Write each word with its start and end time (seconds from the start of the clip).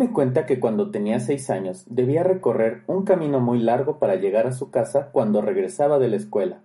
Mi 0.00 0.06
mamá 0.06 0.12
me 0.12 0.14
cuenta 0.14 0.46
que 0.46 0.58
cuando 0.58 0.90
tenía 0.90 1.20
seis 1.20 1.50
años 1.50 1.84
debía 1.86 2.22
recorrer 2.22 2.84
un 2.86 3.04
camino 3.04 3.38
muy 3.38 3.58
largo 3.58 3.98
para 3.98 4.14
llegar 4.14 4.46
a 4.46 4.52
su 4.52 4.70
casa 4.70 5.10
cuando 5.12 5.42
regresaba 5.42 5.98
de 5.98 6.08
la 6.08 6.16
escuela, 6.16 6.62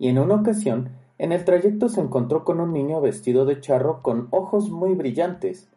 y 0.00 0.08
en 0.08 0.18
una 0.18 0.34
ocasión 0.34 0.88
en 1.16 1.30
el 1.30 1.44
trayecto 1.44 1.88
se 1.88 2.00
encontró 2.00 2.42
con 2.42 2.58
un 2.58 2.72
niño 2.72 3.00
vestido 3.00 3.44
de 3.44 3.60
charro 3.60 4.02
con 4.02 4.26
ojos 4.32 4.68
muy 4.68 4.94
brillantes. 4.94 5.68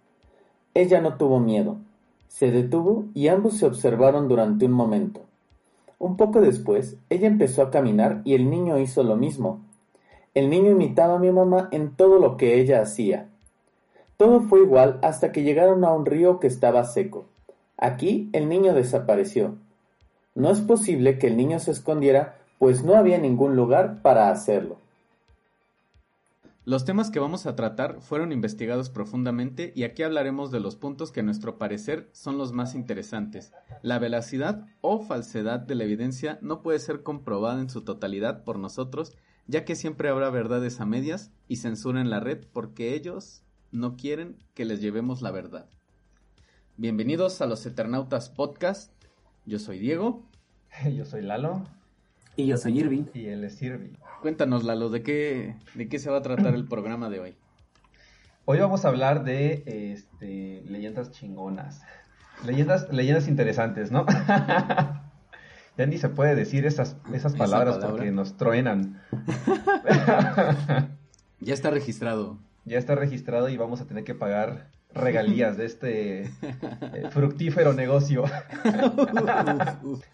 Ella 0.73 1.00
no 1.00 1.16
tuvo 1.17 1.40
miedo, 1.40 1.78
se 2.28 2.50
detuvo 2.50 3.06
y 3.14 3.28
ambos 3.28 3.58
se 3.58 3.67
observaron 3.67 4.28
durante 4.28 4.66
un 4.66 4.72
momento. 4.72 5.22
Un 6.00 6.17
poco 6.17 6.42
después, 6.42 6.98
ella 7.12 7.28
empezó 7.28 7.62
a 7.62 7.70
caminar 7.70 8.23
y 8.26 8.34
el 8.34 8.50
niño 8.50 8.80
hizo 8.80 9.04
lo 9.04 9.16
mismo. 9.16 9.62
El 10.34 10.50
niño 10.50 10.72
imitaba 10.72 11.17
a 11.17 11.20
mi 11.20 11.32
mamá 11.32 11.70
en 11.72 11.95
todo 11.95 12.17
lo 12.17 12.36
que 12.36 12.60
ella 12.60 12.82
hacía. 12.82 13.29
Todo 14.20 14.42
fue 14.42 14.64
igual 14.64 15.00
hasta 15.02 15.31
que 15.31 15.44
llegaron 15.44 15.86
a 15.86 15.94
un 15.94 16.06
río 16.06 16.42
que 16.42 16.48
estaba 16.48 16.84
seco. 16.84 17.25
Aquí 17.78 18.30
el 18.34 18.50
niño 18.50 18.73
desapareció. 18.73 19.56
No 20.36 20.52
es 20.52 20.59
posible 20.59 21.17
que 21.17 21.28
el 21.28 21.38
niño 21.38 21.58
se 21.59 21.72
escondiera, 21.72 22.38
pues 22.58 22.84
no 22.84 22.95
había 22.95 23.17
ningún 23.17 23.56
lugar 23.56 24.02
para 24.02 24.30
hacerlo. 24.30 24.76
Los 26.66 26.84
temas 26.84 27.11
que 27.11 27.22
vamos 27.22 27.45
a 27.45 27.56
tratar 27.56 28.02
fueron 28.02 28.34
investigados 28.34 28.89
profundamente 28.89 29.72
y 29.73 29.84
aquí 29.84 30.03
hablaremos 30.03 30.52
de 30.52 30.59
los 30.59 30.76
puntos 30.76 31.14
que 31.14 31.22
a 31.22 31.23
nuestro 31.23 31.58
parecer 31.58 32.09
son 32.11 32.38
los 32.38 32.52
más 32.52 32.76
interesantes. 32.76 33.54
La 33.83 34.00
veracidad 34.00 34.66
o 34.81 35.00
falsedad 35.00 35.61
de 35.61 35.76
la 35.76 35.86
evidencia 35.86 36.39
no 36.42 36.61
puede 36.61 36.80
ser 36.80 37.04
comprobada 37.04 37.61
en 37.61 37.70
su 37.70 37.86
totalidad 37.86 38.44
por 38.44 38.59
nosotros, 38.59 39.16
ya 39.48 39.64
que 39.64 39.78
siempre 39.78 40.09
habrá 40.09 40.30
verdades 40.30 40.81
a 40.81 40.86
medias 40.86 41.31
y 41.48 41.56
censura 41.56 42.02
en 42.02 42.09
la 42.09 42.20
red 42.20 42.44
porque 42.52 42.95
ellos 42.95 43.44
no 43.72 43.96
quieren 43.96 44.38
que 44.54 44.66
les 44.66 44.82
llevemos 44.82 45.22
la 45.22 45.32
verdad. 45.32 45.70
Bienvenidos 46.78 47.42
a 47.42 47.46
los 47.46 47.66
Eternautas 47.66 48.30
Podcast. 48.30 48.92
Yo 49.46 49.60
soy 49.60 49.80
Diego. 49.80 50.24
Yo 50.96 51.06
soy 51.06 51.22
Lalo. 51.22 51.66
Y 52.36 52.48
yo 52.48 52.58
soy 52.58 52.80
Irving. 52.80 53.04
Y 53.14 53.26
él 53.26 53.44
es 53.44 53.62
Irving. 53.62 53.96
Cuéntanos, 54.22 54.64
Lalo, 54.64 54.90
¿de 54.90 55.04
qué, 55.04 55.58
de 55.74 55.90
qué 55.90 56.00
se 56.00 56.10
va 56.10 56.20
a 56.20 56.22
tratar 56.22 56.56
el 56.56 56.66
programa 56.66 57.10
de 57.10 57.20
hoy? 57.20 57.36
Hoy 58.46 58.60
vamos 58.60 58.86
a 58.86 58.88
hablar 58.88 59.26
de 59.26 59.64
este, 59.94 60.64
leyendas 60.66 61.12
chingonas. 61.12 61.82
Leyendas, 62.46 62.88
leyendas 62.94 63.28
interesantes, 63.28 63.92
¿no? 63.92 64.06
ya 65.78 65.86
ni 65.86 65.98
se 65.98 66.08
puede 66.08 66.34
decir 66.34 66.66
esas, 66.66 66.96
esas 67.14 67.36
palabras 67.36 67.76
palabra? 67.76 67.98
porque 67.98 68.12
nos 68.12 68.38
truenan. 68.38 69.02
Ya 71.42 71.54
está 71.54 71.70
registrado. 71.70 72.38
Ya 72.65 72.77
está 72.77 72.95
registrado 72.95 73.49
y 73.49 73.58
vamos 73.58 73.81
a 73.81 73.86
tener 73.86 74.03
que 74.03 74.15
pagar 74.15 74.67
regalías 74.93 75.55
de 75.58 75.65
este 75.65 76.21
eh, 76.42 77.09
fructífero 77.11 77.73
negocio. 77.73 78.23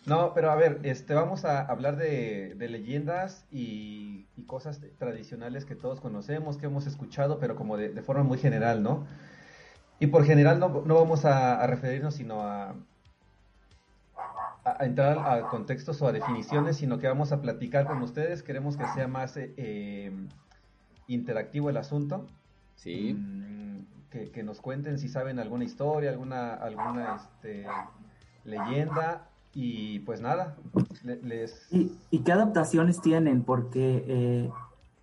no, 0.06 0.34
pero 0.34 0.52
a 0.52 0.56
ver, 0.56 0.80
este, 0.84 1.14
vamos 1.14 1.46
a 1.46 1.62
hablar 1.62 1.96
de, 1.96 2.56
de 2.56 2.70
leyendas 2.70 3.46
y, 3.52 4.28
y 4.36 4.44
cosas 4.44 4.82
tradicionales 4.98 5.66
que 5.66 5.76
todos 5.76 6.02
conocemos, 6.02 6.58
que 6.58 6.66
hemos 6.66 6.88
escuchado, 6.88 7.40
pero 7.40 7.56
como 7.56 7.78
de, 7.78 7.90
de 7.90 8.02
forma 8.02 8.24
muy 8.24 8.38
general, 8.38 8.84
¿no? 8.84 9.06
Y 10.00 10.08
por 10.08 10.26
general 10.26 10.60
no, 10.60 10.84
no 10.86 10.96
vamos 10.96 11.24
a, 11.24 11.62
a 11.62 11.68
referirnos 11.68 12.16
sino 12.16 12.42
a, 12.42 12.72
a, 14.66 14.78
a 14.78 14.86
entrar 14.86 15.20
a 15.20 15.48
contextos 15.48 16.02
o 16.02 16.08
a 16.08 16.12
definiciones, 16.12 16.78
sino 16.78 17.00
que 17.00 17.08
vamos 17.08 17.32
a 17.32 17.42
platicar 17.42 17.86
con 17.88 18.02
ustedes. 18.02 18.44
Queremos 18.44 18.76
que 18.76 18.86
sea 18.94 19.08
más 19.08 19.38
eh, 19.38 19.54
eh, 19.56 20.12
interactivo 21.08 21.70
el 21.70 21.78
asunto. 21.78 22.26
Sí. 22.76 23.14
Mm, 23.14 23.86
que, 24.10 24.32
que 24.32 24.44
nos 24.44 24.62
cuenten 24.62 24.98
si 25.00 25.08
saben 25.10 25.40
alguna 25.40 25.64
historia, 25.64 26.12
alguna, 26.12 26.54
alguna 26.54 27.16
este, 27.16 27.66
leyenda. 28.44 29.30
Y 29.54 30.00
pues 30.00 30.20
nada, 30.22 30.58
le- 31.04 31.22
les... 31.22 31.68
¿Y, 31.72 31.92
y 32.12 32.20
qué 32.20 32.32
adaptaciones 32.34 33.00
tienen? 33.02 33.44
Porque 33.44 34.04
eh, 34.08 34.50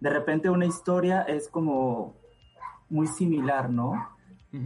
de 0.00 0.10
repente 0.10 0.50
una 0.50 0.66
historia 0.66 1.22
es 1.22 1.48
como 1.48 2.14
muy 2.90 3.06
similar, 3.06 3.70
¿no? 3.70 4.08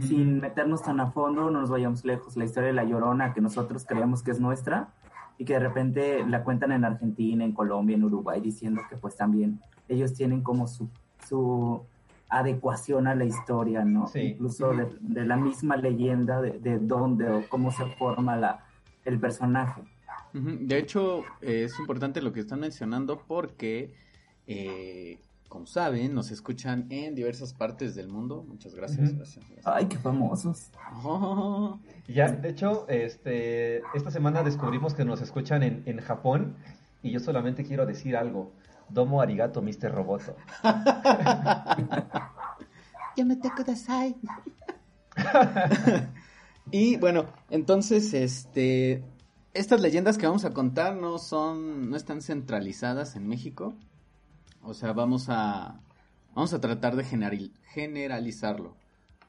Sin 0.01 0.41
meternos 0.41 0.81
tan 0.83 0.99
a 0.99 1.11
fondo, 1.11 1.49
no 1.49 1.61
nos 1.61 1.69
vayamos 1.69 2.03
lejos. 2.03 2.35
La 2.35 2.43
historia 2.43 2.67
de 2.67 2.73
La 2.73 2.83
Llorona, 2.83 3.33
que 3.33 3.39
nosotros 3.39 3.85
creemos 3.87 4.21
que 4.21 4.31
es 4.31 4.39
nuestra, 4.41 4.89
y 5.37 5.45
que 5.45 5.53
de 5.53 5.59
repente 5.59 6.25
la 6.27 6.43
cuentan 6.43 6.73
en 6.73 6.83
Argentina, 6.83 7.45
en 7.45 7.53
Colombia, 7.53 7.95
en 7.95 8.03
Uruguay, 8.03 8.41
diciendo 8.41 8.81
que 8.89 8.97
pues 8.97 9.15
también 9.15 9.61
ellos 9.87 10.13
tienen 10.13 10.41
como 10.41 10.67
su, 10.67 10.89
su 11.27 11.81
adecuación 12.29 13.07
a 13.07 13.15
la 13.15 13.25
historia, 13.25 13.85
¿no? 13.85 14.07
Sí. 14.07 14.19
Incluso 14.19 14.73
de, 14.73 14.87
de 14.99 15.25
la 15.25 15.37
misma 15.37 15.77
leyenda, 15.77 16.41
de, 16.41 16.59
de 16.59 16.77
dónde 16.79 17.29
o 17.29 17.47
cómo 17.49 17.71
se 17.71 17.85
forma 17.85 18.35
la, 18.35 18.65
el 19.05 19.19
personaje. 19.19 19.81
De 20.33 20.77
hecho, 20.77 21.23
eh, 21.41 21.63
es 21.63 21.79
importante 21.79 22.21
lo 22.21 22.31
que 22.33 22.41
están 22.41 22.59
mencionando 22.59 23.23
porque, 23.27 23.93
eh, 24.45 25.17
como 25.47 25.65
saben, 25.65 26.13
nos 26.13 26.29
escuchan 26.31 26.85
en 26.89 27.15
diversas 27.15 27.53
partes 27.53 27.95
del 27.95 28.09
mundo. 28.09 28.45
Muchas 28.47 28.75
gracias. 28.75 29.07
Ujú. 29.09 29.17
gracias, 29.17 29.45
gracias. 29.49 29.65
Ay, 29.65 29.85
qué 29.85 29.97
famosos. 29.97 30.69
Oh, 31.03 31.79
Ya, 32.07 32.27
de 32.31 32.49
hecho, 32.49 32.87
este, 32.89 33.77
esta 33.95 34.11
semana 34.11 34.43
descubrimos 34.43 34.93
que 34.93 35.05
nos 35.05 35.21
escuchan 35.21 35.63
en, 35.63 35.83
en 35.85 36.01
Japón 36.01 36.55
y 37.01 37.11
yo 37.11 37.19
solamente 37.19 37.63
quiero 37.63 37.85
decir 37.85 38.15
algo. 38.17 38.51
Domo 38.89 39.21
arigato, 39.21 39.61
Mr. 39.61 39.91
Roboto. 39.91 40.35
Y 46.69 46.97
bueno, 46.97 47.27
entonces, 47.49 48.13
este, 48.13 49.01
estas 49.53 49.79
leyendas 49.79 50.17
que 50.17 50.27
vamos 50.27 50.43
a 50.43 50.53
contar 50.53 50.97
no 50.97 51.17
son, 51.17 51.89
no 51.89 51.95
están 51.95 52.21
centralizadas 52.21 53.15
en 53.15 53.25
México. 53.25 53.73
O 54.61 54.73
sea, 54.73 54.91
vamos 54.91 55.27
a, 55.29 55.79
vamos 56.35 56.53
a 56.53 56.59
tratar 56.59 56.97
de 56.97 57.05
general- 57.05 57.53
generalizarlo. 57.71 58.75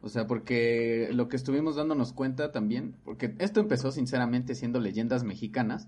O 0.03 0.09
sea, 0.09 0.27
porque 0.27 1.11
lo 1.13 1.29
que 1.29 1.37
estuvimos 1.37 1.77
dándonos 1.77 2.13
cuenta 2.13 2.51
también, 2.51 2.97
porque 3.05 3.37
esto 3.39 3.61
empezó 3.61 3.93
sinceramente 3.93 4.57
siendo 4.57 4.81
leyendas 4.81 5.23
mexicanas, 5.23 5.87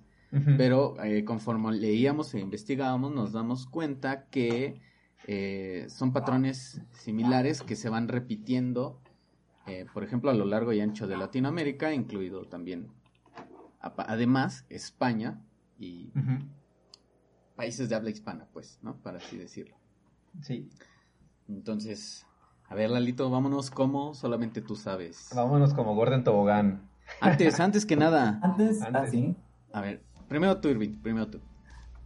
Pero 0.57 0.95
eh, 1.03 1.25
conforme 1.25 1.73
leíamos 1.73 2.35
e 2.35 2.41
investigábamos 2.41 3.13
nos 3.13 3.33
damos 3.33 3.67
cuenta 3.67 4.27
que 4.27 4.81
eh, 5.27 5.87
son 5.89 6.13
patrones 6.13 6.81
similares 6.93 7.63
que 7.63 7.75
se 7.75 7.89
van 7.89 8.07
repitiendo, 8.07 9.01
eh, 9.67 9.87
por 9.93 10.05
ejemplo, 10.05 10.31
a 10.31 10.35
lo 10.35 10.45
largo 10.45 10.73
y 10.73 10.81
ancho 10.81 11.09
de 11.09 11.17
Latinoamérica, 11.17 11.93
incluido 11.93 12.45
también, 12.47 12.89
además, 13.81 14.67
España 14.69 15.41
y 15.79 16.13
países 17.57 17.89
de 17.89 17.97
habla 17.97 18.11
hispana, 18.11 18.47
pues, 18.53 18.79
¿no? 18.83 18.97
Para 19.03 19.19
así 19.19 19.37
decirlo. 19.37 19.77
Sí, 20.43 20.69
Entonces, 21.49 22.25
a 22.69 22.75
ver, 22.77 22.91
Lalito, 22.91 23.29
vámonos 23.31 23.71
como 23.71 24.15
solamente 24.15 24.63
tú 24.63 24.77
sabes. 24.77 25.31
vámonos 25.35 25.75
como 25.75 25.95
Gordon 25.97 26.23
Tobogán. 26.23 26.89
Antes, 27.21 27.59
antes 27.59 27.85
que 27.85 27.97
nada, 27.97 28.39
Antes, 28.43 28.81
Antes. 28.83 29.03
así. 29.03 29.37
A 29.73 29.81
ver, 29.81 30.05
primero 30.31 30.57
tú, 30.59 30.69
Irving, 30.69 30.95
primero 31.03 31.27
tú. 31.27 31.41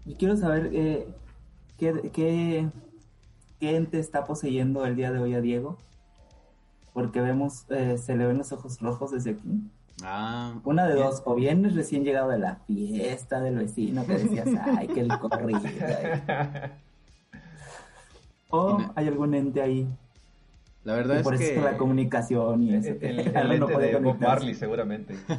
Yo 0.06 0.16
quiero 0.16 0.36
saber 0.36 0.70
eh, 0.72 1.06
¿qué, 1.78 2.10
qué, 2.12 2.66
qué 3.60 3.76
ente 3.76 3.98
está 3.98 4.24
poseyendo 4.24 4.84
el 4.86 4.96
día 4.96 5.12
de 5.12 5.18
hoy 5.18 5.34
a 5.34 5.42
Diego. 5.42 5.76
Porque 6.94 7.20
vemos, 7.20 7.66
eh, 7.70 7.98
se 7.98 8.16
le 8.16 8.26
ven 8.26 8.38
los 8.38 8.50
ojos 8.52 8.80
rojos 8.80 9.10
desde 9.12 9.32
aquí. 9.32 9.70
Ah, 10.02 10.54
Una 10.64 10.86
de 10.86 10.94
bien. 10.94 11.06
dos, 11.06 11.22
o 11.26 11.34
bien 11.34 11.64
es 11.66 11.74
recién 11.74 12.02
llegado 12.02 12.30
de 12.30 12.38
la 12.38 12.56
fiesta 12.66 13.40
del 13.40 13.56
vecino 13.58 14.06
que 14.06 14.14
decías, 14.14 14.48
ay, 14.78 14.88
qué 14.88 15.06
corrido. 15.20 15.60
O 18.48 18.78
hay 18.94 19.08
algún 19.08 19.34
ente 19.34 19.60
ahí. 19.60 19.86
La 20.84 20.94
verdad 20.94 21.16
Y 21.16 21.18
es 21.18 21.22
por 21.24 21.34
eso 21.34 21.42
que 21.42 21.56
es 21.56 21.62
la 21.62 21.76
comunicación 21.76 22.62
y 22.62 22.74
eso. 22.74 22.88
El, 22.88 22.98
que 22.98 23.38
el 23.38 23.48
no 23.48 23.52
ente 23.52 23.72
puede 23.72 23.92
de 23.92 23.98
Bob. 23.98 24.20
Marley, 24.20 24.54
seguramente. 24.54 25.14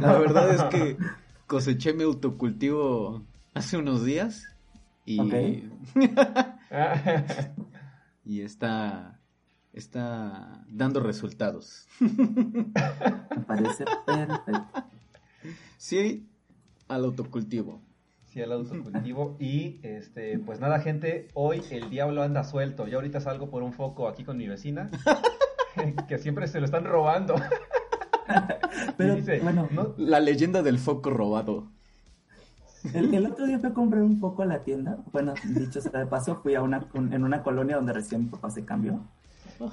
la 0.00 0.18
verdad 0.18 0.50
es 0.54 0.62
que 0.64 0.96
coseché 1.50 1.92
mi 1.92 2.04
autocultivo 2.04 3.24
hace 3.54 3.76
unos 3.76 4.04
días 4.04 4.46
y 5.04 5.18
y 8.24 8.42
está 8.42 9.18
está 9.72 10.64
dando 10.68 11.00
resultados. 11.00 11.88
Me 11.98 13.42
parece 13.48 13.84
perfecto. 14.06 14.84
Sí 15.76 16.28
al 16.86 17.04
autocultivo. 17.04 17.82
Sí, 18.26 18.40
el 18.40 18.52
autocultivo. 18.52 19.36
Y 19.40 19.80
este, 19.82 20.38
pues 20.38 20.60
nada, 20.60 20.78
gente, 20.78 21.26
hoy 21.34 21.64
el 21.72 21.90
diablo 21.90 22.22
anda 22.22 22.44
suelto. 22.44 22.86
Yo 22.86 22.98
ahorita 22.98 23.20
salgo 23.20 23.50
por 23.50 23.64
un 23.64 23.72
foco 23.72 24.06
aquí 24.06 24.22
con 24.22 24.36
mi 24.36 24.46
vecina. 24.46 24.88
que 26.08 26.18
siempre 26.18 26.46
se 26.46 26.60
lo 26.60 26.66
están 26.66 26.84
robando. 26.84 27.34
Pero, 28.96 29.14
y 29.14 29.16
dice, 29.16 29.40
bueno, 29.40 29.68
no, 29.70 29.94
La 29.96 30.20
leyenda 30.20 30.62
del 30.62 30.78
foco 30.78 31.10
robado. 31.10 31.68
El, 32.94 33.14
el 33.14 33.26
otro 33.26 33.46
día 33.46 33.58
fui 33.58 33.68
a 33.68 33.74
comprar 33.74 34.02
un 34.02 34.20
poco 34.20 34.42
a 34.42 34.46
la 34.46 34.60
tienda. 34.60 34.98
Bueno, 35.12 35.34
dicho 35.44 35.80
sea 35.80 36.00
de 36.00 36.06
paso, 36.06 36.36
fui 36.42 36.54
a 36.54 36.62
una 36.62 36.86
en 36.94 37.24
una 37.24 37.42
colonia 37.42 37.76
donde 37.76 37.92
recién 37.92 38.22
mi 38.22 38.28
papá 38.28 38.50
se 38.50 38.64
cambió. 38.64 39.00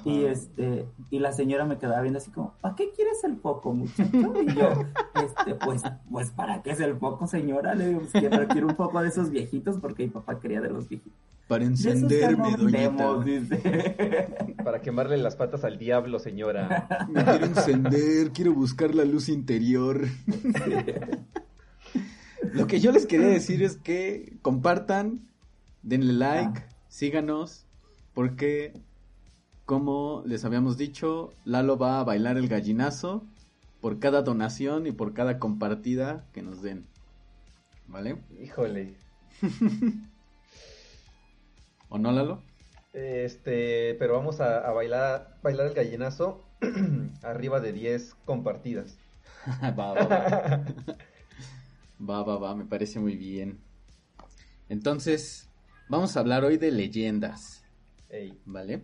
Y 0.04 0.24
este, 0.24 0.86
y 1.10 1.18
la 1.18 1.32
señora 1.32 1.64
me 1.64 1.78
quedaba 1.78 2.02
viendo 2.02 2.18
así 2.18 2.30
como, 2.30 2.52
¿para 2.60 2.74
qué 2.74 2.90
quieres 2.92 3.24
el 3.24 3.38
foco, 3.38 3.72
muchacho? 3.72 4.34
Y 4.42 4.54
yo, 4.54 4.68
este, 5.14 5.54
pues, 5.54 5.82
pues, 6.10 6.30
¿para 6.30 6.62
qué 6.62 6.72
es 6.72 6.80
el 6.80 6.96
foco, 6.96 7.26
señora? 7.26 7.74
Le 7.74 7.88
digo, 7.88 8.00
pues, 8.00 8.12
quiero, 8.12 8.46
quiero 8.48 8.66
un 8.66 8.76
poco 8.76 9.00
de 9.00 9.08
esos 9.08 9.30
viejitos 9.30 9.78
porque 9.78 10.02
mi 10.02 10.10
papá 10.10 10.38
quería 10.38 10.60
de 10.60 10.68
los 10.68 10.88
viejitos. 10.88 11.18
Para 11.48 11.64
encenderme, 11.64 12.56
doñita. 12.56 13.22
para 14.64 14.82
quemarle 14.82 15.16
las 15.16 15.34
patas 15.34 15.64
al 15.64 15.78
diablo, 15.78 16.18
señora. 16.18 17.06
Me 17.10 17.24
quiero 17.24 17.46
encender, 17.46 18.30
quiero 18.32 18.52
buscar 18.52 18.94
la 18.94 19.04
luz 19.04 19.30
interior. 19.30 20.06
Lo 22.52 22.66
que 22.66 22.80
yo 22.80 22.92
les 22.92 23.06
quería 23.06 23.26
decir 23.38 23.62
es 23.62 23.76
que 23.76 24.36
compartan, 24.42 25.28
denle 25.82 26.12
like, 26.12 26.64
síganos, 26.88 27.66
porque 28.14 28.74
como 29.64 30.22
les 30.26 30.44
habíamos 30.44 30.76
dicho, 30.76 31.32
Lalo 31.44 31.78
va 31.78 32.00
a 32.00 32.04
bailar 32.04 32.36
el 32.36 32.48
gallinazo 32.48 33.24
por 33.80 33.98
cada 33.98 34.22
donación 34.22 34.86
y 34.86 34.92
por 34.92 35.14
cada 35.14 35.38
compartida 35.38 36.26
que 36.32 36.42
nos 36.42 36.62
den. 36.62 36.86
¿Vale? 37.86 38.18
Híjole. 38.42 38.96
¿O 41.88 41.98
no, 41.98 42.12
Lalo? 42.12 42.42
Este, 42.92 43.94
pero 43.94 44.14
vamos 44.14 44.40
a, 44.40 44.58
a 44.58 44.72
bailar, 44.72 45.38
bailar 45.42 45.66
el 45.68 45.74
gallinazo 45.74 46.44
arriba 47.22 47.60
de 47.60 47.72
10 47.72 48.14
compartidas. 48.24 48.96
va, 49.62 49.70
va, 49.94 50.06
va. 50.06 50.64
Va, 52.00 52.22
va, 52.22 52.38
va, 52.38 52.54
me 52.54 52.64
parece 52.64 53.00
muy 53.00 53.16
bien. 53.16 53.58
Entonces, 54.68 55.48
vamos 55.88 56.16
a 56.16 56.20
hablar 56.20 56.44
hoy 56.44 56.58
de 56.58 56.70
leyendas, 56.70 57.64
Ey, 58.10 58.38
¿vale? 58.44 58.82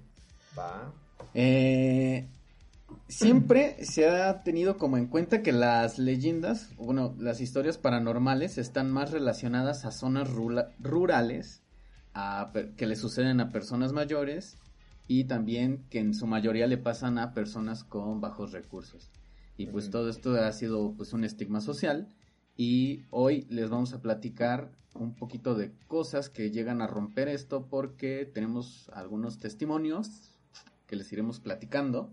va. 0.59 0.93
Eh, 1.35 2.27
siempre 3.09 3.85
se 3.85 4.09
ha 4.09 4.43
tenido 4.43 4.79
como 4.79 4.97
en 4.97 5.07
cuenta 5.07 5.43
que 5.43 5.53
las 5.53 5.99
leyendas, 5.99 6.75
bueno, 6.77 7.15
las 7.19 7.41
historias 7.41 7.79
paranormales 7.79 8.59
están 8.59 8.91
más 8.91 9.11
relacionadas 9.11 9.85
a 9.85 9.93
zonas 9.93 10.29
rurales, 10.31 11.62
a 12.14 12.52
que 12.76 12.87
le 12.87 12.96
suceden 12.96 13.40
a 13.40 13.50
personas 13.50 13.93
mayores 13.93 14.56
y 15.06 15.25
también 15.25 15.84
que 15.90 15.99
en 15.99 16.14
su 16.14 16.26
mayoría 16.26 16.66
le 16.66 16.78
pasan 16.78 17.19
a 17.19 17.34
personas 17.34 17.84
con 17.84 18.20
bajos 18.20 18.52
recursos. 18.52 19.11
Y 19.56 19.66
pues 19.66 19.90
todo 19.90 20.08
esto 20.08 20.34
ha 20.34 20.52
sido 20.52 20.94
pues 20.96 21.12
un 21.12 21.25
estigma 21.25 21.61
social. 21.61 22.08
Y 22.56 23.02
hoy 23.11 23.46
les 23.50 23.69
vamos 23.69 23.93
a 23.93 24.00
platicar 24.00 24.70
un 24.94 25.14
poquito 25.14 25.55
de 25.55 25.72
cosas 25.88 26.31
que 26.31 26.50
llegan 26.50 26.81
a 26.81 26.87
romper 26.87 27.28
esto 27.28 27.66
porque 27.69 28.31
tenemos 28.32 28.88
algunos 28.93 29.38
testimonios 29.38 30.38
que 30.87 30.96
les 30.96 31.12
iremos 31.12 31.40
platicando, 31.40 32.12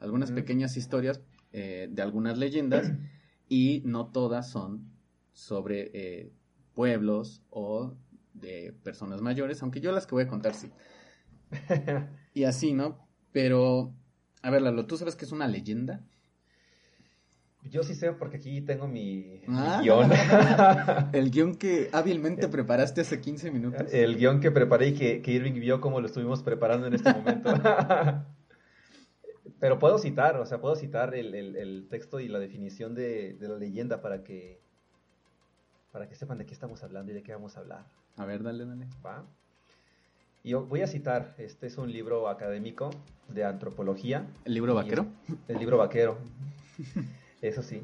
algunas 0.00 0.32
pequeñas 0.32 0.76
historias 0.76 1.20
eh, 1.52 1.88
de 1.90 2.02
algunas 2.02 2.38
leyendas 2.38 2.92
y 3.48 3.82
no 3.84 4.08
todas 4.08 4.50
son 4.50 4.90
sobre 5.32 5.90
eh, 5.94 6.32
pueblos 6.74 7.42
o 7.50 7.94
de 8.40 8.72
personas 8.82 9.20
mayores, 9.22 9.62
aunque 9.62 9.80
yo 9.80 9.92
las 9.92 10.06
que 10.06 10.14
voy 10.14 10.24
a 10.24 10.28
contar 10.28 10.54
sí. 10.54 10.70
Y 12.34 12.44
así, 12.44 12.72
¿no? 12.72 12.98
Pero, 13.32 13.92
a 14.42 14.50
ver, 14.50 14.62
Lalo, 14.62 14.86
¿tú 14.86 14.96
sabes 14.96 15.16
qué 15.16 15.24
es 15.24 15.32
una 15.32 15.48
leyenda? 15.48 16.02
Yo 17.64 17.82
sí 17.82 17.94
sé 17.96 18.12
porque 18.12 18.36
aquí 18.36 18.60
tengo 18.60 18.86
mi, 18.86 19.40
mi 19.46 19.56
Ah. 19.56 19.80
guion. 19.82 20.10
El 21.12 21.30
guion 21.32 21.56
que 21.56 21.88
hábilmente 21.92 22.46
preparaste 22.48 23.00
hace 23.00 23.20
15 23.20 23.50
minutos. 23.50 23.92
El 23.92 24.16
guion 24.16 24.40
que 24.40 24.50
preparé 24.52 24.88
y 24.88 24.94
que, 24.94 25.20
que 25.22 25.32
Irving 25.32 25.54
vio 25.54 25.80
cómo 25.80 26.00
lo 26.00 26.06
estuvimos 26.06 26.42
preparando 26.44 26.86
en 26.86 26.94
este 26.94 27.12
momento. 27.12 27.50
Pero 29.58 29.78
puedo 29.78 29.98
citar, 29.98 30.36
o 30.36 30.46
sea, 30.46 30.60
puedo 30.60 30.76
citar 30.76 31.14
el, 31.14 31.34
el- 31.34 31.56
el 31.56 31.88
texto 31.88 32.20
y 32.20 32.28
la 32.28 32.38
definición 32.38 32.94
de, 32.94 33.34
de 33.34 33.48
la 33.48 33.56
leyenda 33.56 34.00
para 34.02 34.22
que, 34.22 34.60
para 35.92 36.08
que 36.08 36.14
sepan 36.14 36.38
de 36.38 36.46
qué 36.46 36.52
estamos 36.54 36.82
hablando 36.82 37.12
y 37.12 37.14
de 37.14 37.22
qué 37.22 37.32
vamos 37.32 37.56
a 37.56 37.60
hablar. 37.60 37.86
A 38.16 38.24
ver, 38.24 38.42
dale, 38.42 38.64
dale. 38.64 38.86
¿va? 39.04 39.24
Y 40.42 40.50
yo 40.50 40.64
voy 40.64 40.82
a 40.82 40.86
citar, 40.86 41.34
este 41.38 41.66
es 41.66 41.76
un 41.76 41.92
libro 41.92 42.28
académico 42.28 42.90
de 43.28 43.44
antropología. 43.44 44.26
¿El 44.44 44.54
libro 44.54 44.74
vaquero? 44.74 45.06
El 45.48 45.58
libro 45.58 45.76
vaquero. 45.76 46.18
Eso 47.42 47.62
sí. 47.62 47.82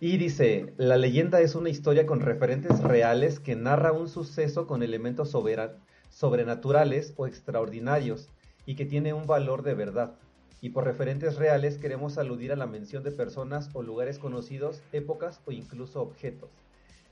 Y 0.00 0.16
dice, 0.18 0.74
la 0.76 0.96
leyenda 0.96 1.40
es 1.40 1.54
una 1.54 1.70
historia 1.70 2.04
con 2.04 2.20
referentes 2.20 2.82
reales 2.82 3.40
que 3.40 3.56
narra 3.56 3.92
un 3.92 4.08
suceso 4.08 4.66
con 4.66 4.82
elementos 4.82 5.30
sobrenaturales 6.10 7.14
o 7.16 7.26
extraordinarios 7.26 8.28
y 8.66 8.74
que 8.74 8.84
tiene 8.84 9.14
un 9.14 9.26
valor 9.26 9.62
de 9.62 9.74
verdad. 9.74 10.16
Y 10.60 10.70
por 10.70 10.84
referentes 10.84 11.36
reales 11.36 11.78
queremos 11.78 12.18
aludir 12.18 12.52
a 12.52 12.56
la 12.56 12.66
mención 12.66 13.04
de 13.04 13.12
personas 13.12 13.70
o 13.72 13.82
lugares 13.82 14.18
conocidos, 14.18 14.82
épocas 14.92 15.40
o 15.46 15.52
incluso 15.52 16.02
objetos. 16.02 16.50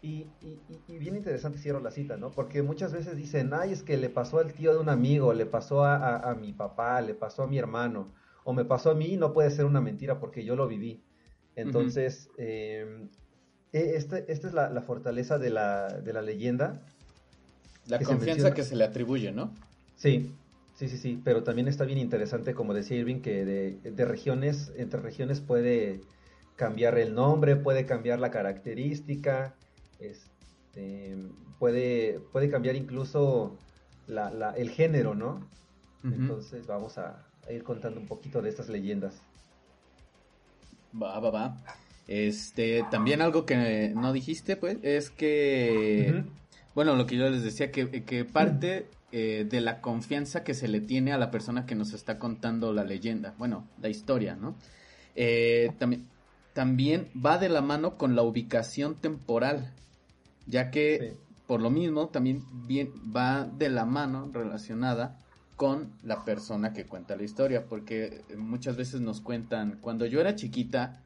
Y, 0.03 0.27
y- 0.41 0.99
bien 0.99 1.15
interesante 1.17 1.59
cierro 1.59 1.79
la 1.81 1.93
cita, 1.93 2.17
¿no? 2.17 2.31
Porque 2.33 2.63
muchas 2.63 2.93
veces 2.93 3.17
dicen, 3.17 3.51
ay, 3.55 3.73
es 3.73 3.85
que 3.85 3.97
le 3.97 4.11
pasó 4.11 4.41
al 4.41 4.53
tío 4.53 4.73
de 4.73 4.81
un 4.81 4.89
amigo, 4.89 5.33
le 5.33 5.47
pasó 5.47 5.85
a, 5.85 5.97
a- 5.97 6.31
a 6.31 6.35
mi 6.35 6.53
papá, 6.53 7.01
le 7.01 7.15
pasó 7.15 7.45
a 7.45 7.47
mi 7.47 7.57
hermano, 7.59 8.13
o 8.45 8.53
me 8.53 8.65
pasó 8.65 8.91
a 8.91 8.95
mí, 8.95 9.17
no 9.17 9.33
puede 9.33 9.51
ser 9.51 9.65
una 9.65 9.81
mentira 9.81 10.19
porque 10.19 10.45
yo 10.45 10.57
lo 10.57 10.67
viví. 10.67 11.05
Entonces, 11.55 12.29
eh, 12.37 12.85
e- 13.73 13.97
este- 13.97 14.31
esta 14.33 14.49
es 14.49 14.55
la, 14.55 14.71
la 14.71 14.83
fortaleza 14.83 15.39
de 15.39 15.51
la, 15.51 15.87
de 15.89 16.13
la 16.13 16.23
leyenda. 16.23 16.83
La 17.87 17.99
que 17.99 18.05
confianza 18.05 18.53
que 18.55 18.63
se 18.63 18.75
le 18.77 18.85
atribuye, 18.85 19.31
¿no? 19.33 19.53
Sí, 19.97 20.35
sí, 20.75 20.89
sí, 20.89 20.99
sí, 20.99 21.21
pero 21.25 21.45
también 21.45 21.69
está 21.69 21.85
bien 21.85 21.99
interesante, 21.99 22.55
como 22.55 22.75
decía 22.75 22.97
Irving, 22.97 23.21
que 23.21 23.45
de, 23.45 23.73
de 23.91 24.05
regiones, 24.05 24.73
entre 24.77 25.01
regiones 25.01 25.41
puede 25.41 26.01
cambiar 26.57 26.99
el 26.99 27.15
nombre, 27.15 27.57
puede 27.57 27.87
cambiar 27.87 28.19
la 28.19 28.31
característica, 28.31 29.55
este, 30.03 31.17
puede, 31.59 32.21
puede 32.33 32.51
cambiar 32.51 32.77
incluso 32.77 33.57
la- 34.07 34.31
la- 34.31 34.53
el 34.53 34.71
género, 34.71 35.15
¿no? 35.15 35.47
Entonces 36.05 36.67
vamos 36.67 36.99
a, 36.99 37.25
a 37.49 37.53
ir 37.53 37.63
contando 37.63 38.01
un 38.01 38.07
poquito 38.07 38.43
de 38.43 38.49
estas 38.49 38.69
leyendas. 38.69 39.21
Va, 41.01 41.19
va, 41.21 41.31
va. 41.31 41.57
Este, 42.09 42.85
también 42.91 43.23
algo 43.23 43.47
que 43.47 43.93
no 43.95 44.13
dijiste, 44.13 44.57
pues, 44.57 44.79
es 44.83 45.11
que, 45.11 46.25
bueno, 46.75 46.97
lo 46.97 47.07
que 47.07 47.17
yo 47.17 47.31
les 47.31 47.45
decía, 47.45 47.71
que, 47.71 48.03
que 48.05 48.25
parte 48.25 48.87
eh, 49.13 49.47
de 49.49 49.61
la 49.61 49.81
confianza 49.81 50.43
que 50.43 50.55
se 50.55 50.67
le 50.69 50.81
tiene 50.81 51.13
a 51.13 51.19
la 51.19 51.31
persona 51.31 51.65
que 51.65 51.75
nos 51.77 51.93
está 51.93 52.19
contando 52.19 52.73
la 52.73 52.83
leyenda, 52.85 53.35
bueno, 53.39 53.69
la 53.81 53.89
historia, 53.89 54.35
¿no? 54.35 54.57
Eh, 55.15 55.71
también, 55.79 56.09
también 56.55 57.09
va 57.15 57.39
de 57.39 57.49
la 57.49 57.63
mano 57.63 57.97
con 57.97 58.17
la 58.17 58.23
ubicación 58.23 58.97
temporal, 58.97 59.73
ya 60.47 60.71
que 60.71 61.13
Sí. 61.13 61.21
por 61.47 61.61
lo 61.61 61.71
mismo 61.71 62.09
también 62.09 62.43
bien, 62.67 62.93
va 63.15 63.45
de 63.45 63.69
la 63.69 63.85
mano 63.85 64.31
relacionada 64.33 65.19
con 65.57 65.93
la 66.03 66.25
persona 66.25 66.73
que 66.73 66.87
cuenta 66.87 67.15
la 67.17 67.23
historia, 67.25 67.67
porque 67.67 68.25
muchas 68.37 68.77
veces 68.77 69.01
nos 69.01 69.21
cuentan, 69.21 69.79
cuando 69.81 70.07
yo 70.07 70.21
era 70.21 70.35
chiquita, 70.35 71.03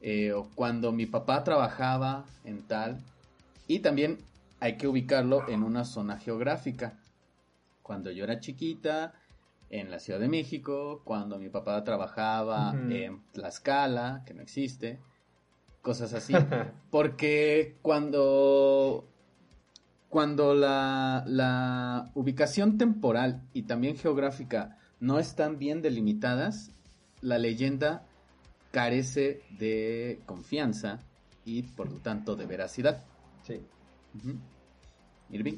eh, 0.00 0.32
o 0.32 0.48
cuando 0.54 0.92
mi 0.92 1.06
papá 1.06 1.42
trabajaba 1.44 2.24
en 2.44 2.62
tal, 2.62 3.00
Y 3.70 3.80
también 3.80 4.16
hay 4.60 4.78
que 4.78 4.88
ubicarlo 4.88 5.46
en 5.46 5.62
una 5.62 5.84
zona 5.84 6.16
geográfica. 6.16 6.98
Cuando 7.82 8.10
yo 8.10 8.24
era 8.24 8.40
chiquita, 8.40 9.12
en 9.70 9.90
la 9.90 9.98
Ciudad 9.98 10.18
de 10.20 10.28
México, 10.28 11.02
cuando 11.04 11.38
mi 11.38 11.50
papá 11.50 11.84
trabajaba 11.84 12.74
en 12.88 13.20
Tlaxcala, 13.32 14.22
que 14.24 14.32
no 14.32 14.40
existe, 14.40 14.98
cosas 15.88 16.12
así. 16.12 16.34
Porque 16.90 17.78
cuando, 17.80 19.08
cuando 20.10 20.52
la, 20.52 21.24
la 21.26 22.10
ubicación 22.14 22.76
temporal 22.76 23.40
y 23.54 23.62
también 23.62 23.96
geográfica 23.96 24.76
no 25.00 25.18
están 25.18 25.58
bien 25.58 25.80
delimitadas, 25.80 26.72
la 27.22 27.38
leyenda 27.38 28.02
carece 28.70 29.40
de 29.58 30.20
confianza 30.26 31.00
y 31.46 31.62
por 31.62 31.90
lo 31.90 31.96
tanto 32.00 32.36
de 32.36 32.44
veracidad. 32.44 33.02
Sí. 33.44 33.62
Irving. 35.30 35.56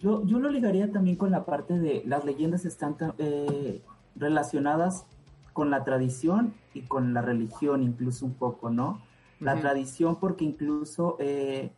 Yo, 0.00 0.26
yo 0.26 0.40
lo 0.40 0.50
ligaría 0.50 0.90
también 0.90 1.16
con 1.16 1.30
la 1.30 1.44
parte 1.44 1.78
de 1.78 2.02
las 2.04 2.24
leyendas 2.24 2.64
están 2.64 2.96
eh, 3.18 3.80
relacionadas 4.16 5.06
con 5.58 5.70
la 5.70 5.82
tradición 5.82 6.54
y 6.72 6.82
con 6.82 7.12
la 7.14 7.20
religión 7.20 7.82
incluso 7.82 8.24
un 8.24 8.34
poco, 8.34 8.70
¿no? 8.70 9.02
La 9.40 9.60
tradición 9.60 10.14
porque 10.20 10.44
incluso 10.44 11.16
eh, 11.18 11.72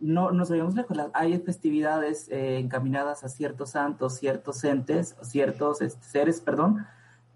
no 0.00 0.32
nos 0.32 0.50
veíamos 0.50 0.74
lejos, 0.74 0.98
hay 1.14 1.38
festividades 1.38 2.28
eh, 2.28 2.58
encaminadas 2.58 3.24
a 3.24 3.30
ciertos 3.30 3.70
santos, 3.70 4.18
ciertos 4.18 4.62
entes, 4.64 5.16
ciertos 5.22 5.80
este, 5.80 6.04
seres, 6.04 6.42
perdón, 6.42 6.86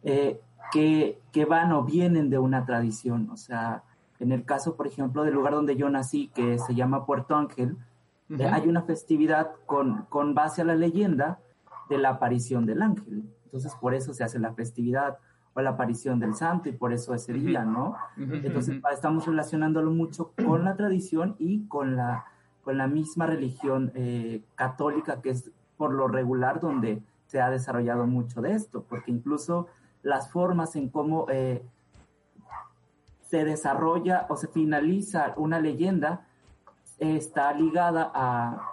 que, 0.03 1.19
que 1.33 1.45
van 1.47 1.73
o 1.73 1.83
vienen 1.83 2.29
de 2.29 2.37
una 2.37 2.67
tradición, 2.67 3.31
o 3.31 3.39
sea, 3.39 3.83
en 4.21 4.33
el 4.33 4.45
caso, 4.45 4.77
por 4.77 4.87
ejemplo, 4.87 5.25
del 5.25 5.33
lugar 5.33 5.55
donde 5.55 5.77
yo 5.77 5.89
nací, 5.89 6.29
que 6.35 6.59
se 6.59 6.75
llama 6.75 7.07
Puerto 7.07 7.37
Ángel, 7.37 7.79
hay 8.39 8.69
una 8.69 8.83
festividad 8.83 9.53
con, 9.65 10.05
con 10.11 10.35
base 10.35 10.61
a 10.61 10.67
la 10.67 10.75
leyenda 10.75 11.39
de 11.89 11.97
la 11.97 12.11
aparición 12.11 12.67
del 12.67 12.83
ángel. 12.83 13.25
Entonces, 13.47 13.75
por 13.81 13.95
eso 13.95 14.13
se 14.13 14.25
hace 14.25 14.39
la 14.39 14.53
festividad 14.53 15.17
la 15.65 15.71
aparición 15.71 16.19
del 16.21 16.35
santo 16.35 16.69
y 16.69 16.73
por 16.73 16.93
eso 16.93 17.15
ese 17.15 17.33
día, 17.33 17.65
¿no? 17.65 17.97
Entonces, 18.17 18.81
estamos 18.93 19.27
relacionándolo 19.27 19.91
mucho 19.91 20.33
con 20.45 20.65
la 20.65 20.77
tradición 20.77 21.35
y 21.39 21.67
con 21.67 21.97
la, 21.97 22.27
con 22.63 22.77
la 22.77 22.87
misma 22.87 23.27
religión 23.27 23.91
eh, 23.95 24.43
católica, 24.55 25.23
que 25.23 25.31
es 25.31 25.51
por 25.77 25.95
lo 25.95 26.09
regular 26.09 26.61
donde 26.61 27.03
se 27.27 27.41
ha 27.41 27.51
desarrollado 27.51 28.07
mucho 28.07 28.43
de 28.43 28.53
esto, 28.53 28.85
porque 28.89 29.11
incluso 29.11 29.67
las 30.03 30.31
formas 30.31 30.77
en 30.77 30.89
cómo 30.89 31.27
eh, 31.31 31.65
se 33.23 33.45
desarrolla 33.45 34.27
o 34.29 34.37
se 34.37 34.49
finaliza 34.49 35.33
una 35.37 35.59
leyenda 35.59 36.27
está 36.99 37.53
ligada 37.53 38.11
a, 38.15 38.73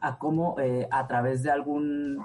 a 0.00 0.18
cómo 0.18 0.56
eh, 0.58 0.88
a 0.90 1.06
través 1.06 1.42
de 1.42 1.50
algún 1.50 2.24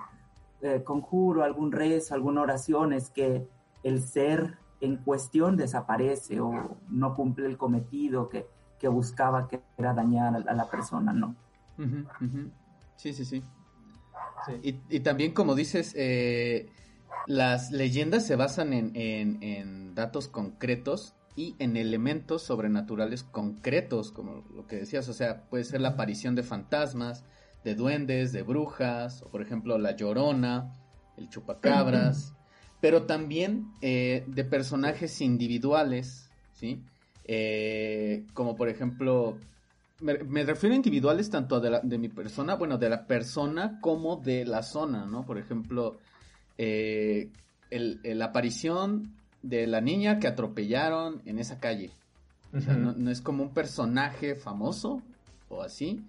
conjuro, 0.83 1.43
algún 1.43 1.71
rezo, 1.71 2.13
alguna 2.13 2.41
oración 2.41 2.91
es 2.91 3.09
que 3.09 3.47
el 3.83 4.01
ser 4.01 4.57
en 4.81 4.97
cuestión 4.97 5.57
desaparece 5.57 6.39
o 6.39 6.77
no 6.89 7.15
cumple 7.15 7.47
el 7.47 7.57
cometido 7.57 8.29
que, 8.29 8.47
buscaba 8.87 9.47
que 9.47 9.61
era 9.77 9.93
dañar 9.93 10.35
a, 10.35 10.53
la 10.53 10.69
persona, 10.69 11.11
¿no? 11.11 11.35
Sí, 12.95 13.13
sí, 13.13 13.25
sí. 13.25 13.43
Y, 14.63 14.99
también, 15.01 15.33
como 15.33 15.53
dices, 15.53 15.93
eh, 15.97 16.71
las 17.27 17.71
leyendas 17.71 18.25
se 18.25 18.35
basan 18.35 18.73
en, 18.73 18.95
en 18.95 19.95
datos 19.95 20.27
concretos 20.29 21.15
y 21.35 21.55
en 21.59 21.77
elementos 21.77 22.43
sobrenaturales 22.43 23.23
concretos, 23.23 24.11
como 24.11 24.43
lo 24.53 24.67
que 24.67 24.77
decías, 24.77 25.07
o 25.07 25.13
sea, 25.13 25.43
puede 25.49 25.63
ser 25.63 25.81
la 25.81 25.89
aparición 25.89 26.35
de 26.35 26.43
fantasmas, 26.43 27.23
de 27.63 27.75
duendes, 27.75 28.31
de 28.31 28.43
brujas, 28.43 29.21
o 29.21 29.29
por 29.29 29.41
ejemplo 29.41 29.77
la 29.77 29.95
llorona, 29.95 30.73
el 31.17 31.29
chupacabras, 31.29 32.35
pero 32.81 33.03
también 33.03 33.71
eh, 33.81 34.23
de 34.27 34.43
personajes 34.43 35.21
individuales, 35.21 36.29
¿sí? 36.53 36.81
Eh, 37.25 38.25
como 38.33 38.55
por 38.55 38.69
ejemplo, 38.69 39.37
me, 39.99 40.43
refiero 40.43 40.73
a 40.73 40.77
individuales 40.77 41.29
tanto 41.29 41.59
de, 41.59 41.79
de, 41.83 41.97
mi 41.97 42.09
persona, 42.09 42.55
bueno, 42.55 42.77
de 42.77 42.89
la 42.89 43.05
persona 43.05 43.79
como 43.81 44.15
de 44.17 44.45
la 44.45 44.63
zona, 44.63 45.05
¿no? 45.05 45.25
Por 45.25 45.37
ejemplo, 45.37 45.97
eh, 46.57 47.29
la 47.69 48.25
aparición 48.25 49.13
de 49.41 49.67
la 49.67 49.81
niña 49.81 50.19
que 50.19 50.27
atropellaron 50.27 51.21
en 51.25 51.39
esa 51.39 51.59
calle. 51.59 51.91
O 52.53 52.59
sea, 52.59 52.73
no, 52.73 53.11
es 53.11 53.21
como 53.21 53.43
un 53.43 53.53
personaje 53.53 54.35
famoso 54.35 55.01
o 55.49 55.61
así, 55.61 56.03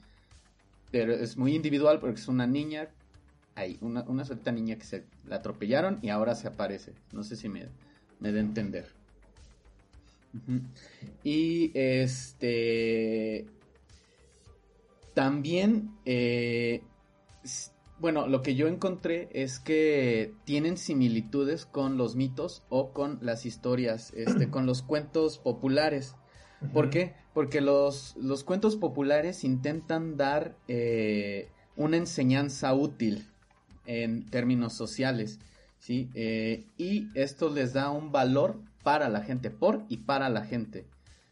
pero 0.91 1.13
es 1.13 1.37
muy 1.37 1.55
individual 1.55 2.01
porque 2.01 2.19
es 2.21 2.29
una 2.29 2.47
niña, 2.47 2.89
hay 3.55 3.79
una, 3.81 4.03
una 4.03 4.25
solita 4.25 4.53
niña 4.53 4.77
que 4.77 4.85
se 4.85 5.05
la 5.27 5.37
atropellaron 5.37 5.99
y 6.03 6.09
ahora 6.09 6.35
se 6.35 6.49
aparece. 6.49 6.93
No 7.13 7.23
sé 7.23 7.37
si 7.37 7.49
me, 7.49 7.67
me 8.19 8.33
da 8.33 8.39
a 8.39 8.43
entender. 8.43 8.87
Y 11.25 11.73
este 11.75 13.47
también 15.15 15.91
eh, 16.05 16.83
bueno, 18.01 18.27
lo 18.27 18.43
que 18.43 18.55
yo 18.55 18.67
encontré 18.67 19.29
es 19.33 19.61
que 19.61 20.33
tienen 20.45 20.79
similitudes 20.79 21.67
con 21.67 21.99
los 21.99 22.17
mitos 22.17 22.65
o 22.71 22.93
con 22.93 23.19
las 23.21 23.45
historias, 23.45 24.13
este, 24.15 24.49
con 24.49 24.65
los 24.65 24.81
cuentos 24.81 25.37
populares. 25.37 26.17
¿Por 26.73 26.89
qué? 26.89 27.15
Porque 27.35 27.61
los, 27.61 28.17
los 28.17 28.43
cuentos 28.43 28.77
populares 28.77 29.45
intentan 29.45 30.17
dar 30.17 30.57
eh, 30.67 31.51
una 31.77 31.99
enseñanza 31.99 32.73
útil 32.73 33.30
en 33.87 34.27
términos 34.27 34.75
sociales, 34.75 35.39
¿sí? 35.79 36.11
Eh, 36.15 36.65
y 36.77 37.09
esto 37.15 37.51
les 37.51 37.73
da 37.73 37.91
un 37.91 38.13
valor 38.13 38.61
para 38.83 39.09
la 39.09 39.23
gente, 39.23 39.51
por 39.51 39.85
y 39.89 39.99
para 39.99 40.29
la 40.29 40.45
gente, 40.45 40.87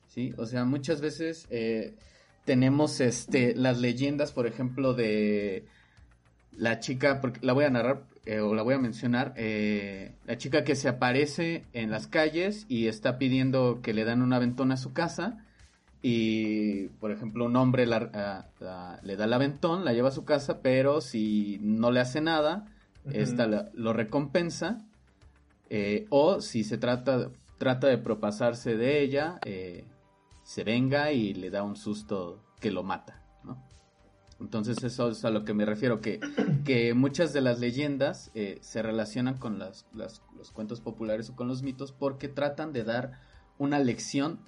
¿sí? 0.08 0.34
O 0.36 0.46
sea, 0.46 0.64
muchas 0.64 1.00
veces 1.00 1.46
eh, 1.50 1.94
tenemos 2.44 3.00
este, 3.00 3.54
las 3.54 3.78
leyendas, 3.78 4.32
por 4.32 4.46
ejemplo, 4.46 4.94
de 4.94 5.64
la 6.52 6.80
chica, 6.80 7.20
porque 7.20 7.40
la 7.44 7.52
voy 7.52 7.64
a 7.64 7.70
narrar 7.70 8.04
eh, 8.26 8.40
o 8.40 8.54
la 8.54 8.62
voy 8.62 8.74
a 8.74 8.78
mencionar, 8.78 9.34
la 9.36 10.36
chica 10.36 10.64
que 10.64 10.76
se 10.76 10.88
aparece 10.88 11.64
en 11.72 11.90
las 11.90 12.06
calles 12.06 12.66
y 12.68 12.88
está 12.88 13.16
pidiendo 13.18 13.80
que 13.82 13.94
le 13.94 14.04
dan 14.04 14.22
un 14.22 14.32
aventón 14.32 14.72
a 14.72 14.76
su 14.76 14.92
casa 14.92 15.44
y, 16.02 16.88
por 17.00 17.10
ejemplo, 17.10 17.44
un 17.44 17.56
hombre 17.56 17.86
le 17.86 17.98
da 17.98 19.00
el 19.02 19.32
aventón, 19.32 19.84
la 19.84 19.92
lleva 19.92 20.08
a 20.08 20.12
su 20.12 20.24
casa, 20.24 20.60
pero 20.62 21.00
si 21.00 21.58
no 21.60 21.90
le 21.90 22.00
hace 22.00 22.20
nada, 22.20 22.66
esta 23.12 23.70
lo 23.72 23.92
recompensa 23.92 24.78
eh, 25.70 26.06
o 26.10 26.40
si 26.40 26.62
se 26.62 26.78
trata, 26.78 27.30
trata 27.58 27.86
de 27.86 27.98
propasarse 27.98 28.76
de 28.76 29.00
ella, 29.00 29.40
se 30.42 30.64
venga 30.64 31.12
y 31.12 31.34
le 31.34 31.50
da 31.50 31.62
un 31.62 31.76
susto 31.76 32.42
que 32.60 32.70
lo 32.70 32.82
mata. 32.82 33.22
Entonces 34.40 34.82
eso 34.84 35.10
es 35.10 35.24
a 35.24 35.30
lo 35.30 35.44
que 35.44 35.52
me 35.52 35.64
refiero, 35.64 36.00
que, 36.00 36.20
que 36.64 36.94
muchas 36.94 37.32
de 37.32 37.40
las 37.40 37.58
leyendas 37.58 38.30
eh, 38.34 38.58
se 38.60 38.82
relacionan 38.82 39.36
con 39.38 39.58
las, 39.58 39.86
los 39.92 40.22
cuentos 40.52 40.80
populares 40.80 41.28
o 41.30 41.36
con 41.36 41.48
los 41.48 41.62
mitos 41.62 41.92
porque 41.92 42.28
tratan 42.28 42.72
de 42.72 42.84
dar 42.84 43.20
una 43.58 43.80
lección 43.80 44.38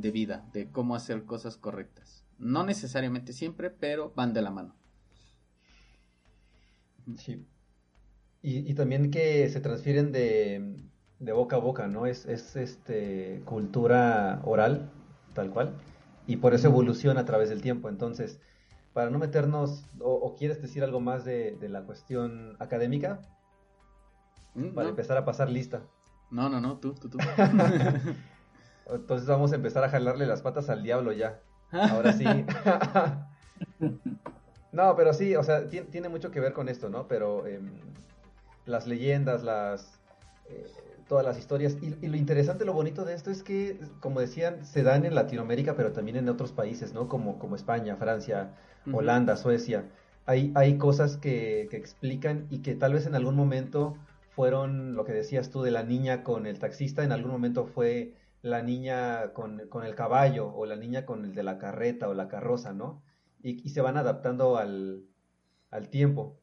de 0.00 0.10
vida, 0.12 0.48
de 0.52 0.70
cómo 0.70 0.94
hacer 0.94 1.24
cosas 1.24 1.56
correctas. 1.56 2.24
No 2.38 2.64
necesariamente 2.64 3.32
siempre, 3.32 3.70
pero 3.70 4.12
van 4.14 4.32
de 4.32 4.42
la 4.42 4.50
mano. 4.50 4.74
Sí. 7.16 7.44
Y, 8.40 8.72
también 8.74 9.10
que 9.10 9.48
se 9.48 9.60
transfieren 9.60 10.12
de, 10.12 10.76
de, 11.18 11.32
boca 11.32 11.56
a 11.56 11.58
boca, 11.58 11.88
¿no? 11.88 12.06
Es, 12.06 12.24
es 12.26 12.54
este 12.54 13.42
cultura 13.44 14.40
oral, 14.44 14.92
tal 15.34 15.50
cual, 15.50 15.74
y 16.26 16.36
por 16.36 16.54
eso 16.54 16.68
evoluciona 16.68 17.22
a 17.22 17.24
través 17.24 17.48
del 17.48 17.62
tiempo. 17.62 17.88
Entonces, 17.88 18.40
para 18.92 19.10
no 19.10 19.18
meternos, 19.18 19.84
o, 20.00 20.36
quieres 20.36 20.62
decir 20.62 20.84
algo 20.84 21.00
más 21.00 21.24
de, 21.24 21.58
la 21.68 21.82
cuestión 21.82 22.56
académica, 22.60 23.20
mm, 24.54 24.68
para 24.68 24.90
empezar 24.90 25.16
a 25.16 25.24
pasar 25.24 25.50
lista. 25.50 25.82
No, 26.30 26.48
no, 26.48 26.60
no, 26.60 26.78
tú, 26.78 26.94
tú, 26.94 27.08
tú. 27.08 27.18
Entonces 28.90 29.26
vamos 29.26 29.52
a 29.52 29.56
empezar 29.56 29.84
a 29.84 29.88
jalarle 29.88 30.26
las 30.26 30.42
patas 30.42 30.68
al 30.70 30.82
diablo 30.82 31.12
ya. 31.12 31.40
Ahora 31.70 32.12
sí. 32.12 32.24
no, 34.72 34.96
pero 34.96 35.12
sí, 35.12 35.36
o 35.36 35.42
sea, 35.42 35.68
tiene, 35.68 36.08
mucho 36.08 36.30
que 36.30 36.40
ver 36.40 36.52
con 36.52 36.68
esto, 36.68 36.88
¿no? 36.88 37.06
Pero 37.08 37.46
em, 37.46 37.70
las 38.66 38.86
leyendas, 38.86 39.42
las... 39.42 40.00
Eh, 40.48 40.66
todas 41.08 41.24
las 41.24 41.38
historias. 41.38 41.76
Y, 41.80 42.06
lo 42.06 42.16
interesante, 42.16 42.64
lo 42.64 42.74
bonito 42.74 43.04
de 43.04 43.14
esto 43.14 43.30
es 43.30 43.42
que, 43.42 43.80
como 44.00 44.20
decían, 44.20 44.64
se 44.64 44.82
dan 44.82 45.04
en 45.04 45.14
Latinoamérica, 45.14 45.74
pero 45.74 45.92
también 45.92 46.18
en 46.18 46.28
otros 46.28 46.52
países, 46.52 46.92
¿no? 46.92 47.08
Como, 47.08 47.38
como 47.38 47.56
España, 47.56 47.96
Francia, 47.96 48.54
Holanda, 48.92 49.36
Suecia. 49.36 49.86
Hay, 50.26 50.52
hay 50.54 50.76
cosas 50.76 51.16
que, 51.16 51.68
que, 51.70 51.78
explican 51.78 52.46
y 52.50 52.58
que 52.58 52.74
tal 52.74 52.92
vez 52.92 53.06
en 53.06 53.14
algún 53.14 53.34
momento 53.34 53.96
fueron, 54.28 54.94
lo 54.94 55.04
que 55.04 55.12
decías 55.12 55.50
tú 55.50 55.62
de 55.62 55.70
la 55.70 55.82
niña 55.82 56.22
con 56.22 56.46
el 56.46 56.58
taxista, 56.58 57.02
en 57.02 57.12
algún 57.12 57.32
momento 57.32 57.64
fue 57.64 58.12
la 58.42 58.62
niña 58.62 59.32
con, 59.32 59.60
el 59.60 59.94
caballo 59.94 60.52
o 60.54 60.66
la 60.66 60.76
niña 60.76 61.04
con 61.04 61.24
el 61.24 61.34
de 61.34 61.42
la 61.42 61.58
carreta 61.58 62.08
o 62.08 62.14
la 62.14 62.28
carroza, 62.28 62.72
¿no? 62.72 63.02
Y, 63.42 63.68
se 63.68 63.80
van 63.80 63.96
adaptando 63.96 64.56
al, 64.56 65.04
tiempo. 65.90 66.38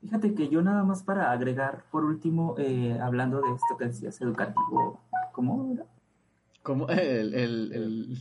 Fíjate 0.00 0.34
que 0.34 0.48
yo 0.48 0.62
nada 0.62 0.82
más 0.82 1.02
para 1.02 1.30
agregar, 1.30 1.84
por 1.90 2.04
último, 2.04 2.54
eh, 2.58 2.98
hablando 3.00 3.40
de 3.42 3.52
esto 3.52 3.76
que 3.78 3.86
decías, 3.86 4.20
educativo, 4.20 5.00
¿cómo 5.32 5.72
era? 5.72 5.84
Como 6.62 6.88
el, 6.88 7.34
el, 7.34 8.18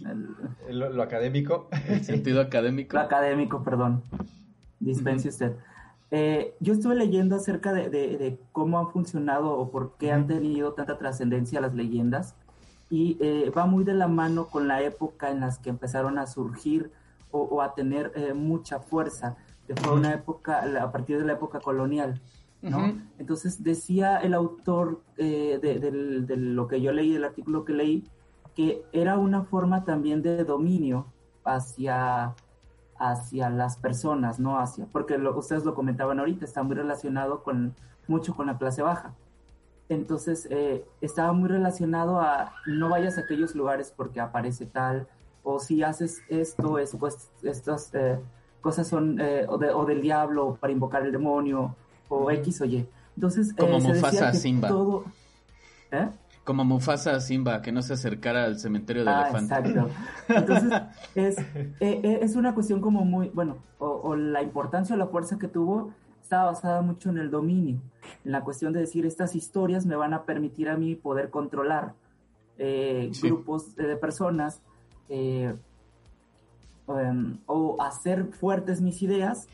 lo, 0.69 1.01
académico. 1.01 1.69
El 1.87 2.03
sentido 2.03 2.41
académico. 2.41 2.95
Lo 2.95 3.03
académico, 3.03 3.63
perdón. 3.63 4.03
Dispense 4.79 5.29
usted. 5.29 5.55
Eh, 6.11 6.55
yo 6.59 6.73
estuve 6.73 6.95
leyendo 6.95 7.35
acerca 7.35 7.71
de, 7.71 8.39
cómo 8.51 8.79
han 8.79 8.89
funcionado 8.89 9.51
o 9.57 9.69
por 9.69 9.95
qué 9.97 10.11
han 10.11 10.27
tenido 10.27 10.73
tanta 10.73 10.97
trascendencia 10.97 11.61
las 11.61 11.73
leyendas. 11.73 12.35
Y 12.89 13.17
eh, 13.19 13.51
va 13.55 13.67
muy 13.67 13.83
de 13.83 13.93
la 13.93 14.07
mano 14.07 14.47
con 14.47 14.67
la 14.67 14.81
época 14.81 15.29
en 15.29 15.41
las 15.41 15.59
que 15.59 15.69
empezaron 15.69 16.17
a 16.17 16.25
surgir 16.25 16.91
o, 17.31 17.61
a 17.61 17.75
tener 17.75 18.11
eh, 18.15 18.33
mucha 18.33 18.79
fuerza, 18.79 19.37
que 19.67 19.75
fue 19.75 19.93
una 19.93 20.11
época, 20.13 20.63
a 20.81 20.91
partir 20.91 21.19
de 21.19 21.25
la 21.25 21.33
época 21.33 21.59
colonial, 21.59 22.19
¿no? 22.63 22.97
Entonces 23.19 23.63
decía 23.63 24.17
el 24.17 24.33
autor 24.33 25.03
de, 25.15 25.59
de, 25.59 26.37
lo 26.37 26.67
que 26.67 26.81
yo 26.81 26.91
leí, 26.91 27.13
del 27.13 27.25
artículo 27.25 27.63
que 27.65 27.73
leí, 27.73 28.03
que 28.55 28.83
era 28.91 29.19
una 29.19 29.43
forma 29.43 29.85
también 29.85 30.23
de 30.23 30.43
dominio 30.43 31.05
hacia 31.43 32.33
hacia 32.99 33.49
las 33.49 33.77
personas, 33.77 34.39
no 34.39 34.59
hacia, 34.59 34.85
porque 34.85 35.17
lo, 35.17 35.37
ustedes 35.37 35.63
lo 35.65 35.73
comentaban 35.73 36.19
ahorita, 36.19 36.45
está 36.45 36.61
muy 36.63 36.75
relacionado 36.75 37.43
con 37.43 37.73
mucho 38.07 38.35
con 38.35 38.47
la 38.47 38.57
clase 38.57 38.81
baja. 38.81 39.13
Entonces, 39.87 40.47
eh, 40.51 40.85
estaba 41.01 41.33
muy 41.33 41.49
relacionado 41.49 42.19
a 42.19 42.53
no 42.67 42.89
vayas 42.89 43.17
a 43.17 43.21
aquellos 43.21 43.55
lugares 43.55 43.91
porque 43.95 44.19
aparece 44.19 44.65
tal, 44.65 45.07
o 45.43 45.59
si 45.59 45.81
haces 45.81 46.21
esto, 46.29 46.77
es, 46.77 46.95
pues 46.95 47.31
estas 47.41 47.93
eh, 47.93 48.19
cosas 48.61 48.87
son 48.87 49.19
eh, 49.19 49.45
o, 49.47 49.85
del 49.85 50.01
diablo 50.01 50.57
para 50.59 50.71
invocar 50.71 51.03
el 51.03 51.11
demonio, 51.11 51.75
o 52.09 52.29
X 52.29 52.61
o 52.61 52.65
Y. 52.65 52.87
Entonces, 53.15 53.53
como 53.53 53.79
Mufasa 53.79 54.33
Simba. 54.33 54.67
Todo, 54.67 55.05
¿eh? 55.91 56.09
Como 56.49 56.65
Mufasa 56.65 57.19
Simba, 57.19 57.61
que 57.61 57.71
no 57.71 57.83
se 57.83 57.93
acercara 57.93 58.45
al 58.45 58.57
cementerio 58.57 59.03
de 59.05 59.11
ah, 59.11 59.29
Exacto. 59.31 59.87
Entonces, 60.27 60.81
es, 61.13 61.37
eh, 61.37 61.75
eh, 61.79 62.19
es 62.23 62.35
una 62.35 62.55
cuestión 62.55 62.81
como 62.81 63.05
muy, 63.05 63.29
bueno, 63.29 63.59
o, 63.77 64.15
la 64.15 64.41
importancia 64.41 64.95
o 64.95 64.97
la 64.97 65.05
fuerza 65.05 65.37
que 65.37 65.47
tuvo 65.47 65.93
estaba 66.19 66.45
basada 66.45 66.81
mucho 66.81 67.11
en 67.11 67.19
el 67.19 67.29
dominio, 67.29 67.79
en 68.25 68.31
la 68.31 68.41
cuestión 68.41 68.73
de 68.73 68.79
decir, 68.79 69.05
estas 69.05 69.35
historias 69.35 69.85
me 69.85 69.95
van 69.95 70.11
a 70.15 70.23
permitir 70.23 70.69
a 70.69 70.75
mí 70.75 70.95
poder 70.95 71.29
controlar 71.29 71.93
eh, 72.57 73.11
grupos 73.21 73.75
de 73.75 73.95
personas 73.95 74.59
em, 75.07 75.55
o 77.45 77.79
hacer 77.79 78.25
fuertes 78.25 78.81
mis 78.81 79.03
ideas 79.03 79.47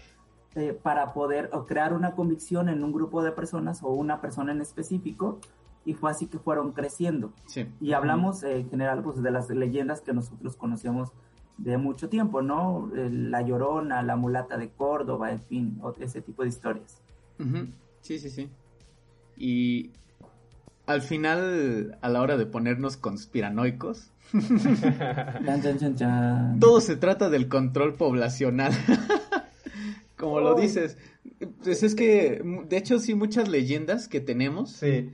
para 0.81 1.11
poder 1.11 1.49
o 1.51 1.65
crear 1.65 1.91
una 1.91 2.15
convicción 2.15 2.69
en 2.69 2.85
un 2.85 2.93
grupo 2.93 3.21
de 3.21 3.33
personas 3.33 3.83
o 3.83 3.89
una 3.89 4.21
persona 4.21 4.53
en 4.53 4.61
específico 4.61 5.41
y 5.85 5.93
fue 5.93 6.11
así 6.11 6.27
que 6.27 6.39
fueron 6.39 6.71
creciendo. 6.71 7.31
Y 7.79 7.93
hablamos 7.93 8.43
eh, 8.43 8.57
en 8.57 8.69
general 8.69 9.03
pues, 9.03 9.21
de 9.21 9.31
las 9.31 9.49
leyendas 9.49 10.01
que 10.01 10.13
nosotros 10.13 10.55
conocemos 10.55 11.11
de 11.57 11.77
mucho 11.77 12.09
tiempo, 12.09 12.41
¿no? 12.41 12.91
La 12.93 13.41
Llorona, 13.41 14.01
la 14.01 14.17
Mulata 14.17 14.57
de 14.57 14.69
Córdoba, 14.69 15.31
en 15.31 15.39
fin, 15.39 15.79
ese 15.99 16.21
tipo 16.21 16.41
de 16.41 16.49
historias. 16.49 17.01
Sí, 18.01 18.19
sí, 18.19 18.29
sí. 18.29 18.49
Y 19.37 19.91
al 20.85 21.01
final, 21.01 21.97
a 22.01 22.09
la 22.09 22.21
hora 22.21 22.35
de 22.35 22.45
ponernos 22.45 22.97
conspiranoicos, 22.97 24.11
todo 26.59 26.81
se 26.81 26.97
trata 26.97 27.29
del 27.29 27.47
control 27.47 27.93
poblacional. 27.93 28.73
Como 30.17 30.39
lo 30.39 30.55
dices, 30.55 30.97
pues 31.63 31.83
es 31.83 31.95
que, 31.95 32.41
de 32.67 32.77
hecho, 32.77 32.99
sí, 32.99 33.13
muchas 33.13 33.47
leyendas 33.47 34.09
que 34.09 34.19
tenemos. 34.19 34.71
Sí 34.71 35.09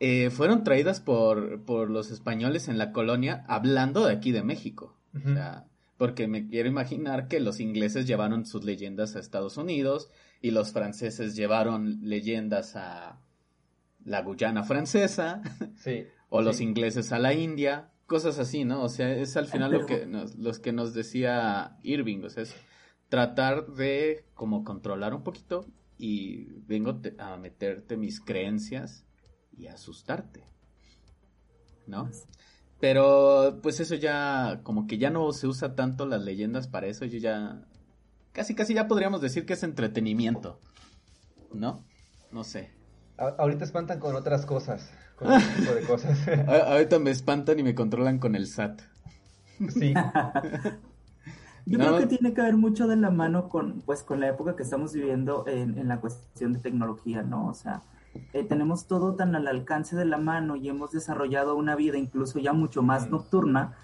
eh, 0.00 0.30
fueron 0.30 0.64
traídas 0.64 1.00
por, 1.00 1.62
por 1.64 1.90
los 1.90 2.10
españoles 2.10 2.68
en 2.68 2.78
la 2.78 2.92
colonia 2.92 3.44
hablando 3.48 4.06
de 4.06 4.12
aquí 4.12 4.32
de 4.32 4.42
México. 4.42 4.96
O 5.14 5.32
sea, 5.32 5.66
porque 5.96 6.26
me 6.26 6.48
quiero 6.48 6.68
imaginar 6.68 7.28
que 7.28 7.38
los 7.38 7.60
ingleses 7.60 8.06
llevaron 8.06 8.46
sus 8.46 8.64
leyendas 8.64 9.14
a 9.14 9.20
Estados 9.20 9.56
Unidos 9.56 10.10
y 10.40 10.50
los 10.50 10.72
franceses 10.72 11.36
llevaron 11.36 12.00
leyendas 12.02 12.74
a 12.74 13.20
la 14.04 14.22
Guyana 14.22 14.64
francesa 14.64 15.40
sí, 15.76 16.04
o 16.28 16.42
los 16.42 16.60
ingleses 16.60 17.12
a 17.12 17.18
la 17.18 17.32
India, 17.32 17.90
cosas 18.06 18.38
así, 18.38 18.64
¿no? 18.64 18.82
O 18.82 18.88
sea, 18.88 19.14
es 19.14 19.36
al 19.36 19.46
final 19.46 19.70
lo 19.70 19.86
que 19.86 20.04
nos, 20.06 20.34
los 20.34 20.58
que 20.58 20.72
nos 20.72 20.94
decía 20.94 21.78
Irving, 21.84 22.24
o 22.24 22.28
sea, 22.28 22.42
es 22.42 22.54
tratar 23.08 23.68
de 23.68 24.24
como 24.34 24.64
controlar 24.64 25.14
un 25.14 25.22
poquito 25.22 25.64
y 25.96 26.46
vengo 26.66 27.00
a 27.18 27.36
meterte 27.36 27.96
mis 27.96 28.20
creencias 28.20 29.04
y 29.56 29.66
asustarte. 29.66 30.44
¿No? 31.86 32.10
Pero 32.80 33.60
pues 33.62 33.80
eso 33.80 33.94
ya, 33.94 34.60
como 34.62 34.86
que 34.86 34.98
ya 34.98 35.10
no 35.10 35.32
se 35.32 35.46
usa 35.46 35.74
tanto 35.74 36.06
las 36.06 36.22
leyendas 36.22 36.68
para 36.68 36.86
eso, 36.86 37.04
yo 37.04 37.18
ya, 37.18 37.62
casi 38.32 38.54
casi 38.54 38.74
ya 38.74 38.88
podríamos 38.88 39.20
decir 39.20 39.46
que 39.46 39.54
es 39.54 39.62
entretenimiento. 39.62 40.60
¿No? 41.52 41.84
No 42.30 42.42
sé. 42.44 42.72
ahorita 43.16 43.64
espantan 43.64 44.00
con 44.00 44.16
otras 44.16 44.44
cosas, 44.44 44.92
con 45.16 45.28
otro 45.32 45.48
tipo 45.56 45.72
de 45.72 45.82
cosas. 45.82 46.28
ahorita 46.48 46.98
me 46.98 47.10
espantan 47.10 47.58
y 47.58 47.62
me 47.62 47.74
controlan 47.74 48.18
con 48.18 48.34
el 48.34 48.46
SAT. 48.46 48.82
Sí. 49.70 49.94
Yo 51.66 51.78
creo 51.78 51.98
que 51.98 52.06
tiene 52.06 52.34
que 52.34 52.42
ver 52.42 52.56
mucho 52.56 52.86
de 52.86 52.96
la 52.96 53.10
mano 53.10 53.48
con, 53.48 53.80
pues, 53.80 54.02
con 54.02 54.20
la 54.20 54.28
época 54.28 54.54
que 54.54 54.62
estamos 54.62 54.92
viviendo 54.92 55.46
en, 55.46 55.78
en 55.78 55.88
la 55.88 55.98
cuestión 55.98 56.52
de 56.52 56.58
tecnología, 56.58 57.22
¿no? 57.22 57.48
O 57.48 57.54
sea, 57.54 57.82
eh, 58.32 58.44
tenemos 58.44 58.86
todo 58.86 59.14
tan 59.14 59.34
al 59.34 59.46
alcance 59.46 59.96
de 59.96 60.04
la 60.04 60.18
mano 60.18 60.56
y 60.56 60.68
hemos 60.68 60.92
desarrollado 60.92 61.56
una 61.56 61.76
vida 61.76 61.98
incluso 61.98 62.38
ya 62.38 62.52
mucho 62.52 62.82
más 62.82 63.10
nocturna 63.10 63.74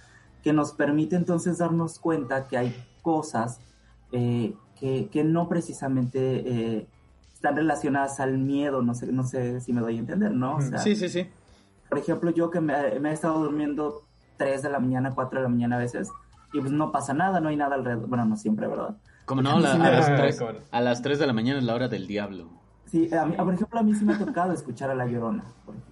que 0.43 0.53
nos 0.53 0.73
permite 0.73 1.17
entonces 1.17 1.59
darnos 1.59 1.99
cuenta 1.99 2.49
que 2.49 2.57
hay 2.57 2.75
cosas 3.03 3.61
eh, 4.13 4.55
que, 4.79 5.25
no 5.25 5.49
precisamente 5.49 6.19
eh, 6.19 6.87
están 7.35 7.57
relacionadas 7.57 8.19
al 8.19 8.39
miedo, 8.39 8.83
no 8.83 8.95
sé, 8.95 9.13
no 9.13 9.25
sé 9.25 9.61
si 9.61 9.73
me 9.73 9.81
doy 9.81 9.97
a 9.97 10.01
entender, 10.01 10.33
¿no? 10.33 10.59
sí, 10.79 10.97
sí, 10.97 11.09
sí. 11.09 11.29
Por 11.89 11.99
ejemplo, 11.99 12.31
yo 12.31 12.51
que 12.51 12.61
me, 12.61 12.73
he 12.75 13.13
estado 13.13 13.43
durmiendo 13.43 14.05
3 14.39 14.63
de 14.63 14.71
la 14.71 14.79
mañana, 14.79 15.13
4 15.15 15.41
de 15.41 15.43
la 15.43 15.49
mañana 15.49 15.77
a 15.77 15.79
veces, 15.81 16.09
y 16.53 16.61
pues 16.61 16.73
no 16.73 16.93
pasa 16.93 17.13
nada, 17.13 17.41
no 17.41 17.49
hay 17.49 17.57
nada 17.57 17.75
alrededor, 17.75 18.07
bueno, 18.09 18.25
no 18.25 18.37
siempre, 18.37 18.69
¿verdad? 18.69 18.97
Como 19.27 19.43
no, 19.43 19.57
a, 19.57 19.61
las 19.61 20.07
3, 20.07 20.41
a 20.71 20.81
las 20.81 21.03
3 21.03 21.19
de 21.19 21.27
la 21.27 21.33
mañana 21.33 21.59
es 21.59 21.65
la 21.65 21.75
hora 21.75 21.89
del 21.89 22.07
diablo. 22.07 22.60
Sí, 22.91 23.09
por 23.37 23.55
ejemplo, 23.55 23.79
a 23.79 23.85
mí 23.85 23.95
sí 23.95 24.05
me 24.05 24.15
ha 24.15 24.19
tocado 24.19 24.53
escuchar 24.53 24.91
a 24.91 24.97
La 24.97 25.07
Llorona. 25.07 25.45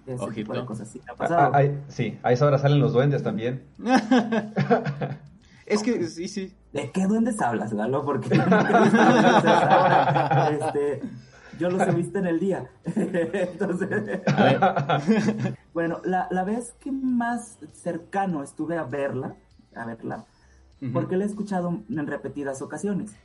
Ese 0.05 0.31
tipo 0.31 0.53
de 0.53 0.65
cosas 0.65 0.89
sí 0.89 0.99
ha 1.09 1.15
pasado. 1.15 1.51
Ah, 1.53 1.63
sí, 1.87 2.19
a 2.23 2.33
esa 2.33 2.45
hora 2.45 2.57
salen 2.57 2.81
los 2.81 2.91
duendes 2.91 3.23
también. 3.23 3.63
es 5.65 5.81
que, 5.81 6.05
sí, 6.07 6.27
sí. 6.27 6.53
¿De 6.73 6.91
qué 6.91 7.07
duendes 7.07 7.39
hablas, 7.41 7.73
Galo? 7.73 8.03
Porque 8.03 8.35
este, 10.59 11.01
yo 11.57 11.69
los 11.69 11.87
he 11.87 11.91
visto 11.91 12.19
en 12.19 12.27
el 12.27 12.37
día. 12.39 12.69
Entonces, 12.85 14.19
bueno, 15.73 16.01
la, 16.03 16.27
la, 16.31 16.43
vez 16.43 16.73
que 16.81 16.91
más 16.91 17.59
cercano 17.71 18.43
estuve 18.43 18.77
a 18.77 18.83
verla, 18.83 19.35
a 19.73 19.85
verla, 19.85 20.25
porque 20.91 21.15
la 21.15 21.23
he 21.23 21.27
escuchado 21.27 21.79
en 21.89 22.07
repetidas 22.07 22.61
ocasiones 22.61 23.15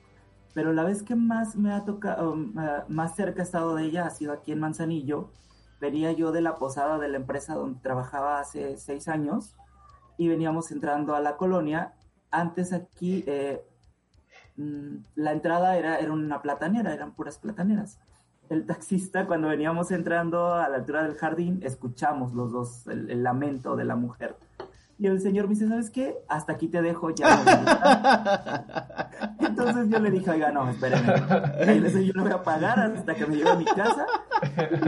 pero 0.55 0.73
la 0.73 0.85
vez 0.85 1.03
que 1.03 1.17
más 1.17 1.57
me 1.57 1.73
ha 1.73 1.85
tocado, 1.85 2.33
um, 2.33 2.55
más 2.89 3.17
cerca 3.17 3.43
he 3.43 3.45
estado 3.45 3.75
de 3.75 3.85
ella 3.85 4.07
ha 4.07 4.11
sido 4.11 4.33
aquí 4.33 4.53
en 4.53 4.61
Manzanillo. 4.61 5.31
Venía 5.81 6.13
yo 6.13 6.33
de 6.33 6.41
la 6.41 6.55
posada 6.55 6.99
de 6.99 7.09
la 7.09 7.17
empresa 7.17 7.55
donde 7.55 7.81
trabajaba 7.81 8.39
hace 8.39 8.77
seis 8.79 9.09
años 9.09 9.55
y 10.17 10.29
veníamos 10.29 10.71
entrando 10.71 11.15
a 11.15 11.21
la 11.21 11.37
colonia. 11.37 11.95
Antes 12.31 12.73
aquí 12.73 13.25
eh, 13.27 13.63
mm, 14.57 14.97
la 15.17 15.33
entrada 15.33 15.77
era, 15.77 15.99
era 15.99 16.13
una 16.13 16.41
platanera, 16.41 16.95
eran 16.95 17.15
puras 17.15 17.39
plataneras. 17.39 17.99
El 18.49 18.67
taxista, 18.67 19.27
cuando 19.27 19.49
veníamos 19.49 19.91
entrando 19.91 20.55
a 20.55 20.69
la 20.69 20.77
altura 20.77 21.03
del 21.03 21.15
jardín, 21.15 21.61
escuchamos 21.63 22.33
los 22.33 22.53
dos 22.53 22.87
el 22.87 23.23
lamento 23.23 23.75
de 23.75 23.85
la 23.85 23.97
mujer 23.97 24.37
y 24.99 25.07
el 25.07 25.21
señor 25.21 25.47
me 25.47 25.55
dice, 25.55 25.69
¿sabes 25.69 25.91
qué? 25.91 26.17
Hasta 26.29 26.53
aquí 26.53 26.69
te 26.69 26.81
dejo 26.81 27.11
ya. 27.11 27.29
Entonces 29.47 29.89
yo 29.89 29.99
le 29.99 30.11
dije, 30.11 30.31
oiga, 30.31 30.51
no, 30.53 30.69
espérenme. 30.69 32.07
yo 32.07 32.13
no 32.15 32.23
voy 32.23 32.33
a 32.33 32.43
pagar 32.43 32.79
hasta 32.81 33.15
que 33.15 33.27
me 33.27 33.37
lleve 33.37 33.51
a 33.51 33.57
mi 33.57 33.65
casa. 33.65 34.07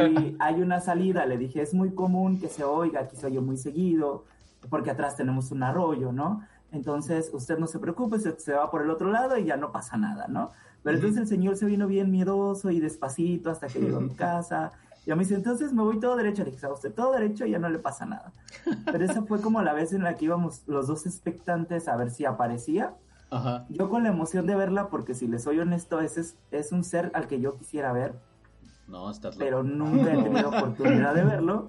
Y 0.09 0.37
hay 0.39 0.63
una 0.63 0.81
salida. 0.81 1.27
Le 1.27 1.39
dije, 1.39 1.63
es 1.63 1.75
muy 1.75 1.91
común 1.91 2.41
que 2.41 2.49
se 2.49 2.65
oiga, 2.65 3.01
aquí 3.01 3.17
se 3.17 3.27
oye 3.27 3.41
muy 3.41 3.57
seguido, 3.57 4.25
porque 4.69 4.91
atrás 4.91 5.17
tenemos 5.17 5.51
un 5.51 5.63
arroyo, 5.63 6.13
¿no? 6.13 6.43
Entonces, 6.73 7.31
usted 7.33 7.59
no 7.59 7.67
se 7.67 7.79
preocupe, 7.79 8.19
se, 8.19 8.39
se 8.39 8.53
va 8.53 8.71
por 8.71 8.83
el 8.83 8.91
otro 8.91 9.11
lado 9.11 9.39
y 9.39 9.45
ya 9.45 9.57
no 9.57 9.73
pasa 9.73 9.97
nada, 9.97 10.27
¿no? 10.29 10.51
Pero 10.87 10.99
entonces 10.99 11.23
el 11.23 11.27
señor 11.27 11.57
se 11.57 11.67
vino 11.67 11.89
bien 11.89 12.13
miedoso 12.13 12.71
y 12.71 12.79
despacito 12.79 13.51
hasta 13.51 13.67
que 13.67 13.81
llegó 13.81 13.97
a 13.97 14.01
mi 14.01 14.15
casa 14.15 14.71
Y 15.05 15.11
a 15.11 15.17
mí 15.17 15.25
dice, 15.25 15.35
entonces 15.35 15.73
me 15.73 15.83
voy 15.83 15.99
todo 15.99 16.15
derecho. 16.15 16.45
Le 16.45 16.53
dije, 16.53 16.65
a 16.65 16.73
usted 16.73 16.93
todo 16.93 17.11
derecho 17.13 17.45
y 17.45 17.51
ya 17.51 17.59
no 17.59 17.69
le 17.69 17.81
pasa 17.81 18.07
nada. 18.07 18.33
Pero 18.85 19.05
esa 19.05 19.23
fue 19.23 19.41
como 19.41 19.61
la 19.63 19.73
vez 19.73 19.93
en 19.93 20.05
la 20.05 20.15
que 20.15 20.27
íbamos 20.27 20.63
los 20.69 20.87
dos 20.87 21.05
expectantes 21.07 21.89
a 21.89 21.97
ver 21.97 22.13
si 22.13 22.25
aparecía. 22.25 22.95
Ajá. 23.31 23.67
Yo 23.69 23.89
con 23.89 24.05
la 24.05 24.11
emoción 24.11 24.47
de 24.47 24.55
verla, 24.55 24.89
porque 24.89 25.15
si 25.15 25.27
les 25.27 25.43
soy 25.43 25.59
honesto, 25.59 26.01
ese 26.01 26.21
es, 26.21 26.37
es 26.51 26.73
un 26.73 26.85
ser 26.85 27.11
al 27.15 27.27
que 27.27 27.41
yo 27.41 27.57
quisiera 27.57 27.93
ver, 27.93 28.15
No, 28.87 29.11
estás 29.11 29.37
pero 29.37 29.63
nunca 29.63 30.13
he 30.13 30.23
tenido 30.23 30.49
oportunidad 30.57 31.15
de 31.15 31.25
verlo. 31.25 31.69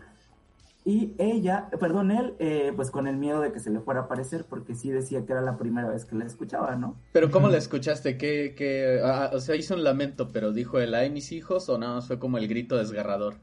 Y 0.86 1.16
ella, 1.18 1.70
perdón, 1.82 2.12
él, 2.12 2.36
eh, 2.40 2.72
pues 2.74 2.92
con 2.92 3.08
el 3.08 3.18
miedo 3.18 3.42
de 3.42 3.52
que 3.52 3.60
se 3.60 3.70
le 3.70 3.82
fuera 3.82 4.02
a 4.02 4.04
aparecer, 4.04 4.46
porque 4.46 4.74
sí 4.74 4.90
decía 4.90 5.26
que 5.26 5.34
era 5.34 5.42
la 5.42 5.58
primera 5.58 5.90
vez 5.90 6.06
que 6.06 6.16
la 6.16 6.24
escuchaba, 6.24 6.78
¿no? 6.78 6.96
Pero 7.12 7.30
¿cómo 7.30 7.50
la 7.50 7.58
escuchaste? 7.58 8.18
¿Qué, 8.18 8.56
qué... 8.56 9.02
ah, 9.04 9.32
o 9.34 9.40
sea, 9.42 9.56
hizo 9.58 9.74
un 9.74 9.84
lamento, 9.84 10.30
pero 10.32 10.54
dijo 10.54 10.80
el 10.80 10.94
ay 10.96 11.10
mis 11.10 11.34
hijos 11.34 11.68
o 11.68 11.78
nada 11.78 11.96
más 11.96 12.08
fue 12.08 12.20
como 12.20 12.38
el 12.38 12.48
grito 12.48 12.78
desgarrador. 12.78 13.36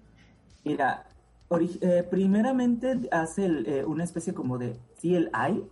Mira, 0.65 1.07
eh, 1.81 2.07
primeramente 2.11 3.09
hace 3.11 3.45
el, 3.45 3.67
eh, 3.67 3.85
una 3.85 4.05
especie 4.05 4.33
como 4.33 4.57
de 4.57 4.81
sí, 4.97 5.15
el 5.15 5.29
ay, 5.33 5.63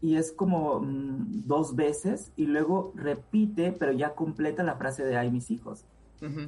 y 0.00 0.16
es 0.16 0.32
como 0.32 0.80
mm, 0.80 1.46
dos 1.46 1.76
veces, 1.76 2.32
y 2.36 2.46
luego 2.46 2.92
repite, 2.94 3.72
pero 3.72 3.92
ya 3.92 4.14
completa 4.14 4.62
la 4.62 4.76
frase 4.76 5.04
de 5.04 5.16
ay, 5.16 5.30
mis 5.30 5.50
hijos. 5.50 5.84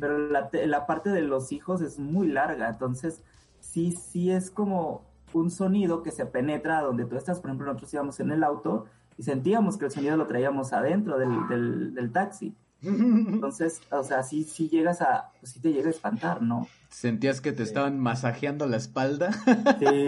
Pero 0.00 0.18
la, 0.28 0.50
te- 0.50 0.66
la 0.66 0.86
parte 0.86 1.10
de 1.10 1.22
los 1.22 1.52
hijos 1.52 1.80
es 1.80 1.98
muy 1.98 2.28
larga, 2.28 2.68
entonces 2.68 3.22
sí, 3.60 3.92
sí 3.92 4.30
es 4.30 4.50
como 4.50 5.02
un 5.32 5.50
sonido 5.50 6.02
que 6.02 6.10
se 6.10 6.26
penetra 6.26 6.82
donde 6.82 7.06
tú 7.06 7.16
estás. 7.16 7.40
Por 7.40 7.50
ejemplo, 7.50 7.66
nosotros 7.66 7.92
íbamos 7.94 8.20
en 8.20 8.32
el 8.32 8.44
auto 8.44 8.84
y 9.16 9.22
sentíamos 9.22 9.76
que 9.78 9.86
el 9.86 9.90
sonido 9.90 10.16
lo 10.16 10.26
traíamos 10.26 10.72
adentro 10.74 11.18
del, 11.18 11.30
del, 11.48 11.94
del 11.94 12.12
taxi. 12.12 12.54
Entonces, 12.82 13.80
o 13.90 14.02
sea, 14.02 14.22
sí, 14.22 14.44
sí 14.44 14.68
llegas 14.68 15.00
a, 15.02 15.30
pues 15.40 15.52
sí 15.52 15.60
te 15.60 15.72
llega 15.72 15.86
a 15.88 15.90
espantar, 15.90 16.42
¿no? 16.42 16.66
¿Sentías 16.88 17.40
que 17.40 17.52
te 17.52 17.62
estaban 17.62 17.98
masajeando 17.98 18.66
la 18.66 18.76
espalda? 18.76 19.30
Sí. 19.78 20.06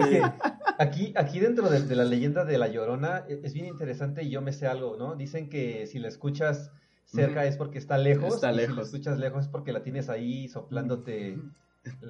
Aquí, 0.77 1.13
aquí 1.15 1.39
dentro 1.39 1.69
de, 1.69 1.81
de 1.81 1.95
la 1.95 2.03
leyenda 2.03 2.43
de 2.45 2.57
La 2.57 2.67
Llorona 2.67 3.23
e- 3.29 3.39
es 3.43 3.53
bien 3.53 3.65
interesante 3.67 4.23
y 4.23 4.29
yo 4.29 4.41
me 4.41 4.51
sé 4.53 4.67
algo, 4.67 4.97
¿no? 4.97 5.15
Dicen 5.15 5.49
que 5.49 5.87
si 5.87 5.99
la 5.99 6.09
escuchas 6.09 6.71
cerca 7.05 7.45
es 7.45 7.55
porque 7.57 7.77
está 7.77 7.97
lejos. 7.97 8.35
Está 8.35 8.51
y 8.51 8.55
Si 8.55 8.61
la 8.61 8.67
lejos. 8.67 8.85
escuchas 8.87 9.17
lejos 9.17 9.45
es 9.45 9.47
porque 9.49 9.71
la 9.71 9.83
tienes 9.83 10.09
ahí 10.09 10.47
soplándote 10.49 11.39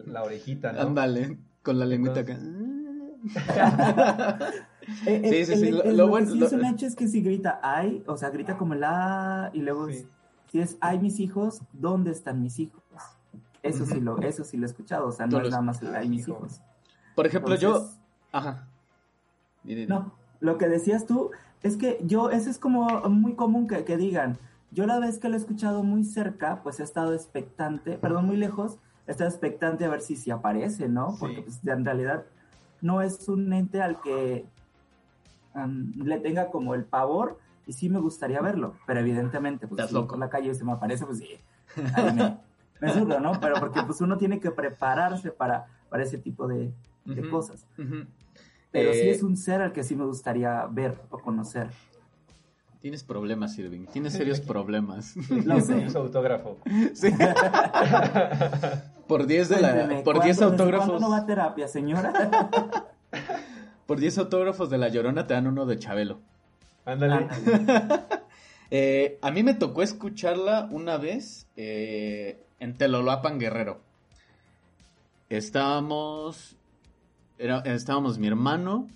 la 0.07 0.23
orejita, 0.23 0.71
¿no? 0.73 0.81
Ándale, 0.81 1.37
con 1.61 1.77
la 1.79 1.85
lengüita 1.85 2.21
acá. 2.21 2.37
Eh, 5.07 5.21
Sí, 5.23 5.35
eh, 5.35 5.45
sí, 5.45 5.55
sí, 5.55 5.67
el- 5.69 5.77
lo- 5.77 5.83
el- 5.83 5.97
lo 5.97 6.03
lo 6.03 6.07
bueno- 6.09 6.27
que 6.27 6.33
sí 6.33 6.39
lo- 6.39 6.45
es 6.45 6.53
un 6.53 6.65
hecho 6.65 6.85
es 6.85 6.95
que 6.95 7.07
si 7.07 7.21
grita 7.23 7.59
ay, 7.63 8.03
o 8.05 8.17
sea, 8.17 8.29
grita 8.29 8.55
como 8.55 8.75
el 8.75 8.83
ah, 8.83 9.49
y 9.51 9.61
luego 9.61 9.89
Sí. 9.89 10.05
Si 10.55 10.61
es 10.61 10.77
ay 10.79 10.99
mis 10.99 11.19
hijos, 11.19 11.59
¿dónde 11.73 12.11
están 12.11 12.41
mis 12.41 12.59
hijos? 12.59 12.81
Eso 13.61 13.85
sí 13.85 13.99
lo, 13.99 14.19
eso 14.21 14.45
sí 14.45 14.55
lo 14.55 14.63
he 14.65 14.69
escuchado, 14.69 15.07
o 15.07 15.11
sea, 15.11 15.27
no 15.27 15.41
es 15.41 15.49
nada 15.49 15.61
más 15.61 15.81
el 15.81 15.93
ay 15.93 16.07
mis 16.07 16.21
hijo. 16.25 16.37
hijos. 16.37 16.61
Por 17.13 17.27
ejemplo, 17.27 17.55
yo... 17.55 17.73
Entonces, 17.75 17.99
Ajá. 18.31 18.67
Di, 19.63 19.75
di. 19.75 19.85
No, 19.87 20.13
lo 20.39 20.57
que 20.57 20.69
decías 20.69 21.05
tú 21.07 21.31
es 21.61 21.75
que 21.75 21.99
yo, 22.05 22.29
eso 22.29 22.49
es 22.49 22.57
como 22.57 22.87
muy 23.09 23.33
común 23.35 23.67
que, 23.67 23.83
que 23.83 23.97
digan, 23.97 24.37
yo 24.71 24.85
la 24.85 24.97
vez 24.97 25.17
que 25.17 25.27
lo 25.27 25.35
he 25.35 25.37
escuchado 25.39 25.83
muy 25.83 26.05
cerca, 26.05 26.61
pues 26.63 26.79
he 26.79 26.83
estado 26.83 27.13
expectante, 27.13 27.97
perdón, 27.97 28.25
muy 28.25 28.37
lejos, 28.37 28.77
he 29.07 29.11
estado 29.11 29.29
expectante 29.29 29.83
a 29.83 29.89
ver 29.89 29.99
si, 29.99 30.15
si 30.15 30.31
aparece, 30.31 30.87
¿no? 30.87 31.17
Porque 31.19 31.35
Sí. 31.35 31.41
pues, 31.41 31.67
en 31.67 31.83
realidad 31.83 32.23
no 32.79 33.01
es 33.01 33.27
un 33.27 33.51
ente 33.51 33.81
al 33.81 33.99
que 33.99 34.45
le 35.97 36.17
tenga 36.21 36.49
como 36.49 36.75
el 36.75 36.85
pavor 36.85 37.39
y 37.67 37.73
sí 37.73 37.89
me 37.89 37.99
gustaría 37.99 38.41
verlo, 38.41 38.75
pero 38.85 38.99
evidentemente, 38.99 39.67
pues 39.67 39.87
si 39.89 39.93
por 39.93 40.17
la 40.17 40.29
calle 40.29 40.51
y 40.51 40.55
se 40.55 40.63
me 40.63 40.71
aparece, 40.73 41.05
pues 41.05 41.19
sí, 41.19 41.29
ahí 41.95 42.13
me, 42.13 42.37
me 42.81 42.93
surro, 42.93 43.19
¿no? 43.19 43.39
Pero 43.39 43.55
porque 43.59 43.81
pues 43.83 44.01
uno 44.01 44.17
tiene 44.17 44.39
que 44.39 44.51
prepararse 44.51 45.31
para, 45.31 45.65
para 45.89 46.03
ese 46.03 46.17
tipo 46.17 46.47
de, 46.47 46.71
de 47.05 47.29
cosas. 47.29 47.65
Pero 48.71 48.93
sí 48.93 48.99
Eh, 48.99 49.11
es 49.11 49.23
un 49.23 49.37
ser 49.37 49.61
al 49.61 49.71
que 49.71 49.83
sí 49.83 49.95
me 49.95 50.05
gustaría 50.05 50.65
ver 50.67 50.99
o 51.09 51.17
conocer. 51.19 51.69
Tienes 52.81 53.03
problemas, 53.03 53.57
Irving. 53.57 53.85
Tienes 53.87 54.13
serios 54.19 54.39
problemas. 54.41 55.15
Lo 55.29 55.59
sé. 55.61 55.89
Su 55.89 55.97
autógrafo. 55.97 56.57
Sí. 56.93 57.09
Por 59.07 59.25
10 59.27 59.49
de 59.49 59.61
la 59.61 59.71
Cuénteme, 59.73 60.01
por 60.03 60.21
10 60.21 60.37
¿cuándo- 60.37 60.51
desde 60.51 60.63
autógrafos 60.63 60.87
¿Cuándo 60.89 61.07
no 61.07 61.09
va 61.11 61.17
a 61.17 61.25
terapia, 61.25 61.67
señora? 61.67 62.11
por 63.87 63.99
10 63.99 64.17
autógrafos 64.17 64.69
de 64.69 64.77
la 64.79 64.89
Llorona 64.89 65.27
te 65.27 65.33
dan 65.35 65.47
uno 65.47 65.65
de 65.65 65.77
Chabelo. 65.79 66.19
Ándale. 66.85 67.27
Eh, 68.71 69.19
a 69.21 69.29
mí 69.29 69.43
me 69.43 69.53
tocó 69.53 69.83
escucharla 69.83 70.67
una 70.71 70.97
vez 70.97 71.47
eh, 71.55 72.43
en 72.59 72.75
Telolapan 72.75 73.39
Guerrero. 73.39 73.79
Estábamos 75.29 76.55
era- 77.37 77.59
estábamos 77.59 78.17
mi 78.17 78.25
hermano, 78.27 78.87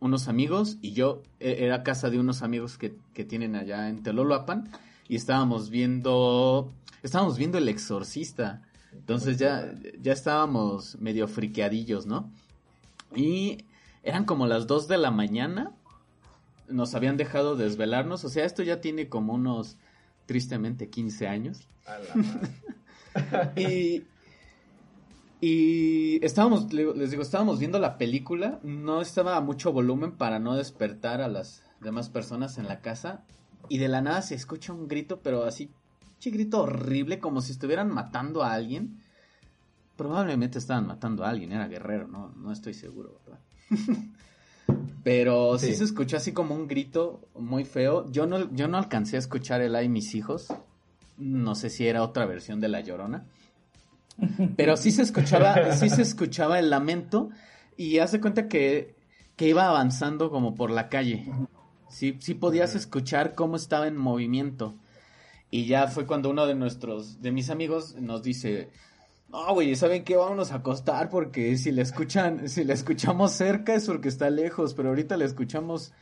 unos 0.00 0.28
amigos 0.28 0.78
y 0.80 0.92
yo 0.92 1.22
eh, 1.40 1.56
era 1.60 1.82
casa 1.82 2.08
de 2.08 2.18
unos 2.18 2.42
amigos 2.42 2.78
que, 2.78 2.96
que 3.12 3.24
tienen 3.24 3.54
allá 3.54 3.88
en 3.90 4.02
Telolapan 4.02 4.70
y 5.08 5.16
estábamos 5.16 5.68
viendo 5.68 6.72
estábamos 7.02 7.36
viendo 7.36 7.58
El 7.58 7.68
Exorcista. 7.68 8.62
Entonces 8.92 9.36
ya 9.36 9.74
ya 10.00 10.12
estábamos 10.14 10.98
medio 11.00 11.28
friqueadillos, 11.28 12.06
¿no? 12.06 12.30
Y 13.14 13.58
eran 14.02 14.24
como 14.24 14.46
las 14.46 14.66
2 14.66 14.88
de 14.88 14.96
la 14.96 15.10
mañana. 15.10 15.72
Nos 16.68 16.94
habían 16.94 17.16
dejado 17.16 17.56
desvelarnos. 17.56 18.24
O 18.24 18.28
sea, 18.28 18.44
esto 18.44 18.62
ya 18.62 18.80
tiene 18.80 19.08
como 19.08 19.34
unos, 19.34 19.76
tristemente, 20.26 20.90
15 20.90 21.28
años. 21.28 21.68
A 21.86 21.98
la 21.98 22.14
madre. 22.14 22.48
Y, 23.56 24.04
y 25.40 26.24
estábamos, 26.24 26.72
le- 26.72 26.94
les 26.94 27.10
digo, 27.10 27.22
estábamos 27.22 27.58
viendo 27.58 27.78
la 27.78 27.98
película. 27.98 28.58
No 28.62 29.00
estaba 29.00 29.36
a 29.36 29.40
mucho 29.40 29.72
volumen 29.72 30.12
para 30.12 30.38
no 30.38 30.54
despertar 30.56 31.20
a 31.20 31.28
las 31.28 31.62
demás 31.80 32.08
personas 32.10 32.58
en 32.58 32.68
la 32.68 32.80
casa. 32.80 33.24
Y 33.68 33.78
de 33.78 33.88
la 33.88 34.00
nada 34.00 34.22
se 34.22 34.34
escucha 34.34 34.72
un 34.72 34.88
grito, 34.88 35.20
pero 35.22 35.44
así, 35.44 35.70
un 36.26 36.32
grito 36.32 36.62
horrible, 36.62 37.18
como 37.20 37.40
si 37.40 37.52
estuvieran 37.52 37.92
matando 37.92 38.42
a 38.42 38.52
alguien. 38.52 39.02
Probablemente 39.96 40.58
estaban 40.58 40.86
matando 40.86 41.24
a 41.24 41.30
alguien, 41.30 41.52
era 41.52 41.68
guerrero, 41.68 42.06
no, 42.06 42.28
no 42.36 42.52
estoy 42.52 42.74
seguro, 42.74 43.18
¿verdad? 43.24 43.40
Pero 45.06 45.56
sí. 45.56 45.66
Sí. 45.66 45.74
se 45.76 45.84
escuchó 45.84 46.16
así 46.16 46.32
como 46.32 46.56
un 46.56 46.66
grito 46.66 47.20
muy 47.36 47.64
feo. 47.64 48.10
Yo 48.10 48.26
no, 48.26 48.52
yo 48.52 48.66
no 48.66 48.76
alcancé 48.76 49.14
a 49.14 49.20
escuchar 49.20 49.60
el 49.60 49.76
ay 49.76 49.88
mis 49.88 50.16
hijos. 50.16 50.52
No 51.16 51.54
sé 51.54 51.70
si 51.70 51.86
era 51.86 52.02
otra 52.02 52.26
versión 52.26 52.60
de 52.60 52.66
La 52.66 52.80
Llorona. 52.80 53.24
Pero 54.56 54.76
sí 54.76 54.90
se 54.90 55.02
escuchaba, 55.02 55.70
sí 55.76 55.90
se 55.90 56.02
escuchaba 56.02 56.58
el 56.58 56.70
lamento. 56.70 57.30
Y 57.76 58.00
hace 58.00 58.20
cuenta 58.20 58.48
que, 58.48 58.96
que 59.36 59.46
iba 59.46 59.68
avanzando 59.68 60.28
como 60.28 60.56
por 60.56 60.72
la 60.72 60.88
calle. 60.88 61.30
Sí, 61.88 62.16
sí 62.18 62.34
podías 62.34 62.74
escuchar 62.74 63.36
cómo 63.36 63.54
estaba 63.54 63.86
en 63.86 63.96
movimiento. 63.96 64.74
Y 65.52 65.66
ya 65.66 65.86
fue 65.86 66.04
cuando 66.04 66.30
uno 66.30 66.48
de 66.48 66.56
nuestros, 66.56 67.22
de 67.22 67.30
mis 67.30 67.50
amigos, 67.50 67.94
nos 67.94 68.24
dice, 68.24 68.70
no, 69.28 69.52
güey, 69.54 69.74
¿saben 69.76 70.04
qué? 70.04 70.16
Vámonos 70.16 70.52
a 70.52 70.56
acostar 70.56 71.08
porque 71.08 71.56
si 71.58 71.72
le 71.72 71.82
escuchan, 71.82 72.48
si 72.48 72.64
le 72.64 72.72
escuchamos 72.74 73.32
cerca 73.32 73.74
es 73.74 73.86
porque 73.86 74.08
está 74.08 74.30
lejos, 74.30 74.74
pero 74.74 74.90
ahorita 74.90 75.16
le 75.16 75.24
escuchamos 75.24 75.92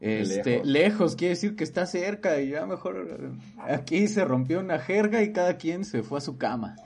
este, 0.00 0.50
Lejos. 0.52 0.66
lejos. 0.66 1.16
quiere 1.16 1.34
decir 1.34 1.56
que 1.56 1.64
está 1.64 1.84
cerca 1.84 2.40
y 2.40 2.50
ya 2.50 2.64
mejor 2.64 3.32
aquí 3.58 4.08
se 4.08 4.24
rompió 4.24 4.60
una 4.60 4.78
jerga 4.78 5.22
y 5.22 5.32
cada 5.32 5.56
quien 5.58 5.84
se 5.84 6.02
fue 6.02 6.18
a 6.18 6.20
su 6.22 6.38
cama. 6.38 6.76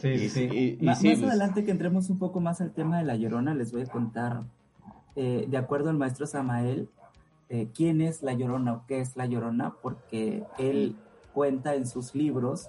Sí, 0.00 0.08
Y, 0.08 0.18
sí, 0.18 0.28
sí. 0.28 0.48
y- 0.52 0.78
y 0.80 0.84
Ma- 0.84 0.94
sí, 0.94 1.08
más 1.08 1.18
pues, 1.18 1.30
adelante 1.30 1.64
que 1.64 1.70
entremos 1.72 2.08
un 2.10 2.18
poco 2.18 2.40
más 2.40 2.60
al 2.60 2.72
tema 2.72 2.98
de 2.98 3.04
la 3.04 3.16
Llorona, 3.16 3.54
les 3.54 3.72
voy 3.72 3.82
a 3.82 3.86
contar, 3.86 4.42
eh, 5.16 5.46
de 5.48 5.56
acuerdo 5.56 5.90
al 5.90 5.96
maestro 5.96 6.26
Samael, 6.26 6.88
eh, 7.48 7.68
quién 7.74 8.00
es 8.00 8.22
la 8.22 8.32
Llorona 8.34 8.74
o 8.74 8.84
qué 8.86 9.00
es 9.00 9.16
la 9.16 9.26
Llorona, 9.26 9.74
porque 9.82 10.42
él 10.58 10.96
cuenta 11.32 11.74
en 11.74 11.86
sus 11.86 12.14
libros 12.14 12.68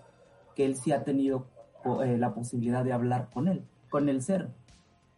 que 0.55 0.65
él 0.65 0.75
sí 0.75 0.91
ha 0.91 1.03
tenido 1.03 1.45
eh, 2.03 2.17
la 2.17 2.33
posibilidad 2.33 2.83
de 2.83 2.93
hablar 2.93 3.29
con 3.33 3.47
él, 3.47 3.63
con 3.89 4.09
el 4.09 4.21
ser. 4.21 4.49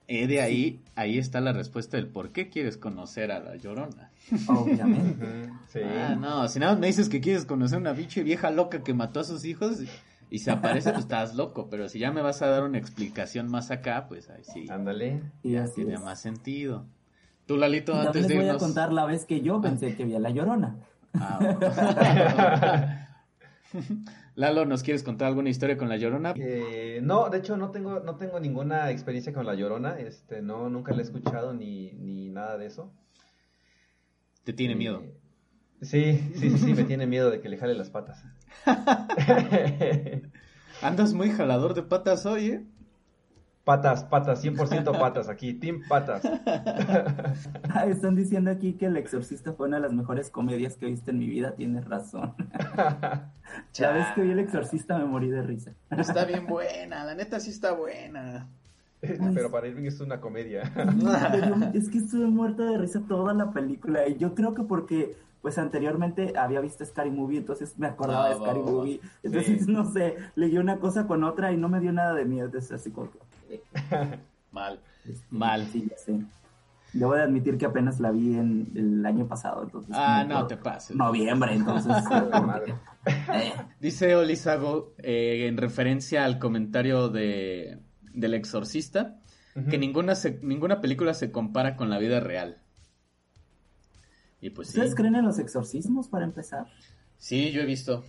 eh, 0.08 0.28
de 0.28 0.42
ahí, 0.42 0.82
ahí 0.96 1.18
está 1.20 1.40
la 1.42 1.54
respuesta 1.54 1.98
del 1.98 2.08
por 2.08 2.32
qué 2.32 2.50
quieres 2.50 2.78
conocer 2.78 3.32
a 3.32 3.40
la 3.40 3.56
llorona. 3.58 4.12
Obviamente. 4.48 5.50
Sí. 5.68 5.80
Ah, 5.84 6.16
no, 6.20 6.48
si 6.48 6.60
nada 6.60 6.74
más 6.74 6.80
me 6.82 6.88
dices 6.88 7.10
que 7.10 7.22
quieres 7.22 7.46
conocer 7.46 7.78
una 7.78 7.94
biche 7.94 8.24
vieja 8.24 8.50
loca 8.52 8.84
que 8.84 8.94
mató 8.94 9.20
a 9.20 9.24
sus 9.24 9.46
hijos 9.46 9.78
y 10.32 10.40
se 10.40 10.52
aparece, 10.52 10.90
pues 10.92 11.04
estás 11.04 11.36
loco. 11.36 11.68
Pero 11.70 11.90
si 11.90 12.00
ya 12.00 12.12
me 12.12 12.22
vas 12.22 12.42
a 12.42 12.48
dar 12.48 12.64
una 12.64 12.78
explicación 12.80 13.50
más 13.50 13.72
acá, 13.72 14.08
pues 14.08 14.30
ahí 14.30 14.44
sí, 14.44 14.66
Ándale. 14.70 15.22
y 15.44 15.56
así 15.56 15.76
tiene 15.76 15.96
es. 15.96 16.02
más 16.02 16.20
sentido. 16.22 16.86
Tú, 17.46 17.58
Lalito, 17.58 17.94
antes 17.96 18.22
también 18.22 18.24
les 18.24 18.30
de 18.30 18.36
voy 18.36 18.44
a 18.46 18.48
irnos... 18.48 18.62
contar 18.64 18.92
la 18.94 19.06
vez 19.06 19.26
que 19.26 19.42
yo 19.42 19.62
pensé 19.62 19.96
que 19.96 20.06
vi 20.06 20.16
a 20.16 20.20
la 20.20 20.30
Llorona. 20.30 20.76
Ah, 21.14 21.40
Lalo, 24.40 24.64
¿nos 24.66 24.84
quieres 24.84 25.04
contar 25.04 25.28
alguna 25.28 25.50
historia 25.50 25.78
con 25.78 25.90
la 25.90 25.98
llorona? 25.98 26.34
Eh, 26.38 27.02
no, 27.04 27.30
de 27.30 27.40
hecho 27.40 27.58
no 27.58 27.72
tengo, 27.72 28.00
no 28.00 28.16
tengo 28.16 28.40
ninguna 28.40 28.90
experiencia 28.90 29.34
con 29.34 29.46
la 29.46 29.54
Llorona, 29.54 30.00
este, 30.00 30.42
no, 30.42 30.70
nunca 30.70 30.94
la 30.94 31.00
he 31.00 31.04
escuchado 31.04 31.54
ni, 31.54 31.92
ni 31.92 32.30
nada 32.30 32.58
de 32.58 32.68
eso. 32.68 32.94
Te 34.46 34.54
tiene 34.54 34.76
Eh, 34.76 34.78
miedo. 34.78 35.04
Sí, 35.82 36.32
sí, 36.36 36.52
sí, 36.52 36.58
sí, 36.58 36.74
me 36.74 36.86
tiene 36.86 37.06
miedo 37.06 37.32
de 37.32 37.42
que 37.42 37.50
le 37.50 37.58
jale 37.58 37.74
las 37.74 37.90
patas. 37.90 38.24
Andas 40.82 41.14
muy 41.14 41.32
jalador 41.32 41.74
de 41.74 41.84
patas 41.84 42.26
hoy, 42.26 42.46
¿eh? 42.52 42.66
Patas, 43.70 44.04
patas, 44.04 44.44
100% 44.44 45.00
patas 45.00 45.30
aquí, 45.30 45.54
Team 45.54 45.84
Patas. 45.88 46.24
Ah, 47.72 47.86
están 47.86 48.16
diciendo 48.16 48.50
aquí 48.50 48.74
que 48.74 48.88
El 48.88 48.98
Exorcista 48.98 49.54
fue 49.54 49.68
una 49.68 49.78
de 49.78 49.84
las 49.84 49.94
mejores 49.94 50.32
comedias 50.32 50.76
que 50.76 50.88
he 50.88 50.90
visto 50.90 51.12
en 51.12 51.20
mi 51.20 51.28
vida, 51.28 51.54
tienes 51.54 51.86
razón. 51.86 52.34
La 53.78 53.92
vez 53.92 54.08
que 54.16 54.22
vi 54.22 54.32
El 54.32 54.40
Exorcista 54.40 54.98
me 54.98 55.06
morí 55.06 55.30
de 55.30 55.44
risa. 55.44 55.74
Está 55.92 56.26
bien 56.26 56.48
buena, 56.50 57.06
la 57.06 57.14
neta 57.14 57.40
sí 57.40 57.52
está 57.52 57.74
buena. 57.74 58.48
Pero 59.02 59.52
para 59.52 59.68
Irving 59.68 59.86
es 59.86 60.02
una 60.02 60.20
comedia. 60.20 60.64
es 61.76 61.90
que 61.90 62.00
estuve 62.00 62.26
muerta 62.26 62.64
de 62.64 62.80
risa 62.80 63.04
toda 63.08 63.36
la 63.36 63.52
película 63.52 64.08
y 64.08 64.18
yo 64.18 64.34
creo 64.34 64.56
que 64.56 64.64
porque 64.64 65.16
pues 65.42 65.58
anteriormente 65.58 66.34
había 66.38 66.60
visto 66.60 66.86
Scary 66.86 67.12
Movie, 67.12 67.38
entonces 67.38 67.78
me 67.78 67.88
acordaba 67.88 68.30
de 68.30 68.36
Scary 68.36 68.60
Movie. 68.60 69.02
Entonces, 69.24 69.68
no 69.68 69.86
sé, 69.92 70.18
leí 70.36 70.58
una 70.58 70.78
cosa 70.78 71.08
con 71.08 71.24
otra 71.24 71.52
y 71.52 71.58
no 71.58 71.70
me 71.70 71.80
dio 71.80 71.94
nada 71.94 72.14
de 72.14 72.26
miedo. 72.26 72.48
Entonces, 72.48 72.72
así 72.72 72.92
como 72.92 73.10
Mal, 74.52 74.80
este, 75.08 75.26
mal. 75.30 75.68
Sí, 75.68 75.88
ya 75.90 75.98
sé. 75.98 76.20
Debo 76.94 77.14
de 77.14 77.22
admitir 77.22 77.58
que 77.58 77.68
apenas 77.68 78.00
la 78.00 78.12
vi 78.12 78.36
en 78.36 78.68
el 78.76 79.06
año 79.06 79.28
pasado, 79.28 79.64
entonces. 79.64 79.96
Ah, 79.96 80.26
no 80.28 80.48
te 80.48 80.58
pases. 80.58 80.96
Noviembre, 80.96 81.54
entonces. 81.54 81.94
Eh. 83.34 83.54
Dice 83.80 84.14
Olizago, 84.18 84.94
eh, 84.98 85.48
en 85.48 85.56
referencia 85.56 86.26
al 86.26 86.38
comentario 86.38 87.08
de, 87.08 87.80
del 88.14 88.34
exorcista, 88.34 89.16
que 89.70 89.78
ninguna, 89.78 90.14
ninguna 90.42 90.82
película 90.82 91.14
se 91.14 91.32
compara 91.32 91.76
con 91.76 91.90
la 91.90 91.98
vida 91.98 92.20
real. 92.20 92.58
Y 94.42 94.52
pues 94.52 94.70
¿Ustedes 94.70 94.96
creen 94.96 95.16
en 95.16 95.26
los 95.26 95.40
exorcismos 95.40 96.08
para 96.08 96.26
empezar? 96.26 96.68
Sí, 97.18 97.52
yo 97.52 97.62
he 97.62 97.66
visto. 97.66 98.04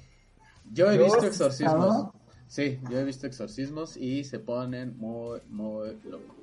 Yo 0.72 0.90
he 0.90 0.98
visto 0.98 1.26
exorcismos. 1.26 2.12
Sí, 2.46 2.78
yo 2.90 2.98
he 2.98 3.04
visto 3.04 3.26
exorcismos 3.26 3.96
y 3.96 4.24
se 4.24 4.38
ponen 4.38 4.96
muy, 4.98 5.40
muy 5.48 5.96
locos. 6.04 6.36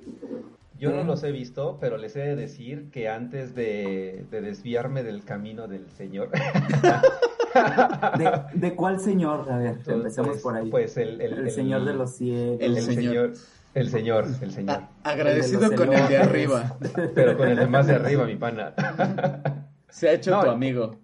Yo 0.78 0.90
no 0.90 1.02
los 1.02 1.24
he 1.24 1.32
visto, 1.32 1.78
pero 1.80 1.98
les 1.98 2.14
he 2.16 2.20
de 2.20 2.36
decir 2.36 2.90
que 2.90 3.08
antes 3.08 3.54
de, 3.54 4.26
desviarme 4.30 5.02
del 5.02 5.24
camino 5.24 5.66
del 5.66 5.90
Señor. 5.90 6.30
¿De, 8.54 8.76
cuál 8.76 9.00
Señor? 9.00 9.50
A 9.50 9.58
ver, 9.58 9.80
empecemos 9.86 10.30
pues, 10.30 10.42
por 10.42 10.56
ahí. 10.56 10.70
Pues 10.70 10.96
el, 10.96 11.20
el, 11.20 11.50
Señor 11.50 11.84
de 11.84 11.94
los 11.94 12.14
cielos. 12.14 12.60
El, 12.60 12.80
señor. 12.80 13.32
El 13.74 13.90
Señor, 13.90 14.26
el 14.40 14.52
Señor. 14.52 14.82
agradecido 15.02 15.74
con 15.74 15.92
el 15.92 16.08
de 16.08 16.16
arriba. 16.16 16.76
Pero 17.14 17.36
con 17.36 17.48
el 17.48 17.56
de 17.56 17.66
más 17.66 17.88
de 17.88 17.96
arriba, 17.96 18.24
mi 18.24 18.36
pana. 18.36 18.72
Se 19.88 20.08
ha 20.08 20.12
hecho 20.12 20.38
tu 20.40 20.48
amigo. 20.48 20.98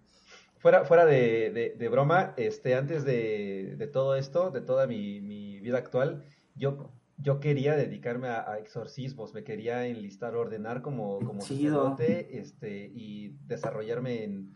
Fuera, 0.59 0.85
fuera 0.85 1.05
de, 1.05 1.75
de, 1.77 1.89
broma, 1.89 2.33
este, 2.39 2.75
antes 2.75 3.05
de, 3.05 3.75
de, 3.77 3.87
todo 3.87 4.17
esto, 4.17 4.51
de 4.51 4.63
toda 4.63 4.87
mi, 4.87 5.21
mi, 5.21 5.61
vida 5.61 5.77
actual, 5.77 6.25
yo, 6.55 6.91
yo 7.19 7.39
quería 7.39 7.77
dedicarme 7.77 8.29
a, 8.29 8.59
exorcismos, 8.59 9.35
me 9.35 9.45
quería 9.45 9.87
enlistar, 9.87 10.35
ordenar 10.35 10.81
como, 10.81 11.19
como 11.19 11.43
sacerdote 11.43 12.39
este, 12.39 12.91
y 12.95 13.37
desarrollarme 13.47 14.25
en, 14.25 14.55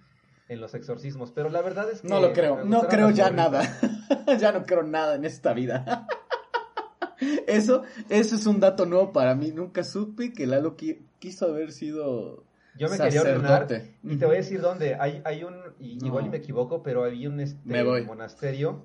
en 0.48 0.60
los 0.62 0.74
exorcismos, 0.74 1.30
pero 1.30 1.50
la 1.50 1.60
verdad 1.60 1.90
es 1.90 2.00
que... 2.00 2.08
No 2.08 2.20
lo 2.20 2.32
creo, 2.32 2.64
no 2.64 2.88
creo 2.88 3.10
ya 3.10 3.30
nada, 3.30 3.60
ya 4.40 4.50
no 4.52 4.64
creo 4.64 4.82
nada 4.82 5.14
en 5.14 5.26
esta 5.26 5.52
vida. 5.52 6.06
Eso, 7.46 7.82
eso 8.10 8.36
es 8.36 8.46
un 8.46 8.60
dato 8.60 8.86
nuevo 8.86 9.10
para 9.10 9.34
mí. 9.34 9.50
Nunca 9.52 9.82
supe 9.82 10.32
que 10.32 10.46
Lalo 10.46 10.76
quiso 11.18 11.46
haber 11.46 11.72
sido 11.72 12.44
yo 12.78 12.88
me 12.88 12.96
quería 12.96 13.22
ordenar 13.22 13.66
y 14.02 14.16
te 14.16 14.26
voy 14.26 14.36
a 14.36 14.38
decir 14.38 14.60
dónde. 14.60 14.94
Hay, 14.94 15.20
hay 15.24 15.44
un, 15.44 15.56
igual 15.78 16.26
y 16.26 16.28
me 16.28 16.38
equivoco, 16.38 16.82
pero 16.82 17.04
había 17.04 17.28
un 17.28 17.40
este, 17.40 17.84
monasterio. 18.04 18.84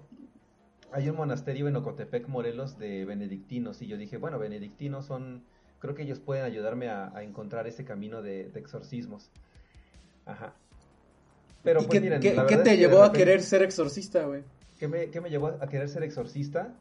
Hay 0.92 1.10
un 1.10 1.16
monasterio 1.16 1.68
en 1.68 1.76
Ocotepec, 1.76 2.28
Morelos, 2.28 2.78
de 2.78 3.06
benedictinos. 3.06 3.82
Y 3.82 3.88
yo 3.88 3.98
dije, 3.98 4.18
bueno, 4.18 4.38
benedictinos 4.38 5.06
son, 5.06 5.44
creo 5.80 5.96
que 5.96 6.04
ellos 6.04 6.20
pueden 6.20 6.44
ayudarme 6.44 6.90
a, 6.90 7.12
encontrar 7.24 7.68
ese 7.68 7.86
camino 7.86 8.22
de, 8.22 8.52
exorcismos. 8.56 9.32
Ajá. 10.26 10.54
Pero 11.64 11.80
pues, 11.82 12.02
qué, 12.02 12.46
¿qué, 12.48 12.58
te 12.58 12.78
llevó 12.78 13.04
a 13.04 13.14
querer 13.14 13.42
ser 13.42 13.64
exorcista, 13.64 14.26
güey? 14.26 14.44
¿Qué 14.78 14.88
me, 14.88 15.10
¿Qué 15.10 15.22
me 15.22 15.30
llevó 15.30 15.48
a 15.48 15.68
querer 15.68 15.88
ser 15.88 16.04
exorcista? 16.04 16.74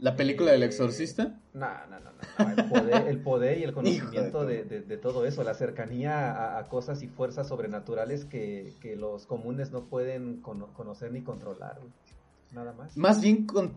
¿La 0.00 0.16
película 0.16 0.52
del 0.52 0.62
exorcista? 0.62 1.38
No, 1.54 1.68
no, 1.88 2.00
no, 2.00 2.10
no. 2.10 2.96
El, 3.08 3.20
poder, 3.20 3.58
y 3.58 3.62
el 3.62 3.72
conocimiento 3.74 4.44
de, 4.44 4.98
todo 5.00 5.26
eso, 5.26 5.44
la 5.44 5.54
cercanía 5.54 6.58
a, 6.58 6.64
cosas 6.64 7.02
y 7.02 7.08
fuerzas 7.08 7.48
sobrenaturales 7.48 8.24
que, 8.24 8.74
los 8.98 9.26
comunes 9.26 9.70
no 9.70 9.84
pueden 9.84 10.40
conocer 10.40 11.12
ni 11.12 11.22
controlar. 11.22 11.80
Nada 12.52 12.72
más. 12.72 12.96
Más 12.96 13.22
bien 13.22 13.46
con, 13.46 13.72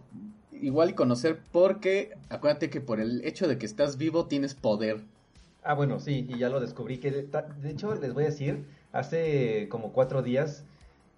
igual 0.51 0.89
y 0.89 0.93
conocer 0.93 1.39
porque 1.51 2.17
acuérdate 2.30 2.69
que 2.69 2.82
por 2.82 2.99
el 2.99 3.23
hecho 3.25 3.47
de 3.47 3.58
que 3.58 3.65
estás 3.65 3.97
vivo 3.97 4.25
tienes 4.25 4.54
poder. 4.54 5.01
Ah, 5.63 5.73
bueno, 5.73 5.99
sí, 5.99 6.28
y 6.30 6.38
ya 6.38 6.49
lo 6.49 6.60
descubrí. 6.60 6.99
que 6.99 7.12
De 7.12 7.69
hecho, 7.69 7.95
les 7.95 8.13
voy 8.13 8.23
a 8.23 8.28
decir, 8.28 8.65
hace 8.91 9.67
como 9.69 9.93
cuatro 9.93 10.21
días 10.21 10.63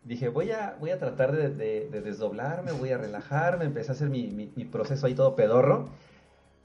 dije, 0.08 0.30
voy 0.30 0.52
a, 0.52 0.76
voy 0.80 0.92
a 0.92 0.98
tratar 0.98 1.34
de, 1.34 1.90
desdoblarme, 2.04 2.72
voy 2.72 2.92
a 2.92 2.98
relajarme, 2.98 3.66
empecé 3.66 3.92
a 3.92 3.96
hacer 3.96 4.10
mi, 4.10 4.50
proceso 4.72 5.06
ahí 5.06 5.14
todo 5.14 5.36
pedorro. 5.36 5.90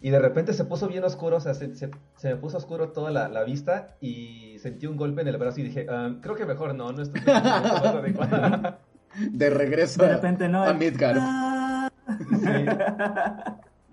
Y 0.00 0.11
de 0.11 0.18
repente 0.18 0.52
se 0.52 0.64
puso 0.64 0.88
bien 0.88 1.05
oscuro, 1.05 1.37
o 1.37 1.40
sea, 1.40 1.55
se, 1.55 1.90
me 2.24 2.37
puso 2.37 2.57
oscuro 2.57 2.90
toda 2.90 3.11
la, 3.11 3.44
vista 3.44 3.96
y 4.00 4.59
sentí 4.61 4.87
un 4.87 4.96
golpe 4.96 5.22
en 5.22 5.28
el 5.28 5.37
brazo 5.37 5.61
y 5.61 5.64
dije, 5.64 5.87
ah, 5.88 6.16
creo 6.20 6.35
que 6.35 6.46
mejor 6.46 6.74
no, 6.74 6.92
no 6.92 7.02
estoy 7.02 7.20
De 9.31 9.50
regreso 9.50 10.02
de 10.02 10.14
repente, 10.14 10.48
no, 10.48 10.64
a 10.64 10.72
Midgard. 10.72 11.20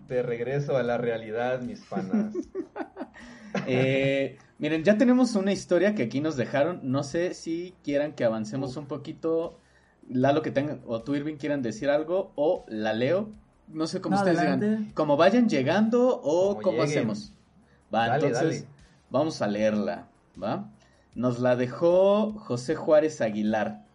De 0.08 0.24
regreso 0.24 0.78
a 0.78 0.84
la 0.84 0.98
realidad, 0.98 1.62
mis 1.62 1.82
panas. 1.82 2.34
Eh, 3.66 4.38
miren, 4.60 4.84
ya 4.84 4.98
tenemos 4.98 5.36
una 5.36 5.52
historia 5.52 5.96
que 5.96 6.04
aquí 6.04 6.22
nos 6.22 6.38
dejaron. 6.38 6.80
No 6.84 7.04
sé 7.04 7.34
si 7.34 7.74
quieran 7.84 8.14
que 8.14 8.24
avancemos 8.24 8.78
un 8.78 8.86
poquito. 8.86 9.60
Lalo 10.08 10.42
que 10.42 10.52
tengan, 10.52 10.82
o 10.88 11.02
tú 11.04 11.16
Irving 11.16 11.36
quieran 11.36 11.62
decir 11.62 11.90
algo, 11.90 12.32
o 12.36 12.66
la 12.68 12.94
leo. 12.94 13.30
No 13.68 13.86
sé 13.86 14.02
cómo 14.02 14.16
ustedes 14.16 14.40
digan. 14.40 14.92
Como 14.94 15.18
vayan 15.18 15.48
llegando 15.50 16.20
o 16.24 16.60
cómo 16.62 16.82
hacemos. 16.82 17.34
Va, 17.94 18.16
entonces 18.16 18.68
vamos 19.10 19.42
a 19.42 19.48
leerla, 19.48 20.08
¿va? 20.42 20.72
Nos 21.14 21.40
la 21.40 21.56
dejó 21.56 22.34
José 22.34 22.76
Juárez 22.76 23.22
Aguilar. 23.22 23.86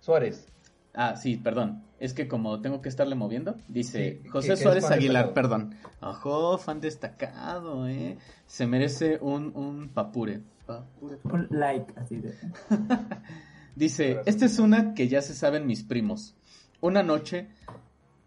Suárez. 0.00 0.48
Ah, 0.92 1.14
sí, 1.16 1.36
perdón. 1.36 1.83
Es 2.00 2.12
que 2.12 2.28
como 2.28 2.60
tengo 2.60 2.82
que 2.82 2.88
estarle 2.88 3.14
moviendo, 3.14 3.56
dice 3.68 4.20
José 4.30 4.56
Suárez 4.56 4.90
Aguilar, 4.90 5.32
perdón. 5.32 5.74
Ojo, 6.00 6.58
fan 6.58 6.80
destacado, 6.80 7.88
¿eh? 7.88 8.18
Se 8.46 8.66
merece 8.66 9.18
un, 9.20 9.56
un 9.56 9.88
papure. 9.88 10.42
Un 11.24 11.46
like, 11.50 11.92
así 11.96 12.16
de. 12.16 12.34
dice, 13.76 14.20
esta 14.26 14.46
es 14.46 14.58
una 14.58 14.94
que 14.94 15.08
ya 15.08 15.22
se 15.22 15.34
saben 15.34 15.66
mis 15.66 15.82
primos. 15.82 16.34
Una 16.80 17.02
noche, 17.02 17.48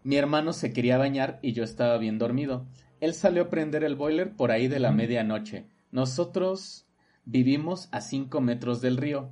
mi 0.02 0.16
hermano 0.16 0.52
se 0.52 0.72
quería 0.72 0.98
bañar 0.98 1.38
y 1.42 1.52
yo 1.52 1.62
estaba 1.62 1.98
bien 1.98 2.18
dormido. 2.18 2.66
Él 3.00 3.14
salió 3.14 3.44
a 3.44 3.50
prender 3.50 3.84
el 3.84 3.96
boiler 3.96 4.34
por 4.34 4.50
ahí 4.50 4.66
de 4.68 4.80
la 4.80 4.92
medianoche. 4.92 5.66
Nosotros 5.92 6.86
vivimos 7.24 7.88
a 7.92 8.00
cinco 8.00 8.40
metros 8.40 8.80
del 8.80 8.96
río. 8.96 9.30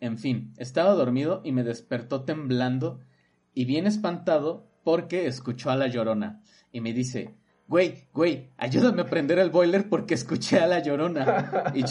En 0.00 0.18
fin, 0.18 0.52
estaba 0.58 0.92
dormido 0.92 1.40
y 1.44 1.52
me 1.52 1.64
despertó 1.64 2.22
temblando 2.24 3.00
y 3.54 3.64
bien 3.64 3.86
espantado 3.86 4.66
porque 4.84 5.26
escuchó 5.26 5.70
a 5.70 5.76
la 5.76 5.88
llorona. 5.88 6.42
Y 6.72 6.80
me 6.80 6.92
dice, 6.92 7.34
güey, 7.66 8.08
güey, 8.12 8.50
ayúdame 8.56 9.02
a 9.02 9.06
prender 9.06 9.38
el 9.38 9.50
boiler 9.50 9.88
porque 9.88 10.14
escuché 10.14 10.58
a 10.58 10.66
la 10.66 10.80
llorona. 10.80 11.72
Y 11.74 11.84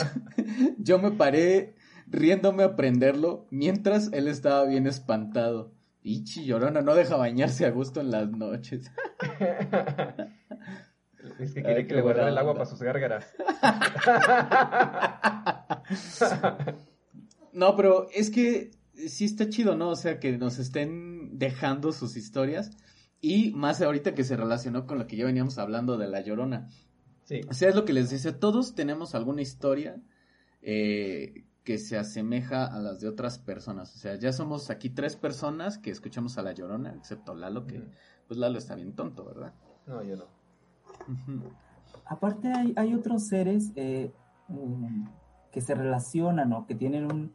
yo, 0.79 0.97
me 0.99 1.11
paré 1.11 1.75
riéndome 2.07 2.63
a 2.63 2.75
prenderlo 2.75 3.47
mientras 3.51 4.11
él 4.13 4.27
estaba 4.27 4.65
bien 4.65 4.87
espantado. 4.87 5.73
Ichi, 6.03 6.45
llorona, 6.45 6.81
no 6.81 6.95
deja 6.95 7.17
bañarse 7.17 7.65
a 7.65 7.71
gusto 7.71 8.01
en 8.01 8.11
las 8.11 8.29
noches. 8.29 8.91
Es 11.39 11.53
que 11.53 11.61
quiere 11.61 11.85
que 11.85 11.93
le 11.93 12.01
guarde 12.01 12.27
el 12.27 12.37
agua 12.37 12.53
para 12.53 12.65
sus 12.65 12.81
gárgaras. 12.81 13.31
No, 17.53 17.75
pero 17.75 18.07
es 18.13 18.29
que 18.29 18.69
sí 19.07 19.25
está 19.25 19.49
chido, 19.49 19.75
¿no? 19.75 19.89
O 19.89 19.95
sea, 19.95 20.19
que 20.19 20.37
nos 20.37 20.59
estén 20.59 21.37
dejando 21.37 21.91
sus 21.91 22.17
historias. 22.17 22.71
Y 23.19 23.51
más 23.51 23.81
ahorita 23.81 24.13
que 24.13 24.23
se 24.23 24.37
relacionó 24.37 24.85
con 24.85 24.99
lo 24.99 25.07
que 25.07 25.17
ya 25.17 25.25
veníamos 25.25 25.57
hablando 25.57 25.97
de 25.97 26.07
La 26.07 26.21
Llorona. 26.21 26.67
Sí. 27.23 27.41
O 27.49 27.53
sea, 27.53 27.69
es 27.69 27.75
lo 27.75 27.83
que 27.83 27.93
les 27.93 28.09
dice, 28.09 28.31
todos 28.31 28.75
tenemos 28.75 29.15
alguna 29.15 29.41
historia 29.41 30.01
eh, 30.61 31.45
que 31.63 31.77
se 31.77 31.97
asemeja 31.97 32.65
a 32.65 32.79
las 32.79 33.01
de 33.01 33.09
otras 33.09 33.39
personas. 33.39 33.93
O 33.95 33.97
sea, 33.97 34.15
ya 34.15 34.31
somos 34.31 34.69
aquí 34.69 34.89
tres 34.89 35.15
personas 35.15 35.77
que 35.77 35.89
escuchamos 35.89 36.37
a 36.37 36.43
La 36.43 36.53
Llorona, 36.53 36.93
excepto 36.93 37.35
Lalo, 37.35 37.65
que 37.65 37.83
pues 38.27 38.39
Lalo 38.39 38.57
está 38.57 38.75
bien 38.75 38.93
tonto, 38.93 39.25
¿verdad? 39.25 39.53
No, 39.85 40.03
yo 40.03 40.15
no. 40.15 40.25
Aparte 42.05 42.49
hay, 42.49 42.73
hay, 42.77 42.93
otros 42.93 43.27
seres 43.27 43.71
eh, 43.75 44.11
um, 44.47 45.09
que 45.51 45.59
se 45.59 45.75
relacionan 45.75 46.53
o 46.53 46.65
que 46.65 46.75
tienen 46.75 47.11
un, 47.11 47.33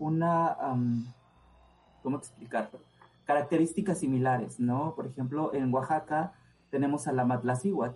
una, 0.00 0.56
¿cómo 2.02 2.16
explicarlo? 2.16 2.80
Características 3.24 4.00
similares, 4.00 4.58
¿no? 4.58 4.94
Por 4.96 5.06
ejemplo, 5.06 5.54
en 5.54 5.72
Oaxaca 5.72 6.32
tenemos 6.70 7.06
a 7.06 7.12
la 7.12 7.24
Matlacihuat, 7.24 7.94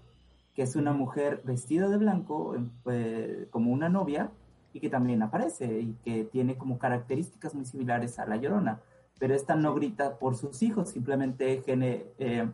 que 0.54 0.62
es 0.62 0.76
una 0.76 0.92
mujer 0.92 1.42
vestida 1.44 1.88
de 1.88 1.96
blanco, 1.96 2.54
eh, 2.86 3.48
como 3.50 3.72
una 3.72 3.88
novia, 3.88 4.30
y 4.72 4.80
que 4.80 4.90
también 4.90 5.22
aparece 5.22 5.80
y 5.80 5.96
que 6.04 6.24
tiene 6.24 6.56
como 6.56 6.78
características 6.78 7.54
muy 7.54 7.64
similares 7.64 8.18
a 8.18 8.26
la 8.26 8.36
llorona. 8.36 8.80
Pero 9.18 9.34
esta 9.34 9.54
no 9.54 9.74
grita 9.74 10.18
por 10.18 10.36
sus 10.36 10.62
hijos, 10.62 10.90
simplemente 10.90 11.62
eh, 11.66 12.48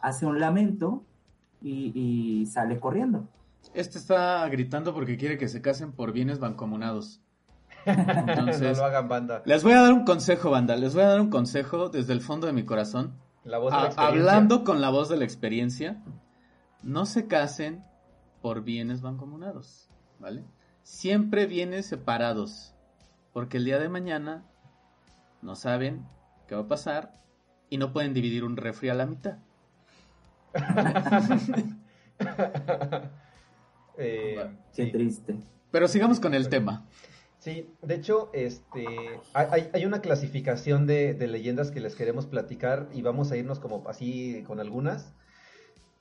hace 0.00 0.26
un 0.26 0.40
lamento 0.40 1.04
y, 1.60 2.46
sale 2.46 2.80
corriendo. 2.80 3.28
Este 3.74 3.98
está 3.98 4.48
gritando 4.48 4.94
porque 4.94 5.18
quiere 5.18 5.36
que 5.36 5.48
se 5.48 5.60
casen 5.60 5.92
por 5.92 6.12
bienes 6.12 6.38
bancomunados. 6.38 7.20
Entonces, 8.28 8.76
no 8.76 8.82
lo 8.82 8.84
hagan 8.84 9.08
banda. 9.08 9.42
Les 9.44 9.62
voy 9.62 9.72
a 9.72 9.82
dar 9.82 9.92
un 9.92 10.04
consejo, 10.04 10.50
banda. 10.50 10.76
Les 10.76 10.94
voy 10.94 11.02
a 11.02 11.08
dar 11.08 11.20
un 11.20 11.30
consejo 11.30 11.88
desde 11.88 12.12
el 12.12 12.20
fondo 12.20 12.46
de 12.46 12.52
mi 12.52 12.64
corazón. 12.64 13.14
La 13.44 13.58
voz 13.58 13.72
de 13.72 13.78
la 13.78 13.94
hablando 13.96 14.64
con 14.64 14.80
la 14.80 14.90
voz 14.90 15.08
de 15.08 15.16
la 15.16 15.24
experiencia. 15.24 16.02
No 16.82 17.06
se 17.06 17.26
casen 17.26 17.84
por 18.42 18.62
bienes 18.62 19.00
bancomunados, 19.00 19.88
¿vale? 20.18 20.44
Siempre 20.82 21.46
bienes 21.46 21.86
separados. 21.86 22.74
Porque 23.32 23.56
el 23.56 23.64
día 23.64 23.78
de 23.78 23.88
mañana 23.88 24.44
no 25.42 25.54
saben 25.54 26.06
qué 26.46 26.54
va 26.54 26.62
a 26.62 26.68
pasar 26.68 27.12
y 27.70 27.78
no 27.78 27.92
pueden 27.92 28.14
dividir 28.14 28.44
un 28.44 28.56
refri 28.56 28.88
a 28.88 28.94
la 28.94 29.06
mitad. 29.06 29.38
Eh, 34.00 34.48
qué 34.72 34.86
triste. 34.86 35.36
Pero 35.72 35.88
sigamos 35.88 36.20
con 36.20 36.32
el 36.32 36.48
tema. 36.48 36.86
Sí, 37.38 37.70
de 37.82 37.94
hecho, 37.94 38.30
este, 38.32 38.84
hay, 39.32 39.84
una 39.84 40.00
clasificación 40.00 40.86
de, 40.86 41.14
leyendas 41.14 41.70
que 41.70 41.80
les 41.80 41.94
queremos 41.94 42.26
platicar 42.26 42.88
y 42.92 43.02
vamos 43.02 43.30
a 43.30 43.36
irnos 43.36 43.60
como 43.60 43.88
así 43.88 44.42
con 44.46 44.58
algunas. 44.58 45.14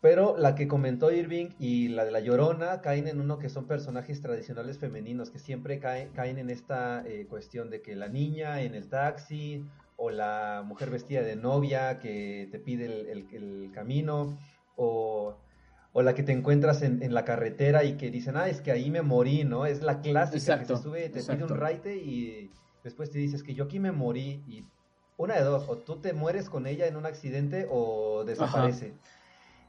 Pero 0.02 0.38
la 0.38 0.56
que 0.56 0.68
comentó 0.68 1.12
Irving 1.12 1.50
y 1.60 1.90
la 1.90 2.06
de 2.06 2.12
la 2.12 2.20
Llorona 2.20 2.82
caen 2.82 3.08
en 3.08 3.20
uno 3.20 3.40
que 3.40 3.50
son 3.50 3.66
personajes 3.66 4.22
tradicionales 4.22 4.78
femeninos 4.78 5.32
que 5.32 5.40
siempre 5.40 5.80
caen, 5.80 6.10
caen 6.10 6.38
en 6.38 6.50
esta 6.50 7.04
eh, 7.06 7.26
cuestión 7.28 7.70
de 7.70 7.82
que 7.82 7.96
la 7.96 8.08
niña 8.08 8.62
en 8.62 8.76
el 8.76 8.90
taxi 8.90 9.66
o 9.96 10.12
la 10.12 10.64
mujer 10.66 10.92
vestida 10.92 11.22
de 11.22 11.36
novia 11.36 12.00
que 12.00 12.48
te 12.52 12.60
pide 12.60 13.12
el 13.12 13.72
camino 13.74 14.38
o 14.76 15.36
o 15.94 16.02
la 16.02 16.14
que 16.14 16.24
te 16.24 16.32
encuentras 16.32 16.82
en, 16.82 17.14
la 17.14 17.26
carretera 17.26 17.84
y 17.84 17.98
que 17.98 18.12
dicen, 18.12 18.38
ah, 18.38 18.48
es 18.48 18.62
que 18.62 18.72
ahí 18.72 18.92
me 18.92 19.02
morí, 19.02 19.44
¿no? 19.44 19.66
Es 19.66 19.82
la 19.82 20.02
clásica 20.02 20.60
que 20.60 20.66
se 20.66 20.78
sube, 20.78 21.10
te 21.10 21.24
pide 21.24 21.44
un 21.44 21.50
raite 21.50 21.96
y 21.98 22.52
después 22.84 23.10
te 23.10 23.18
dices 23.18 23.44
que 23.44 23.54
yo 23.54 23.64
aquí 23.66 23.80
me 23.80 23.92
morí 23.92 24.44
y 24.48 24.66
una 25.18 25.36
de 25.36 25.44
dos, 25.44 25.68
o 25.68 25.78
tú 25.78 25.98
te 25.98 26.14
mueres 26.14 26.50
con 26.50 26.68
ella 26.68 26.88
en 26.88 26.96
un 26.96 27.06
accidente 27.06 27.68
o 27.70 28.24
desaparece. 28.26 28.94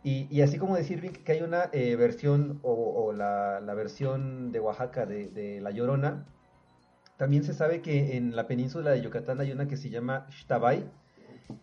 Y, 0.05 0.41
así 0.43 0.59
como 0.59 0.77
decir 0.77 1.23
que 1.23 1.33
hay 1.33 1.43
una 1.43 1.69
eh, 1.73 1.97
versión 1.97 2.61
o, 2.63 3.13
la, 3.13 3.61
versión 3.75 4.53
de 4.53 4.61
Oaxaca 4.61 5.07
de, 5.07 5.29
de, 5.29 5.61
La 5.61 5.71
Llorona, 5.71 6.27
también 7.17 7.43
se 7.43 7.53
sabe 7.53 7.83
que 7.83 8.17
en 8.17 8.37
la 8.37 8.47
península 8.47 8.91
de 8.93 9.03
Yucatán 9.03 9.41
hay 9.41 9.51
una 9.51 9.67
que 9.67 9.77
se 9.77 9.91
llama 9.91 10.27
Xtabay, 10.31 10.89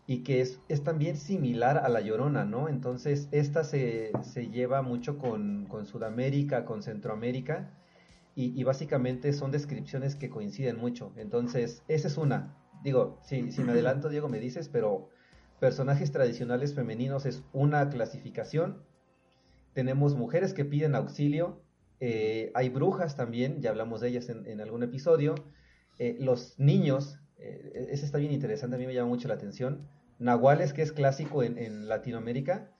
y 0.08 0.24
que 0.24 0.41
es, 0.41 0.60
es, 0.67 0.84
también 0.84 1.17
similar 1.17 1.78
a 1.78 1.89
la 1.89 2.02
Llorona, 2.02 2.45
¿no? 2.45 2.69
Entonces, 2.69 3.28
esta 3.32 3.63
se, 3.63 4.12
se 4.21 4.50
lleva 4.50 4.82
mucho 4.82 5.17
con, 5.17 5.65
con, 5.65 5.86
Sudamérica, 5.86 6.65
con 6.65 6.84
Centroamérica, 6.84 7.71
y, 8.36 8.60
y, 8.60 8.63
básicamente 8.63 9.32
son 9.34 9.52
descripciones 9.52 10.15
que 10.15 10.30
coinciden 10.30 10.78
mucho. 10.78 11.13
Entonces, 11.15 11.84
esa 11.88 12.08
es 12.08 12.17
una. 12.17 12.58
Digo, 12.84 13.19
si, 13.24 13.52
si 13.52 13.63
me 13.63 13.71
adelanto, 13.71 14.10
Diego, 14.10 14.28
me 14.28 14.39
dices, 14.39 14.69
pero 14.69 15.10
personajes 15.60 16.12
tradicionales 16.12 16.76
femeninos 16.76 17.26
es 17.26 17.43
una 17.54 17.89
clasificación. 17.89 18.84
Tenemos 19.74 20.15
mujeres 20.15 20.54
que 20.54 20.65
piden 20.65 20.95
auxilio. 20.95 21.62
Eh, 22.02 22.52
hay 22.56 22.69
brujas 22.69 23.15
también, 23.15 23.62
ya 23.62 23.69
hablamos 23.69 24.02
de 24.02 24.10
ellas 24.10 24.30
en, 24.30 24.45
en 24.45 24.60
algún 24.60 24.84
episodio. 24.84 25.36
Eh, 25.98 26.17
los 26.19 26.60
niños 26.60 27.19
eh, 27.38 27.88
ese 27.91 28.06
está 28.06 28.17
bien 28.17 28.32
interesante, 28.32 28.76
a 28.76 28.80
mí 28.80 28.86
me 28.86 28.93
llama 28.93 29.10
mucho 29.10 29.28
la 29.28 29.36
atención. 29.36 29.88
Nahuales, 30.19 30.74
que 30.74 30.82
es 30.82 30.91
clásico 30.91 31.43
en, 31.43 31.88
Latinoamérica, 31.88 32.71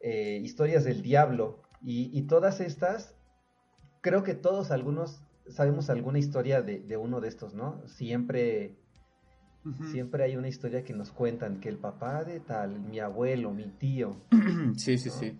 eh, 0.00 0.40
historias 0.42 0.84
del 0.84 1.02
diablo, 1.02 1.62
y, 1.80 2.22
todas 2.22 2.60
estas, 2.60 3.14
creo 4.00 4.24
que 4.24 4.34
todos 4.34 4.72
algunos 4.72 5.20
sabemos 5.48 5.90
alguna 5.90 6.18
historia 6.18 6.60
de, 6.62 6.96
uno 6.96 7.20
de 7.20 7.28
estos, 7.28 7.54
¿no? 7.54 7.86
Siempre, 7.86 8.76
siempre 9.90 10.24
hay 10.24 10.36
una 10.36 10.48
historia 10.48 10.84
que 10.84 10.92
nos 10.92 11.10
cuentan 11.10 11.60
que 11.60 11.68
el 11.68 11.76
papá 11.76 12.24
de 12.24 12.40
tal, 12.40 12.80
mi 12.80 12.98
abuelo, 12.98 13.52
mi 13.52 13.64
tío. 13.64 14.16
Sí, 14.76 14.98
sí, 14.98 15.10
sí. 15.10 15.38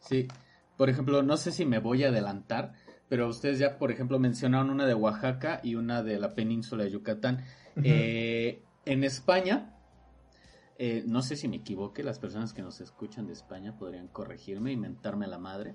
Sí. 0.00 0.28
Por 0.76 0.88
ejemplo, 0.88 1.22
no 1.22 1.36
sé 1.36 1.52
si 1.52 1.64
me 1.66 1.78
voy 1.78 2.04
a 2.04 2.08
adelantar, 2.08 2.72
pero 3.08 3.28
ustedes 3.28 3.58
ya, 3.58 3.78
por 3.78 3.90
ejemplo, 3.90 4.18
mencionaron 4.18 4.70
una 4.70 4.86
de 4.86 4.94
Oaxaca 4.94 5.60
y 5.62 5.74
una 5.74 6.02
de 6.02 6.18
la 6.18 6.34
península 6.34 6.84
de 6.84 6.90
Yucatán. 6.90 7.44
Eh, 7.84 8.62
en 8.84 9.04
España, 9.04 9.76
eh, 10.78 11.04
no 11.06 11.22
sé 11.22 11.36
si 11.36 11.48
me 11.48 11.56
equivoque, 11.56 12.02
las 12.02 12.18
personas 12.18 12.52
que 12.52 12.62
nos 12.62 12.80
escuchan 12.80 13.26
de 13.26 13.32
España 13.32 13.76
podrían 13.76 14.08
corregirme 14.08 14.72
y 14.72 14.76
mentarme 14.76 15.26
a 15.26 15.28
la 15.28 15.38
madre. 15.38 15.74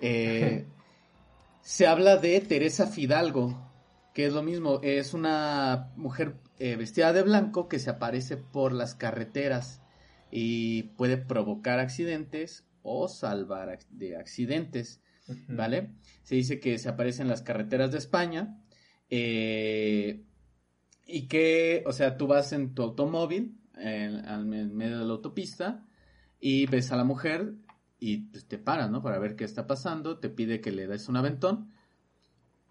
Eh, 0.00 0.66
se 1.62 1.86
habla 1.86 2.16
de 2.16 2.40
Teresa 2.40 2.86
Fidalgo, 2.86 3.70
que 4.14 4.26
es 4.26 4.32
lo 4.32 4.42
mismo, 4.42 4.80
es 4.82 5.14
una 5.14 5.92
mujer 5.96 6.36
vestida 6.58 7.12
de 7.12 7.22
blanco 7.22 7.68
que 7.68 7.78
se 7.78 7.88
aparece 7.88 8.36
por 8.36 8.72
las 8.72 8.94
carreteras 8.94 9.80
y 10.30 10.82
puede 10.82 11.16
provocar 11.16 11.78
accidentes 11.78 12.64
o 12.82 13.08
salvar 13.08 13.78
de 13.90 14.16
accidentes, 14.16 15.00
¿vale? 15.48 15.90
Se 16.22 16.34
dice 16.34 16.60
que 16.60 16.78
se 16.78 16.88
aparece 16.88 17.22
en 17.22 17.28
las 17.28 17.42
carreteras 17.42 17.92
de 17.92 17.98
España. 17.98 18.58
Eh, 19.08 20.22
y 21.10 21.26
que, 21.26 21.82
o 21.86 21.92
sea, 21.92 22.16
tú 22.16 22.26
vas 22.26 22.52
en 22.52 22.74
tu 22.74 22.82
automóvil, 22.82 23.58
en, 23.76 24.74
medio 24.76 24.98
de 24.98 25.04
la 25.04 25.12
autopista, 25.12 25.84
y 26.38 26.66
ves 26.66 26.92
a 26.92 26.96
la 26.96 27.04
mujer 27.04 27.54
y 27.98 28.18
pues, 28.28 28.46
te 28.46 28.58
paras, 28.58 28.90
¿no? 28.90 29.02
Para 29.02 29.18
ver 29.18 29.36
qué 29.36 29.44
está 29.44 29.66
pasando, 29.66 30.18
te 30.18 30.30
pide 30.30 30.60
que 30.60 30.72
le 30.72 30.86
des 30.86 31.08
un 31.08 31.16
aventón. 31.16 31.72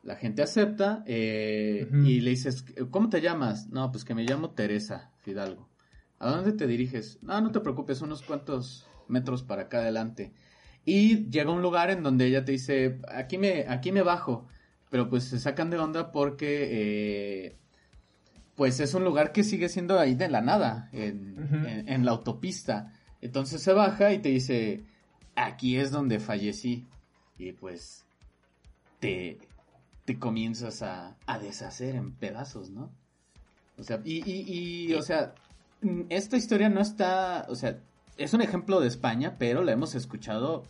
La 0.02 0.16
gente 0.16 0.42
acepta 0.42 1.04
eh, 1.06 1.88
y 2.06 2.22
le 2.22 2.30
dices, 2.32 2.64
¿cómo 2.90 3.10
te 3.10 3.22
llamas? 3.22 3.68
No, 3.68 3.92
pues 3.92 4.06
que 4.06 4.16
me 4.16 4.24
llamo 4.24 4.52
Teresa 4.52 5.12
Fidalgo. 5.20 5.70
¿A 6.20 6.32
dónde 6.32 6.54
te 6.54 6.68
diriges? 6.68 7.20
No, 7.22 7.40
no 7.42 7.52
te 7.52 7.60
preocupes, 7.60 8.02
unos 8.02 8.24
cuantos 8.24 8.88
metros 9.08 9.44
para 9.44 9.64
acá 9.64 9.80
adelante. 9.80 10.34
Y 10.86 11.30
llega 11.30 11.52
un 11.52 11.62
lugar 11.62 11.92
en 11.92 12.02
donde 12.02 12.28
ella 12.28 12.46
te 12.46 12.54
dice, 12.54 13.02
aquí 13.10 13.38
me, 13.38 13.66
aquí 13.68 13.92
me 13.92 14.02
bajo. 14.02 14.48
Pero 14.90 15.10
pues 15.10 15.26
se 15.26 15.40
sacan 15.40 15.70
de 15.70 15.78
onda 15.78 16.12
porque 16.12 16.68
eh, 16.72 17.59
pues 18.60 18.82
es 18.82 18.94
un 18.94 19.06
lugar 19.06 19.32
que 19.32 19.46
sigue 19.46 19.70
siendo 19.70 19.98
ahí 19.98 20.16
de 20.16 20.28
la 20.28 20.42
nada, 20.42 20.90
en, 20.92 22.04
la 22.04 22.12
autopista. 22.12 22.92
Entonces 23.22 23.62
se 23.62 23.72
baja 23.72 24.12
y 24.12 24.20
te 24.20 24.28
dice, 24.28 24.84
aquí 25.34 25.78
es 25.78 25.92
donde 25.92 26.20
fallecí. 26.20 26.86
Y 27.38 27.54
pues 27.54 28.04
te, 29.00 29.40
te 30.04 30.20
comienzas 30.20 30.82
a, 30.82 31.16
deshacer 31.42 31.96
en 31.96 32.12
pedazos, 32.12 32.70
¿no? 32.70 32.92
O 33.78 33.84
sea, 33.84 34.02
y, 34.04 34.24
y, 34.28 34.94
o 34.94 35.04
sea, 35.04 35.36
esta 36.10 36.36
historia 36.36 36.68
no 36.68 36.82
está, 36.82 37.46
o 37.48 37.56
sea, 37.56 37.80
es 38.18 38.34
un 38.34 38.42
ejemplo 38.42 38.82
de 38.82 38.90
España, 38.90 39.38
pero 39.40 39.64
la 39.64 39.72
hemos 39.72 39.96
escuchado 39.96 40.64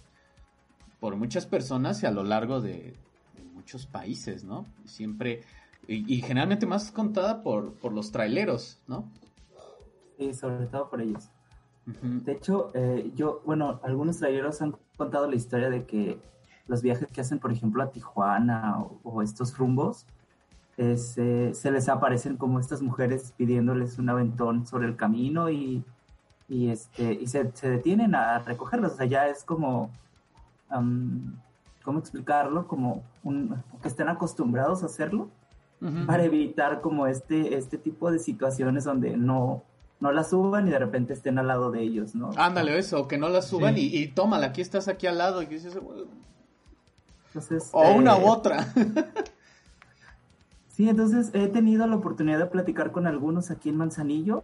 por 1.00 1.16
muchas 1.16 1.48
personas 1.48 2.04
y 2.04 2.06
a 2.06 2.12
lo 2.12 2.24
largo 2.24 2.62
de, 2.62 2.94
de 3.36 3.44
muchos 3.56 3.88
países, 3.88 4.44
¿no? 4.44 4.68
Siempre 4.86 5.42
y, 5.88 6.22
generalmente 6.22 6.68
más 6.68 6.92
contada 6.92 7.42
por, 7.42 7.74
por 7.74 7.94
los 7.94 8.12
traileros, 8.12 8.80
¿no? 8.88 9.10
Sí, 10.18 10.34
sobre 10.34 10.68
todo 10.68 10.90
por 10.90 11.02
ellos. 11.02 11.30
De 12.02 12.34
hecho, 12.34 12.70
eh, 12.76 13.12
yo, 13.16 13.42
bueno, 13.46 13.80
algunos 13.84 14.20
traileros 14.20 14.62
han 14.62 14.76
contado 14.98 15.28
la 15.28 15.36
historia 15.36 15.70
de 15.72 15.86
que 15.86 16.20
los 16.68 16.84
viajes 16.84 17.08
que 17.12 17.22
hacen, 17.22 17.40
por 17.40 17.52
ejemplo, 17.52 17.82
a 17.82 17.90
Tijuana 17.90 18.86
o, 19.04 19.24
estos 19.24 19.58
rumbos, 19.58 20.06
eh, 20.78 20.98
se, 20.98 21.72
les 21.72 21.90
aparecen 21.90 22.38
como 22.38 22.60
estas 22.60 22.82
mujeres 22.82 23.34
pidiéndoles 23.36 23.98
un 23.98 24.10
aventón 24.10 24.68
sobre 24.68 24.88
el 24.88 24.96
camino 24.96 25.50
y, 25.50 25.84
y, 26.48 26.70
este, 26.70 27.14
y 27.14 27.26
se, 27.26 27.52
se 27.54 27.70
detienen 27.70 28.14
a 28.14 28.40
recogerlos. 28.40 28.94
O 28.94 28.96
sea, 28.98 29.08
ya 29.08 29.28
es 29.28 29.44
como, 29.44 29.90
¿cómo 30.70 32.00
explicarlo? 32.00 32.68
Como 32.68 33.04
un, 33.24 33.64
que 33.82 33.88
estén 33.88 34.10
acostumbrados 34.10 34.84
a 34.84 34.86
hacerlo 34.86 35.30
para 36.06 36.24
evitar 36.24 36.82
como 36.82 37.08
este, 37.08 37.56
este 37.56 37.78
tipo 37.78 38.12
de 38.12 38.20
situaciones 38.20 38.84
donde 38.84 39.16
no, 39.16 39.64
no 40.00 40.12
la 40.12 40.24
suban 40.24 40.68
y 40.68 40.72
de 40.72 40.80
repente 40.80 41.14
estén 41.14 41.40
al 41.40 41.48
lado 41.48 41.72
de 41.72 41.82
ellos, 41.82 42.16
¿no? 42.16 42.32
Ándale, 42.36 42.78
eso, 42.78 43.08
que 43.08 43.18
no 43.18 43.30
la 43.30 43.42
suban 43.42 43.78
y, 43.78 43.86
y 43.86 44.08
tómala, 44.10 44.48
aquí 44.48 44.62
estás 44.62 44.88
aquí 44.88 45.08
al 45.08 45.18
lado. 45.18 45.42
Y 45.42 45.46
dices, 45.46 45.78
o 47.72 47.92
una 47.92 48.18
u 48.18 48.22
eh, 48.22 48.26
otra. 48.26 48.74
sí, 50.68 50.90
entonces 50.90 51.32
he 51.34 51.48
tenido 51.48 51.86
la 51.88 51.96
oportunidad 51.96 52.40
de 52.40 52.46
platicar 52.48 52.92
con 52.92 53.08
algunos 53.08 53.52
aquí 53.52 53.70
en 53.70 53.78
Manzanillo 53.78 54.44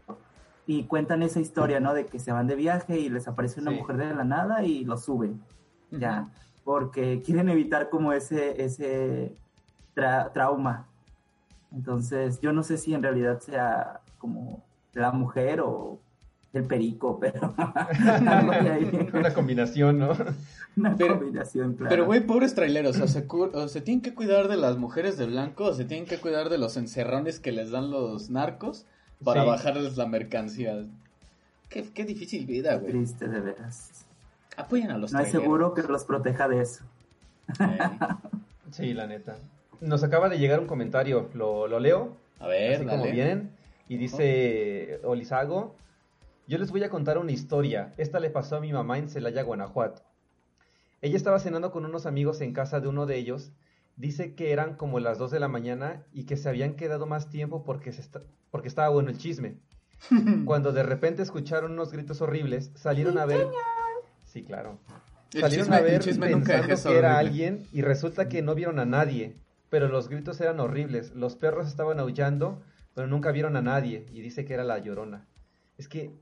y 0.68 0.84
cuentan 0.84 1.24
esa 1.24 1.40
historia, 1.40 1.80
¿no? 1.80 1.94
De 1.94 2.06
que 2.06 2.20
se 2.20 2.32
van 2.32 2.48
de 2.48 2.56
viaje 2.56 3.00
y 3.00 3.10
les 3.10 3.28
aparece 3.28 3.62
una 3.62 3.72
mujer 3.72 3.98
de 3.98 4.14
la 4.14 4.24
nada 4.24 4.64
y 4.64 4.84
lo 4.84 4.98
suben. 4.98 5.42
Ya. 5.92 6.28
porque 6.66 7.22
quieren 7.22 7.48
evitar 7.48 7.90
como 7.90 8.12
ese, 8.12 8.62
ese 8.64 9.38
trauma. 9.94 10.88
Entonces, 11.76 12.40
yo 12.42 12.54
no 12.54 12.64
sé 12.64 12.78
si 12.78 12.94
en 12.94 13.04
realidad 13.04 13.40
sea 13.42 14.02
como 14.18 14.64
la 14.94 15.12
mujer 15.12 15.60
o 15.62 16.00
el 16.54 16.64
perico, 16.64 17.20
pero 17.20 17.54
una 19.14 19.34
combinación, 19.34 20.00
¿no? 20.00 20.12
Una 20.78 20.98
combinación, 20.98 21.76
claro. 21.76 21.90
Pero, 21.90 22.06
güey, 22.06 22.26
pobres 22.26 22.54
traileros, 22.54 23.00
o 23.00 23.08
se, 23.08 23.26
o 23.30 23.68
se 23.70 23.80
tienen 23.80 24.02
que 24.02 24.14
cuidar 24.14 24.50
de 24.50 24.58
las 24.58 24.78
mujeres 24.78 25.18
de 25.18 25.26
blanco, 25.26 25.66
o 25.66 25.74
se 25.74 25.86
tienen 25.86 26.06
que 26.06 26.18
cuidar 26.18 26.50
de 26.50 26.58
los 26.58 26.76
encerrones 26.76 27.40
que 27.40 27.54
les 27.54 27.72
dan 27.72 27.92
los 27.92 28.30
narcos 28.30 28.86
para 29.24 29.46
bajarles 29.46 29.96
la 29.96 30.06
mercancía. 30.06 30.86
Qué, 31.70 31.90
qué 31.94 32.04
difícil 32.04 32.46
vida, 32.46 32.76
güey. 32.76 32.92
Triste, 32.92 33.30
de 33.30 33.40
veras. 33.40 34.06
Apoyan 34.58 34.92
a 34.92 34.98
los 34.98 35.14
No 35.14 35.20
hay 35.20 35.28
seguro 35.28 35.74
que 35.74 35.84
los 35.84 36.04
proteja 36.04 36.50
de 36.50 36.62
eso. 36.62 36.84
Sí, 38.72 38.94
la 38.94 39.08
neta. 39.08 39.38
Nos 39.82 40.04
acaba 40.04 40.30
de 40.30 40.38
llegar 40.38 40.60
un 40.60 40.68
comentario, 40.68 41.30
lo, 41.34 41.68
lo 41.68 41.80
leo. 41.80 42.18
A 42.40 42.48
ver, 42.48 42.76
así 42.76 42.86
como 42.86 43.04
vienen. 43.06 43.52
Y 43.88 43.98
dice 43.98 45.00
Olizago, 45.04 45.76
yo 46.48 46.58
les 46.58 46.72
voy 46.72 46.84
a 46.84 46.90
contar 46.90 47.18
una 47.18 47.32
historia. 47.32 47.94
Esta 47.98 48.20
le 48.20 48.30
pasó 48.30 48.58
a 48.58 48.62
mi 48.62 48.72
mamá 48.72 48.98
en 48.98 49.10
Celaya, 49.10 49.44
Guanajuato. 49.44 50.04
Ella 51.02 51.18
estaba 51.18 51.40
cenando 51.40 51.72
con 51.72 51.86
unos 51.86 52.06
amigos 52.06 52.42
en 52.42 52.54
casa 52.54 52.80
de 52.80 52.88
uno 52.88 53.06
de 53.06 53.18
ellos. 53.18 53.52
Dice 53.96 54.36
que 54.36 54.52
eran 54.52 54.76
como 54.76 55.00
las 55.00 55.18
2 55.18 55.32
de 55.32 55.40
la 55.40 55.48
mañana 55.48 56.04
y 56.14 56.26
que 56.26 56.36
se 56.36 56.50
habían 56.50 56.76
quedado 56.76 57.06
más 57.06 57.30
tiempo 57.30 57.64
porque, 57.64 57.92
se 57.94 58.04
porque 58.52 58.68
estaba 58.68 58.90
bueno 58.90 59.10
el 59.10 59.18
chisme. 59.18 59.58
Cuando 60.46 60.72
de 60.72 60.84
repente 60.84 61.22
escucharon 61.22 61.72
unos 61.72 61.92
gritos 61.92 62.22
horribles, 62.22 62.72
salieron 62.76 63.18
a 63.18 63.26
ver... 63.26 63.48
Sí, 64.26 64.44
claro. 64.44 64.80
Salieron 65.30 65.74
a 65.74 65.80
ver 65.80 66.04
pensando 66.04 66.46
que 66.46 66.98
era 66.98 67.18
alguien 67.18 67.64
y 67.72 67.82
resulta 67.82 68.28
que 68.28 68.42
no 68.42 68.56
vieron 68.56 68.80
a 68.80 68.86
nadie, 68.86 69.36
pero 69.76 69.90
los 69.90 70.08
gritos 70.08 70.40
eran 70.40 70.62
horribles. 70.62 71.14
Los 71.16 71.36
perros 71.36 71.68
estaban 71.68 72.00
aullando, 72.00 72.62
pero 72.94 73.08
nunca 73.08 73.34
vieron 73.34 73.58
a 73.58 73.62
nadie 73.62 74.06
y 74.14 74.22
dice 74.22 74.46
que 74.46 74.54
era 74.54 74.64
la 74.64 74.78
llorona. 74.78 75.28
Es 75.78 75.90
que 75.90 76.14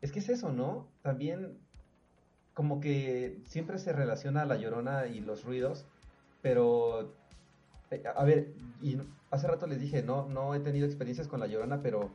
es 0.00 0.12
que 0.12 0.20
es 0.20 0.28
eso, 0.28 0.52
¿no? 0.52 0.86
También 1.02 1.58
como 2.54 2.80
que 2.80 3.40
siempre 3.44 3.80
se 3.80 3.92
relaciona 3.92 4.44
la 4.44 4.54
llorona 4.54 5.08
y 5.08 5.18
los 5.18 5.42
ruidos, 5.42 5.84
pero 6.42 7.12
eh, 7.90 8.04
a 8.06 8.24
ver, 8.24 8.54
y 8.80 8.98
hace 9.32 9.48
rato 9.48 9.66
les 9.66 9.80
dije, 9.80 10.04
no 10.04 10.28
no 10.28 10.54
he 10.54 10.60
tenido 10.60 10.86
experiencias 10.86 11.26
con 11.26 11.40
la 11.40 11.48
llorona, 11.48 11.82
pero 11.82 12.12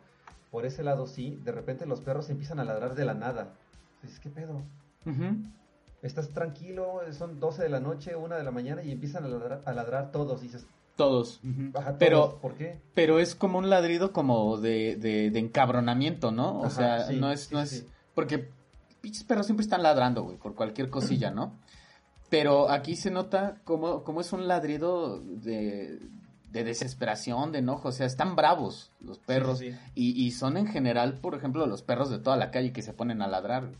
por 0.51 0.65
ese 0.65 0.83
lado 0.83 1.05
sí, 1.05 1.37
de 1.43 1.51
repente 1.51 1.85
los 1.85 1.99
perros 1.99 2.29
empiezan 2.29 2.61
a 2.61 2.63
ladrar 2.63 2.95
de 2.95 3.03
la 3.03 3.13
nada. 3.13 3.55
Dices, 4.01 4.21
¿qué 4.21 4.29
pedo? 4.29 4.63
Estás 6.05 6.29
tranquilo, 6.29 7.01
son 7.11 7.39
12 7.39 7.63
de 7.63 7.69
la 7.69 7.79
noche, 7.79 8.15
1 8.15 8.35
de 8.35 8.43
la 8.43 8.51
mañana 8.51 8.83
y 8.83 8.91
empiezan 8.91 9.25
a 9.25 9.27
ladrar, 9.27 9.61
a 9.65 9.73
ladrar 9.73 10.11
todos. 10.11 10.41
dices, 10.41 10.67
todos. 10.95 11.41
Pero, 11.99 12.37
¿por 12.41 12.53
qué? 12.53 12.79
Pero 12.93 13.19
es 13.19 13.35
como 13.35 13.57
un 13.57 13.69
ladrido 13.69 14.13
como 14.13 14.57
de, 14.57 14.95
de, 14.95 15.39
encabronamiento, 15.39 16.31
¿no? 16.31 16.61
O 16.61 16.69
sea, 16.69 17.11
no 17.11 17.31
es, 17.31 17.51
no 17.51 17.59
es, 17.59 17.85
porque 18.13 18.49
pinches 19.01 19.23
perros 19.23 19.47
siempre 19.47 19.63
están 19.63 19.83
ladrando, 19.83 20.23
güey, 20.23 20.37
por 20.37 20.55
cualquier 20.55 20.89
cosilla, 20.89 21.31
¿no? 21.31 21.57
Pero 22.29 22.69
aquí 22.69 22.95
se 22.95 23.11
nota 23.11 23.61
como, 23.63 24.03
como 24.03 24.21
es 24.21 24.31
un 24.31 24.47
ladrido 24.47 25.19
de, 25.19 25.99
de 26.51 26.63
desesperación, 26.63 27.51
de 27.51 27.59
enojo, 27.59 27.89
o 27.89 27.91
sea, 27.91 28.05
están 28.05 28.35
bravos 28.35 28.91
los 29.01 29.19
perros 29.19 29.61
y, 29.61 29.75
y, 29.95 30.31
son 30.31 30.57
en 30.57 30.67
general, 30.67 31.19
por 31.19 31.35
ejemplo, 31.35 31.65
los 31.67 31.81
perros 31.81 32.09
de 32.09 32.19
toda 32.19 32.37
la 32.37 32.51
calle 32.51 32.71
que 32.71 32.81
se 32.81 32.93
ponen 32.93 33.21
a 33.21 33.27
ladrar. 33.27 33.71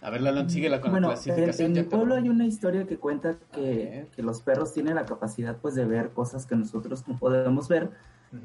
A 0.00 0.10
ver, 0.10 0.20
Lalo, 0.20 0.48
síguela 0.48 0.80
con 0.80 0.92
bueno, 0.92 1.08
la 1.08 1.14
clasificación. 1.14 1.72
En, 1.72 1.76
en 1.78 1.84
mi 1.84 1.90
pueblo 1.90 2.14
hay 2.14 2.28
una 2.28 2.46
historia 2.46 2.86
que 2.86 2.98
cuenta 2.98 3.36
que, 3.52 4.06
que, 4.14 4.22
los 4.22 4.42
perros 4.42 4.72
tienen 4.72 4.94
la 4.94 5.04
capacidad 5.04 5.56
pues 5.56 5.74
de 5.74 5.84
ver 5.84 6.10
cosas 6.10 6.46
que 6.46 6.54
nosotros 6.54 7.06
no 7.08 7.18
podemos 7.18 7.68
ver 7.68 7.90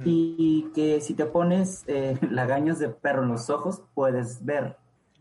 y 0.05 0.71
que 0.73 1.01
si 1.01 1.13
te 1.13 1.25
pones 1.25 1.83
eh, 1.87 2.17
lagaños 2.29 2.79
de 2.79 2.89
perro 2.89 3.23
en 3.23 3.29
los 3.29 3.49
ojos 3.49 3.83
puedes 3.93 4.43
ver. 4.43 4.77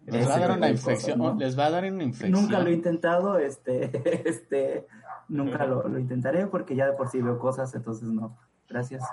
Les 0.06 0.28
va 0.28 0.34
a 0.34 0.38
dar 0.40 0.58
una 0.58 0.68
infección, 0.68 1.38
les 1.38 1.56
va 1.56 1.66
a 1.66 1.70
dar 1.70 1.84
una 1.92 2.02
infección. 2.02 2.32
Nunca 2.32 2.58
lo 2.58 2.70
he 2.70 2.72
intentado, 2.72 3.38
este, 3.38 3.90
este, 4.28 4.86
nunca 5.28 5.64
lo, 5.64 5.86
lo, 5.86 5.98
intentaré 5.98 6.46
porque 6.46 6.74
ya 6.74 6.86
de 6.86 6.92
por 6.92 7.08
sí 7.08 7.22
veo 7.22 7.38
cosas, 7.38 7.72
entonces 7.74 8.08
no. 8.08 8.36
Gracias. 8.68 9.04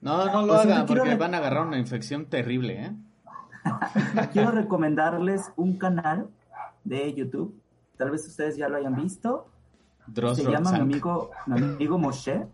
No, 0.00 0.24
no 0.26 0.46
lo 0.46 0.54
hagan 0.54 0.86
porque 0.86 1.16
van 1.16 1.34
a 1.34 1.38
agarrar 1.38 1.66
una 1.66 1.78
infección 1.78 2.26
terrible, 2.26 2.84
¿eh? 2.84 2.92
quiero 4.32 4.50
recomendarles 4.50 5.52
un 5.56 5.78
canal 5.78 6.28
de 6.84 7.12
YouTube. 7.14 7.60
Tal 7.96 8.10
vez 8.10 8.26
ustedes 8.26 8.56
ya 8.56 8.68
lo 8.68 8.76
hayan 8.76 8.94
visto. 8.96 9.48
Se 10.34 10.44
llama 10.44 10.72
mi 10.72 10.80
amigo, 10.80 11.30
mi 11.46 11.58
amigo 11.58 11.98
Moshe. 11.98 12.46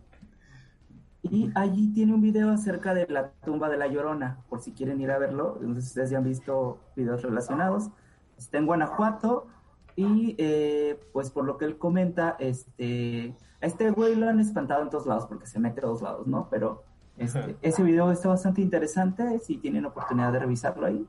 Y 1.23 1.51
allí 1.55 1.93
tiene 1.93 2.13
un 2.13 2.21
video 2.21 2.51
acerca 2.51 2.93
de 2.93 3.07
la 3.07 3.31
tumba 3.45 3.69
de 3.69 3.77
la 3.77 3.87
Llorona, 3.87 4.39
por 4.49 4.59
si 4.59 4.73
quieren 4.73 4.99
ir 4.99 5.11
a 5.11 5.17
verlo. 5.17 5.57
Entonces 5.61 5.85
ustedes 5.85 6.09
ya 6.09 6.17
han 6.17 6.25
visto 6.25 6.79
videos 6.95 7.21
relacionados. 7.21 7.89
Está 8.37 8.57
en 8.57 8.65
Guanajuato 8.65 9.47
y 9.95 10.35
eh, 10.37 10.99
pues 11.13 11.29
por 11.29 11.45
lo 11.45 11.57
que 11.57 11.65
él 11.65 11.77
comenta, 11.77 12.35
este, 12.39 13.35
a 13.61 13.65
este 13.65 13.91
güey 13.91 14.15
lo 14.15 14.27
han 14.27 14.39
espantado 14.39 14.81
en 14.81 14.89
todos 14.89 15.05
lados 15.05 15.25
porque 15.27 15.45
se 15.45 15.59
mete 15.59 15.79
a 15.79 15.83
todos 15.83 16.01
lados, 16.01 16.27
¿no? 16.27 16.47
Pero 16.49 16.83
este, 17.17 17.55
ese 17.61 17.83
video 17.83 18.11
está 18.11 18.29
bastante 18.29 18.61
interesante, 18.61 19.39
si 19.39 19.57
tienen 19.57 19.85
oportunidad 19.85 20.31
de 20.31 20.39
revisarlo 20.39 20.85
ahí. 20.85 21.05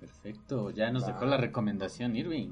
Perfecto, 0.00 0.70
ya 0.70 0.90
nos 0.90 1.06
dejó 1.06 1.24
la 1.26 1.36
recomendación 1.36 2.16
Irving. 2.16 2.50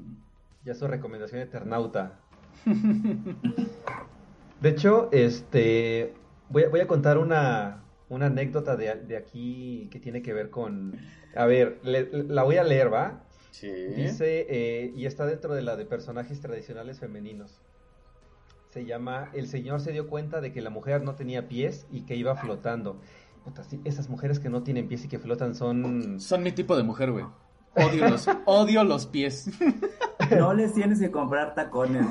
Ya 0.63 0.73
su 0.73 0.87
recomendación 0.87 1.41
eternauta. 1.41 2.19
de 4.61 4.69
hecho, 4.69 5.09
este 5.11 6.13
voy 6.49 6.63
a, 6.63 6.69
voy 6.69 6.79
a 6.79 6.87
contar 6.87 7.17
una, 7.17 7.83
una 8.09 8.27
anécdota 8.27 8.77
de, 8.77 8.95
de, 8.95 9.17
aquí 9.17 9.89
que 9.91 9.99
tiene 9.99 10.21
que 10.21 10.33
ver 10.33 10.49
con... 10.49 10.97
A 11.35 11.45
ver, 11.45 11.79
la 11.83 12.43
voy 12.43 12.57
a 12.57 12.63
leer, 12.63 12.93
¿va? 12.93 13.23
Sí. 13.51 13.69
Dice, 13.69 14.45
eh, 14.49 14.93
y 14.95 15.05
está 15.05 15.25
dentro 15.25 15.53
de 15.53 15.63
la 15.63 15.75
de 15.75 15.85
personajes 15.85 16.39
tradicionales 16.39 16.99
femeninos 16.99 17.59
se 18.73 18.85
llama 18.85 19.29
El 19.33 19.47
Señor 19.47 19.81
se 19.81 19.91
dio 19.91 20.07
cuenta 20.09 20.41
de 20.41 20.51
que 20.51 20.59
la 20.59 20.71
mujer 20.71 21.03
no 21.03 21.13
tenía 21.13 21.47
pies 21.47 21.85
y 21.91 22.01
que 22.01 22.15
iba 22.15 22.35
flotando. 22.35 22.99
esas 23.83 24.09
mujeres 24.09 24.39
que 24.39 24.49
no 24.49 24.63
tienen 24.63 24.87
pies 24.87 25.05
y 25.05 25.07
que 25.07 25.19
flotan 25.19 25.53
son... 25.53 26.19
Son 26.19 26.41
mi 26.41 26.51
tipo 26.51 26.75
de 26.75 26.81
mujer, 26.81 27.11
güey. 27.11 27.25
Odio 27.75 28.09
los, 28.09 28.27
odio 28.45 28.83
los 28.83 29.05
pies. 29.05 29.51
No 30.31 30.55
les 30.55 30.73
tienes 30.73 30.99
que 30.99 31.11
comprar 31.11 31.53
tacones. 31.53 32.07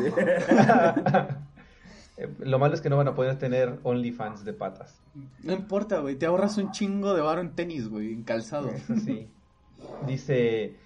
Eh, 2.16 2.28
lo 2.38 2.60
malo 2.60 2.74
es 2.74 2.80
que 2.80 2.90
no 2.90 2.96
van 2.96 3.08
a 3.08 3.14
poder 3.16 3.38
tener 3.38 3.80
OnlyFans 3.82 4.44
de 4.44 4.52
patas. 4.52 5.02
No 5.42 5.52
importa, 5.52 5.98
güey. 5.98 6.14
Te 6.14 6.26
ahorras 6.26 6.58
un 6.58 6.70
chingo 6.70 7.14
de 7.14 7.22
varo 7.22 7.40
en 7.40 7.56
tenis, 7.56 7.88
güey, 7.88 8.12
en 8.12 8.22
calzado. 8.22 8.70
sí. 9.04 9.28
Dice, 10.06 10.76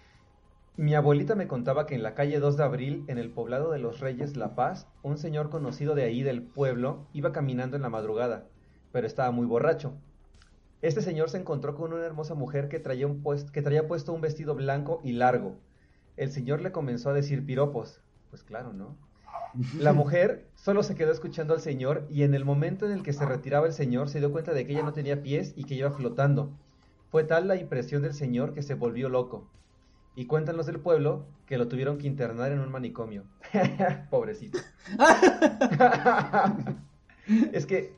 mi 0.79 0.95
abuelita 0.95 1.35
me 1.35 1.49
contaba 1.49 1.87
que 1.87 1.95
en 1.95 2.03
la 2.03 2.15
calle 2.15 2.39
2 2.39 2.59
de 2.59 2.65
abril, 2.65 3.05
en 3.09 3.17
el 3.17 3.31
poblado 3.31 3.71
de 3.71 3.79
los 3.79 4.01
Reyes 4.01 4.37
La 4.37 4.55
Paz, 4.55 4.87
un 5.03 5.17
señor 5.17 5.49
conocido 5.49 5.95
de 5.95 6.05
ahí 6.05 6.23
del 6.23 6.43
pueblo 6.43 7.07
iba 7.15 7.33
caminando 7.33 7.77
en 7.77 7.83
la 7.83 7.89
madrugada, 7.89 8.45
pero 8.93 9.07
estaba 9.07 9.31
muy 9.31 9.47
borracho. 9.47 9.95
Este 10.83 11.01
señor 11.01 11.31
se 11.31 11.39
encontró 11.39 11.75
con 11.75 11.95
una 11.95 12.05
hermosa 12.05 12.35
mujer 12.35 12.69
que 12.69 12.79
traía, 12.79 13.07
un 13.07 13.25
que 13.53 13.63
traía 13.63 13.89
puesto 13.89 14.13
un 14.13 14.21
vestido 14.21 14.55
blanco 14.55 15.01
y 15.03 15.13
largo. 15.13 15.57
El 16.19 16.31
señor 16.31 16.61
le 16.61 16.73
comenzó 16.73 17.09
a 17.09 17.15
decir 17.15 17.47
piropos. 17.47 18.03
Pues 18.29 18.43
claro, 18.43 18.75
¿no? 18.75 18.97
La 19.79 19.93
mujer 19.95 20.47
solo 20.57 20.83
se 20.83 20.95
quedó 20.95 21.11
escuchando 21.11 21.55
al 21.55 21.61
señor 21.61 22.07
y 22.11 22.23
en 22.23 22.35
el 22.35 22.45
momento 22.45 22.85
en 22.85 22.93
el 22.93 23.03
que 23.03 23.15
se 23.15 23.25
retiraba 23.25 23.67
el 23.67 23.73
señor 23.73 24.11
se 24.11 24.19
dio 24.19 24.31
cuenta 24.31 24.53
de 24.53 24.67
que 24.67 24.73
ella 24.73 24.83
no 24.83 24.93
tenía 24.93 25.23
pies 25.23 25.55
y 25.57 25.65
que 25.65 25.75
iba 25.75 25.91
flotando. 25.91 26.51
Fue 27.11 27.25
tal 27.25 27.49
la 27.49 27.57
impresión 27.57 28.03
del 28.03 28.13
señor 28.13 28.53
que 28.53 28.63
se 28.63 28.75
volvió 28.75 29.09
loco. 29.09 29.49
Y 30.17 30.27
cuentan 30.27 30.57
los 30.57 30.67
del 30.67 30.81
pueblo 30.81 31.27
que 31.47 31.59
lo 31.59 31.69
tuvieron 31.69 31.99
que 31.99 32.07
internar 32.07 32.51
en 32.51 32.61
un 32.61 32.73
manicomio. 32.73 33.25
Pobrecito. 34.11 34.59
es 37.53 37.67
que 37.67 37.95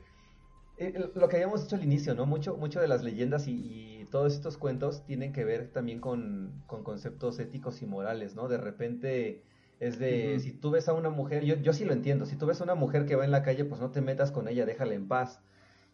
eh, 0.77 1.09
lo 1.13 1.27
que 1.27 1.35
habíamos 1.35 1.63
dicho 1.63 1.75
al 1.75 1.83
inicio, 1.83 2.15
¿no? 2.15 2.25
Mucho, 2.25 2.55
mucho 2.55 2.79
de 2.79 2.87
las 2.87 3.03
leyendas 3.03 3.47
y, 3.47 3.87
todos 4.11 4.33
estos 4.33 4.57
cuentos 4.57 5.05
tienen 5.05 5.33
que 5.33 5.43
ver 5.43 5.67
también 5.67 5.99
con, 5.99 6.63
conceptos 6.65 7.37
éticos 7.37 7.83
y 7.83 7.85
morales, 7.85 8.33
¿no? 8.33 8.47
De 8.47 8.57
repente 8.57 9.43
es 9.79 9.99
de, 9.99 10.39
si 10.39 10.51
tú 10.51 10.71
ves 10.71 10.89
a 10.89 10.93
una 10.93 11.11
mujer, 11.11 11.45
yo, 11.45 11.57
yo 11.57 11.73
sí 11.73 11.85
lo 11.85 11.93
entiendo, 11.93 12.25
si 12.25 12.35
tú 12.35 12.47
ves 12.47 12.59
a 12.59 12.63
una 12.63 12.73
mujer 12.73 13.05
que 13.05 13.15
va 13.15 13.23
en 13.23 13.29
la 13.29 13.43
calle, 13.43 13.65
pues 13.65 13.79
no 13.79 13.91
te 13.91 14.01
metas 14.01 14.31
con 14.31 14.47
ella, 14.47 14.65
déjala 14.65 14.95
en 14.95 15.07
paz. 15.07 15.41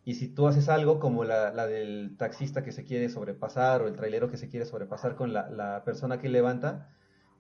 Y 0.06 0.14
si 0.14 0.28
tú 0.28 0.48
haces 0.48 0.70
algo 0.70 1.00
como 1.00 1.24
la, 1.26 1.52
la, 1.52 1.66
del 1.66 2.16
taxista 2.18 2.64
que 2.64 2.72
se 2.72 2.84
quiere 2.84 3.10
sobrepasar 3.10 3.82
o 3.82 3.88
el 3.88 3.96
trailero 3.96 4.30
que 4.30 4.38
se 4.38 4.48
quiere 4.48 4.66
sobrepasar 4.66 5.16
con 5.16 5.34
la, 5.34 5.50
la 5.50 5.84
persona 5.84 6.20
que 6.20 6.30
levanta 6.30 6.92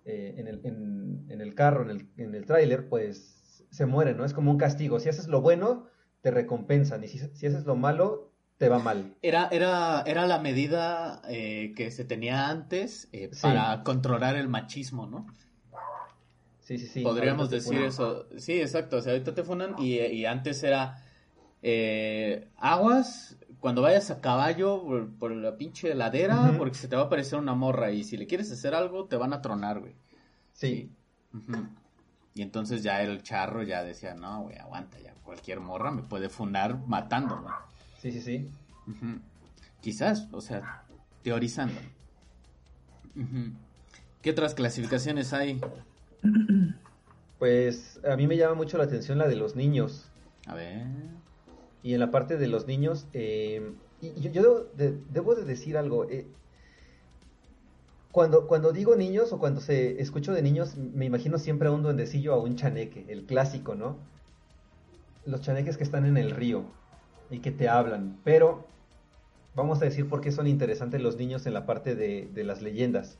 eh, 0.03 0.33
en, 0.37 0.47
el, 0.47 0.61
en, 0.65 1.25
en, 1.29 1.41
el, 1.41 1.53
carro, 1.53 1.83
en 1.83 1.91
el, 1.91 2.09
en 2.17 2.33
el 2.33 2.45
trailer, 2.45 2.89
pues 2.89 3.65
se 3.69 3.85
muere, 3.85 4.15
¿no? 4.15 4.25
Es 4.25 4.33
como 4.33 4.51
un 4.51 4.57
castigo. 4.57 4.99
Si 4.99 5.09
haces 5.09 5.27
lo 5.27 5.41
bueno, 5.41 5.87
te 6.21 6.31
recompensan. 6.31 7.03
Y 7.03 7.07
si, 7.07 7.19
si 7.19 7.45
haces 7.45 7.65
lo 7.65 7.75
malo, 7.75 8.31
te 8.57 8.67
va 8.67 8.79
mal. 8.79 9.15
Era, 9.21 9.47
era, 9.51 10.03
era 10.05 10.25
la 10.25 10.39
medida 10.39 11.21
eh, 11.29 11.73
que 11.75 11.91
se 11.91 12.05
tenía 12.05 12.49
antes 12.49 13.09
eh, 13.11 13.29
para 13.41 13.83
controlar 13.83 14.35
el 14.35 14.47
machismo, 14.47 15.07
¿no? 15.07 15.27
Sí, 16.61 16.79
sí, 16.79 16.87
sí. 16.87 17.01
Podríamos 17.03 17.51
decir 17.51 17.79
eso. 17.81 18.27
Sí, 18.37 18.59
exacto. 18.59 18.97
O 18.97 19.01
sea, 19.01 19.13
ahorita 19.13 19.35
te 19.35 19.43
funan 19.43 19.75
y, 19.77 20.25
antes 20.25 20.63
era 20.63 20.97
eh, 21.67 22.47
aguas 22.57 23.37
cuando 23.59 23.81
vayas 23.81 24.11
a 24.11 24.21
caballo 24.21 25.09
por, 25.17 25.31
la 25.31 25.57
pinche 25.57 25.95
ladera 25.95 26.53
porque 26.59 26.75
se 26.75 26.87
te 26.87 26.95
va 26.95 27.01
a 27.01 27.05
aparecer 27.05 27.39
una 27.39 27.55
morra 27.55 27.89
y 27.89 28.03
si 28.03 28.17
le 28.17 28.27
quieres 28.27 28.51
hacer 28.51 28.75
algo 28.75 29.05
te 29.05 29.15
van 29.15 29.33
a 29.33 29.41
tronar, 29.41 29.79
güey. 29.79 29.95
Sí. 30.53 30.91
Y 32.35 32.43
entonces 32.43 32.83
ya 32.83 33.01
el 33.01 33.23
charro 33.23 33.63
ya 33.63 33.83
decía, 33.83 34.13
no, 34.13 34.43
güey, 34.43 34.59
aguanta 34.59 34.99
ya. 34.99 35.15
Cualquier 35.23 35.59
morra 35.59 35.89
me 35.89 36.03
puede 36.03 36.29
funar 36.29 36.85
matando, 36.85 37.41
güey. 37.41 37.53
Sí, 37.97 38.11
sí, 38.11 38.21
sí. 38.21 38.49
Quizás, 39.81 40.27
o 40.33 40.41
sea, 40.41 40.83
teorizando. 41.23 41.81
¿Qué 44.21 44.29
otras 44.29 44.53
clasificaciones 44.53 45.33
hay? 45.33 45.59
Pues 47.39 47.99
a 48.07 48.15
mí 48.15 48.27
me 48.27 48.37
llama 48.37 48.53
mucho 48.53 48.77
la 48.77 48.83
atención 48.83 49.17
la 49.17 49.27
de 49.27 49.35
los 49.35 49.55
niños. 49.55 50.11
A 50.45 50.53
ver. 50.53 50.85
Y 51.85 51.93
en 51.93 51.99
la 51.99 52.09
parte 52.09 52.37
de 52.37 52.47
los 52.47 52.65
niños, 52.65 53.05
eh, 53.13 53.61
yo, 54.01 54.65
debo, 54.73 55.35
de, 55.35 55.45
decir 55.45 55.77
algo. 55.77 56.09
Eh, 56.09 56.25
cuando, 58.11 58.47
cuando 58.47 58.71
digo 58.71 58.95
niños 58.95 59.31
o 59.31 59.37
cuando 59.37 59.61
se 59.61 60.01
escucho 60.01 60.33
de 60.33 60.41
niños, 60.41 60.77
me 60.77 61.05
imagino 61.05 61.37
siempre 61.37 61.67
a 61.67 61.71
un 61.71 61.83
duendecillo 61.83 62.33
o 62.35 62.39
a 62.39 62.43
un 62.43 62.55
chaneque, 62.55 63.05
el 63.07 63.25
clásico, 63.27 63.75
¿no? 63.75 63.97
Los 65.27 65.41
chaneques 65.41 65.77
que 65.77 65.83
están 65.83 66.07
en 66.07 66.17
el 66.17 66.31
río 66.31 66.63
y 67.29 67.37
que 67.37 67.51
te 67.51 67.69
hablan. 67.69 68.17
Pero 68.23 68.65
vamos 69.53 69.79
a 69.83 69.85
decir 69.85 70.09
por 70.09 70.21
qué 70.21 70.31
son 70.31 70.47
interesantes 70.47 70.99
los 71.03 71.17
niños 71.17 71.45
en 71.45 71.53
la 71.53 71.67
parte 71.67 71.93
de, 71.93 72.27
de 72.33 72.43
las 72.43 72.63
leyendas. 72.63 73.19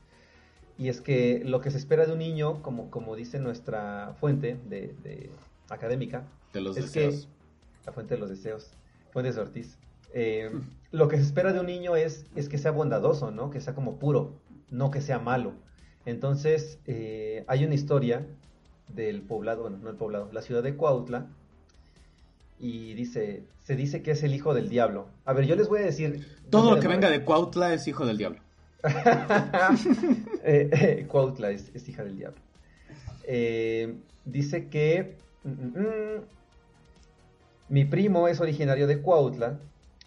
Y 0.76 0.90
es 0.90 1.02
que 1.02 1.44
lo 1.46 1.62
que 1.62 1.70
se 1.70 1.78
espera 1.78 2.08
de 2.08 2.14
un 2.14 2.20
niño, 2.20 2.64
como, 2.64 2.90
como 2.90 3.16
dice 3.16 3.38
nuestra 3.38 4.16
fuente 4.20 4.58
de, 4.68 5.30
académica, 5.70 6.24
de 6.52 6.62
los 6.62 6.76
es 6.78 6.92
deseos. 6.92 7.28
La 7.86 7.92
fuente 7.92 8.16
de 8.16 8.20
los 8.20 8.30
deseos, 8.30 8.72
Fuentes 9.12 9.36
de 9.36 9.42
Ortiz. 9.42 9.78
Eh, 10.14 10.52
lo 10.92 11.08
que 11.08 11.18
se 11.18 11.24
espera 11.24 11.54
de 11.54 11.60
un 11.60 11.66
niño 11.66 11.96
es, 11.96 12.26
es 12.36 12.50
que 12.50 12.58
sea 12.58 12.72
bondadoso, 12.72 13.32
¿no? 13.32 13.50
Que 13.50 13.62
sea 13.62 13.76
como 13.76 13.98
puro, 13.98 14.40
no 14.70 14.92
que 14.92 15.02
sea 15.02 15.20
malo. 15.20 15.54
Entonces, 16.06 16.80
eh, 16.86 17.44
hay 17.48 17.66
una 17.66 17.76
historia 17.76 18.26
del 18.88 19.22
poblado, 19.22 19.64
bueno, 19.64 19.78
no 19.78 19.90
el 19.90 19.96
poblado, 19.96 20.30
la 20.32 20.42
ciudad 20.42 20.64
de 20.64 20.76
Cuautla, 20.76 21.28
y 22.60 22.94
dice, 22.94 23.44
se 23.64 23.76
dice 23.76 24.02
que 24.02 24.12
es 24.12 24.24
el 24.24 24.34
hijo 24.34 24.54
del 24.54 24.70
diablo. 24.70 25.08
A 25.26 25.34
ver, 25.34 25.46
yo 25.46 25.56
les 25.56 25.68
voy 25.68 25.80
a 25.80 25.86
decir... 25.86 26.26
Todo 26.50 26.76
lo 26.76 26.82
que 26.82 26.88
venga 26.88 27.10
de 27.10 27.24
Cuautla 27.24 27.74
es 27.74 27.88
hijo 27.88 28.06
del 28.06 28.18
diablo. 28.18 28.40
eh, 30.44 30.70
eh 30.72 31.06
Cuautla 31.08 31.52
es, 31.52 31.88
hija 31.88 32.04
del 32.04 32.18
diablo. 32.18 32.40
Eh, 33.24 33.96
dice 34.24 34.68
que 34.68 35.18
mm, 35.44 35.50
mm, 35.50 35.80
mm, 35.80 36.22
mi 37.70 37.86
primo 37.86 38.28
es 38.28 38.40
originario 38.42 38.88
de 38.88 39.02
Cuautla, 39.02 39.60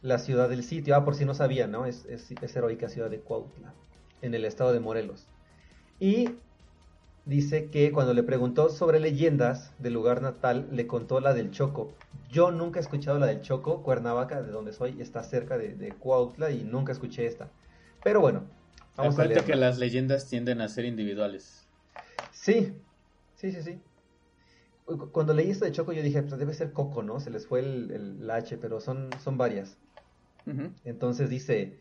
la 0.03 0.19
ciudad 0.19 0.49
del 0.49 0.65
sitio. 0.65 0.97
Ah, 0.97 1.05
por 1.05 1.15
si 1.15 1.25
no 1.25 1.35
sabía, 1.35 1.67
¿no? 1.67 1.87
Es, 1.87 2.07
es, 2.07 2.57
heroica 2.57 2.89
ciudad 2.89 3.11
de 3.11 3.21
Cuautla, 3.21 3.75
en 4.23 4.35
el 4.35 4.45
estado 4.45 4.73
de 4.73 4.81
Morelos. 4.81 5.27
Y 6.01 6.31
dice 7.25 7.71
que 7.71 7.93
cuando 7.93 8.15
le 8.15 8.23
preguntó 8.23 8.71
sobre 8.71 9.01
leyendas 9.01 9.73
del 9.79 9.95
lugar 9.95 10.23
natal, 10.23 10.69
le 10.73 10.87
contó 10.87 11.21
la 11.21 11.35
del 11.35 11.51
Choco. 11.51 11.93
Yo 12.31 12.51
nunca 12.51 12.79
he 12.79 12.83
escuchado 12.83 13.19
la 13.19 13.27
del 13.27 13.43
Choco, 13.43 13.83
Cuernavaca, 13.83 14.43
de 14.43 14.53
donde 14.53 14.73
soy, 14.73 15.01
está 15.01 15.23
cerca 15.23 15.59
de, 15.59 15.75
de 15.75 15.93
Cuautla 15.93 16.51
y 16.51 16.63
nunca 16.65 16.93
escuché 16.93 17.27
esta. 17.27 17.49
Pero 18.03 18.21
bueno, 18.21 18.45
Vamos 18.99 19.17
a 19.17 19.29
que 19.29 19.55
las 19.55 19.79
leyendas 19.79 20.27
tienden 20.29 20.61
a 20.61 20.69
ser 20.69 20.85
individuales. 20.85 21.65
Sí, 22.33 22.73
sí, 23.37 23.53
sí, 23.53 23.63
sí. 23.63 23.81
Cuando 25.13 25.35
leí 25.35 25.51
esto 25.51 25.67
de 25.67 25.73
Choco 25.73 25.93
yo 25.93 26.03
dije, 26.03 26.23
pues 26.23 26.39
debe 26.39 26.55
ser 26.55 26.73
Coco, 26.73 27.03
¿no? 27.03 27.21
Se 27.21 27.31
les 27.31 27.47
fue 27.47 27.61
el, 27.61 28.31
H, 28.31 28.57
pero 28.57 28.81
son, 28.81 29.11
son 29.23 29.37
varias. 29.37 29.77
Entonces 30.85 31.29
dice, 31.29 31.79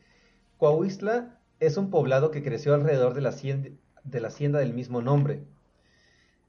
Coahuistla 0.58 1.40
es 1.62 1.78
un 1.78 1.90
poblado 1.90 2.32
que 2.32 2.44
creció 2.44 2.74
alrededor 2.74 3.14
de 3.14 3.22
la, 3.22 3.30
hacienda, 3.30 3.70
de 4.04 4.20
la 4.20 4.28
hacienda 4.28 4.60
del 4.60 4.74
mismo 4.74 5.02
nombre. 5.02 5.46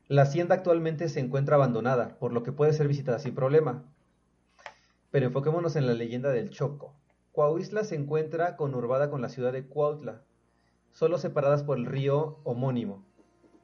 La 0.08 0.22
hacienda 0.22 0.56
actualmente 0.56 1.08
se 1.08 1.20
encuentra 1.20 1.54
abandonada, 1.54 2.18
por 2.18 2.32
lo 2.32 2.42
que 2.42 2.50
puede 2.50 2.72
ser 2.72 2.88
visitada 2.88 3.20
sin 3.20 3.36
problema. 3.36 3.84
Pero 5.12 5.26
enfoquémonos 5.26 5.76
en 5.76 5.86
la 5.86 5.94
leyenda 5.94 6.30
del 6.30 6.50
Choco. 6.50 6.94
Coahuistla 7.32 7.84
se 7.84 7.94
encuentra 7.94 8.56
conurbada 8.56 9.10
con 9.10 9.22
la 9.22 9.28
ciudad 9.28 9.52
de 9.52 9.64
Cuautla, 9.64 10.22
solo 10.90 11.18
separadas 11.18 11.62
por 11.62 11.78
el 11.78 11.86
río 11.86 12.40
homónimo. 12.42 13.07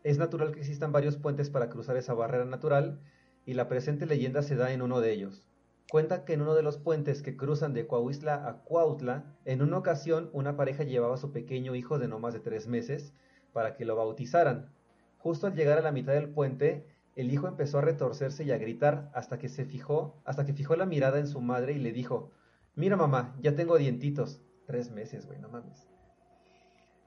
Es 0.05 0.19
natural 0.19 0.53
que 0.53 0.61
existan 0.61 0.93
varios 0.93 1.17
puentes 1.17 1.49
para 1.49 1.71
cruzar 1.71 1.97
esa 1.97 2.13
barrera 2.13 2.45
natural, 2.45 3.01
y 3.47 3.55
la 3.55 3.69
presente 3.69 4.05
leyenda 4.05 4.43
se 4.43 4.55
da 4.55 4.71
en 4.71 4.83
uno 4.83 5.01
de 5.01 5.11
ellos. 5.13 5.49
Cuenta 5.91 6.27
que 6.27 6.35
en 6.35 6.43
uno 6.43 6.55
de 6.55 6.63
los 6.63 6.77
puentes 6.77 7.23
que 7.23 7.39
cruzan 7.39 7.73
de 7.73 7.87
Coahuistla 7.87 8.47
a 8.47 8.59
Cuautla, 8.65 9.25
en 9.47 9.63
una 9.63 9.79
ocasión 9.79 10.29
una 10.35 10.59
pareja 10.59 10.85
llevaba 10.85 11.15
a 11.15 11.19
su 11.19 11.33
pequeño 11.33 11.75
hijo 11.75 11.99
de 11.99 12.09
no 12.09 12.19
más 12.19 12.35
de 12.35 12.41
tres 12.41 12.69
meses 12.69 13.15
para 13.55 13.77
que 13.77 13.87
lo 13.87 13.97
bautizaran. 13.97 14.75
Justo 15.17 15.47
al 15.47 15.55
llegar 15.55 15.79
a 15.79 15.83
la 15.83 15.93
mitad 15.93 16.13
del 16.13 16.29
puente, 16.29 16.87
el 17.17 17.33
hijo 17.33 17.49
empezó 17.49 17.79
a 17.79 17.83
retorcerse 17.83 18.45
y 18.45 18.51
a 18.51 18.59
gritar 18.59 19.11
hasta 19.15 19.39
que 19.39 19.49
se 19.49 19.65
fijó, 19.65 20.21
hasta 20.27 20.45
que 20.45 20.53
fijó 20.53 20.77
la 20.77 20.85
mirada 20.85 21.19
en 21.19 21.29
su 21.29 21.41
madre 21.41 21.73
y 21.73 21.79
le 21.79 21.93
dijo, 21.93 22.31
Mira 22.75 22.97
mamá, 22.97 23.37
ya 23.41 23.55
tengo 23.55 23.79
dientitos. 23.79 24.43
Tres 24.67 24.91
meses, 24.91 25.25
güey, 25.27 25.39
no 25.39 25.49
mames 25.49 25.94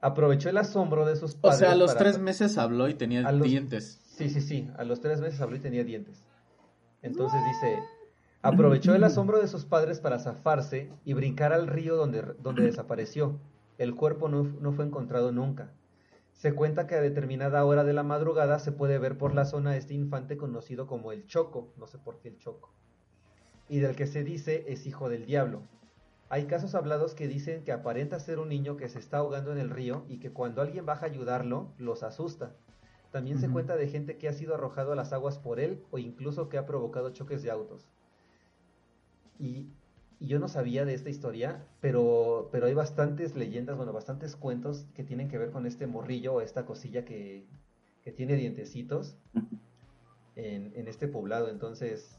aprovechó 0.00 0.48
el 0.48 0.58
asombro 0.58 1.04
de 1.06 1.16
sus 1.16 1.34
padres. 1.34 1.56
O 1.56 1.58
sea, 1.60 1.72
a 1.72 1.76
los 1.76 1.96
tres 1.96 2.18
meses 2.18 2.58
habló 2.58 2.88
y 2.88 2.94
tenía 2.94 3.30
dientes. 3.32 4.00
Sí, 4.06 4.28
sí, 4.28 4.40
sí, 4.40 4.70
a 4.76 4.84
los 4.84 5.00
tres 5.00 5.20
meses 5.20 5.40
habló 5.40 5.56
y 5.56 5.60
tenía 5.60 5.84
dientes. 5.84 6.24
Entonces 7.02 7.40
dice, 7.44 7.82
aprovechó 8.42 8.94
el 8.94 9.04
asombro 9.04 9.40
de 9.40 9.48
sus 9.48 9.64
padres 9.64 10.00
para 10.00 10.18
zafarse 10.18 10.90
y 11.04 11.12
brincar 11.12 11.52
al 11.52 11.66
río 11.66 11.96
donde, 11.96 12.22
donde 12.40 12.64
desapareció. 12.64 13.38
El 13.78 13.94
cuerpo 13.94 14.28
no, 14.28 14.42
no 14.42 14.72
fue 14.72 14.84
encontrado 14.84 15.30
nunca. 15.30 15.72
Se 16.32 16.52
cuenta 16.52 16.86
que 16.86 16.94
a 16.94 17.00
determinada 17.00 17.64
hora 17.64 17.84
de 17.84 17.92
la 17.92 18.02
madrugada 18.02 18.58
se 18.58 18.72
puede 18.72 18.98
ver 18.98 19.18
por 19.18 19.34
la 19.34 19.44
zona 19.44 19.76
este 19.76 19.94
infante 19.94 20.36
conocido 20.36 20.86
como 20.86 21.12
el 21.12 21.26
Choco, 21.26 21.72
no 21.76 21.86
sé 21.86 21.98
por 21.98 22.20
qué 22.20 22.28
el 22.28 22.38
Choco, 22.38 22.72
y 23.68 23.80
del 23.80 23.96
que 23.96 24.06
se 24.06 24.22
dice 24.22 24.64
es 24.68 24.86
hijo 24.86 25.08
del 25.08 25.26
diablo. 25.26 25.62
Hay 26.30 26.44
casos 26.44 26.74
hablados 26.74 27.14
que 27.14 27.26
dicen 27.26 27.64
que 27.64 27.72
aparenta 27.72 28.20
ser 28.20 28.38
un 28.38 28.50
niño 28.50 28.76
que 28.76 28.88
se 28.88 28.98
está 28.98 29.18
ahogando 29.18 29.50
en 29.52 29.58
el 29.58 29.70
río 29.70 30.04
y 30.08 30.18
que 30.18 30.30
cuando 30.30 30.60
alguien 30.60 30.84
baja 30.84 31.06
a 31.06 31.08
ayudarlo, 31.08 31.72
los 31.78 32.02
asusta. 32.02 32.52
También 33.10 33.38
se 33.38 33.48
cuenta 33.48 33.76
de 33.76 33.88
gente 33.88 34.18
que 34.18 34.28
ha 34.28 34.34
sido 34.34 34.54
arrojado 34.54 34.92
a 34.92 34.96
las 34.96 35.14
aguas 35.14 35.38
por 35.38 35.58
él 35.58 35.82
o 35.90 35.98
incluso 35.98 36.50
que 36.50 36.58
ha 36.58 36.66
provocado 36.66 37.10
choques 37.10 37.42
de 37.42 37.50
autos. 37.50 37.86
Y, 39.38 39.68
yo 40.20 40.40
no 40.40 40.48
sabía 40.48 40.84
de 40.84 40.94
esta 40.94 41.10
historia, 41.10 41.64
pero, 41.80 42.48
pero 42.50 42.66
hay 42.66 42.74
bastantes 42.74 43.36
leyendas, 43.36 43.76
bueno, 43.76 43.92
bastantes 43.92 44.34
cuentos 44.34 44.84
que 44.94 45.04
tienen 45.04 45.28
que 45.28 45.38
ver 45.38 45.52
con 45.52 45.64
este 45.64 45.86
morrillo 45.86 46.34
o 46.34 46.40
esta 46.40 46.66
cosilla 46.66 47.04
que, 47.04 47.46
que 48.02 48.10
tiene 48.10 48.34
dientecitos 48.34 49.16
en, 50.34 50.72
en 50.74 50.88
este 50.88 51.06
poblado. 51.06 51.48
Entonces, 51.50 52.17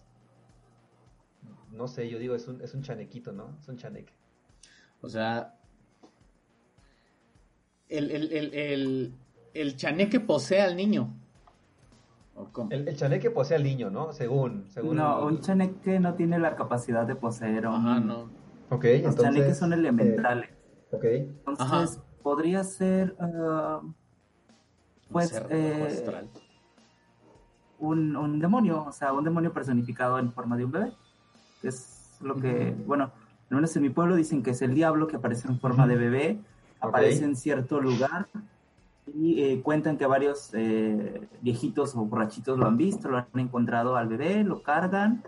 no 1.71 1.87
sé, 1.87 2.09
yo 2.09 2.19
digo, 2.19 2.35
es 2.35 2.47
un, 2.47 2.61
es 2.61 2.73
un 2.73 2.81
chanequito, 2.81 3.31
¿no? 3.31 3.55
Es 3.59 3.67
un 3.67 3.77
chaneque. 3.77 4.13
O 5.01 5.09
sea, 5.09 5.55
el, 7.87 8.11
el, 8.11 9.13
el, 9.53 9.75
chaneque 9.75 10.19
posee 10.19 10.61
al 10.61 10.75
niño. 10.75 11.13
El, 12.69 12.95
chaneque 12.95 13.31
posee 13.31 13.57
al 13.57 13.63
niño, 13.63 13.89
¿no? 13.89 14.13
Según. 14.13 14.65
según 14.69 14.97
no, 14.97 15.25
un 15.25 15.41
chaneque 15.41 15.99
no 15.99 16.15
tiene 16.15 16.39
la 16.39 16.55
capacidad 16.55 17.05
de 17.05 17.15
poseer 17.15 17.65
a 17.65 17.71
un 17.71 18.07
no. 18.07 18.29
Ok, 18.69 18.85
Los 19.03 19.15
chaneques 19.15 19.57
son 19.57 19.73
elementales. 19.73 20.49
Eh, 20.49 20.95
ok. 20.95 21.03
Entonces, 21.47 22.01
podría 22.21 22.63
ser. 22.63 23.15
Uh, 23.19 23.93
pues. 25.11 25.33
Eh, 25.49 26.27
un, 27.79 28.15
un 28.17 28.39
demonio, 28.39 28.83
o 28.85 28.91
sea, 28.91 29.13
un 29.13 29.23
demonio 29.23 29.53
personificado 29.53 30.19
en 30.19 30.33
forma 30.33 30.57
de 30.57 30.65
un 30.65 30.71
bebé 30.71 30.93
es 31.63 32.17
lo 32.21 32.35
que, 32.35 32.75
bueno, 32.85 33.11
al 33.49 33.55
menos 33.55 33.75
en 33.75 33.83
mi 33.83 33.89
pueblo 33.89 34.15
dicen 34.15 34.43
que 34.43 34.51
es 34.51 34.61
el 34.61 34.73
diablo 34.73 35.07
que 35.07 35.17
aparece 35.17 35.47
en 35.47 35.59
forma 35.59 35.87
de 35.87 35.95
bebé, 35.95 36.39
aparece 36.79 37.25
en 37.25 37.35
cierto 37.35 37.81
lugar 37.81 38.27
y 39.13 39.41
eh, 39.41 39.61
cuentan 39.61 39.97
que 39.97 40.05
varios 40.05 40.51
eh, 40.53 41.27
viejitos 41.41 41.95
o 41.95 42.05
borrachitos 42.05 42.57
lo 42.57 42.67
han 42.67 42.77
visto, 42.77 43.09
lo 43.09 43.17
han 43.17 43.27
encontrado 43.35 43.95
al 43.95 44.07
bebé, 44.07 44.43
lo 44.43 44.61
cargan 44.61 45.23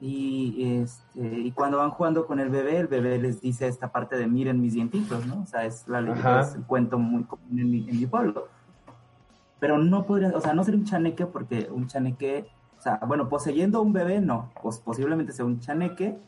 y, 0.00 0.82
este, 0.82 1.40
y 1.40 1.50
cuando 1.52 1.78
van 1.78 1.90
jugando 1.90 2.26
con 2.26 2.40
el 2.40 2.50
bebé, 2.50 2.78
el 2.78 2.88
bebé 2.88 3.18
les 3.18 3.40
dice 3.40 3.68
esta 3.68 3.92
parte 3.92 4.16
de 4.16 4.26
miren 4.26 4.60
mis 4.60 4.74
dientitos, 4.74 5.24
¿no? 5.26 5.42
O 5.42 5.46
sea, 5.46 5.64
es, 5.64 5.86
la, 5.88 6.00
es 6.40 6.54
el 6.54 6.62
cuento 6.64 6.98
muy 6.98 7.24
común 7.24 7.58
en 7.58 7.70
mi, 7.70 7.88
en 7.88 8.00
mi 8.00 8.06
pueblo. 8.06 8.48
Pero 9.60 9.78
no 9.78 10.04
podría, 10.04 10.28
o 10.36 10.40
sea, 10.40 10.52
no 10.52 10.64
ser 10.64 10.74
un 10.74 10.84
chaneque 10.84 11.26
porque 11.26 11.68
un 11.70 11.86
chaneque 11.86 12.46
sea, 12.84 13.00
bueno, 13.06 13.28
poseyendo 13.30 13.80
un 13.80 13.92
bebé, 13.92 14.20
no, 14.20 14.52
pues 14.62 14.78
posiblemente 14.78 15.32
sea 15.32 15.46
un 15.46 15.58
chaneque, 15.58 16.18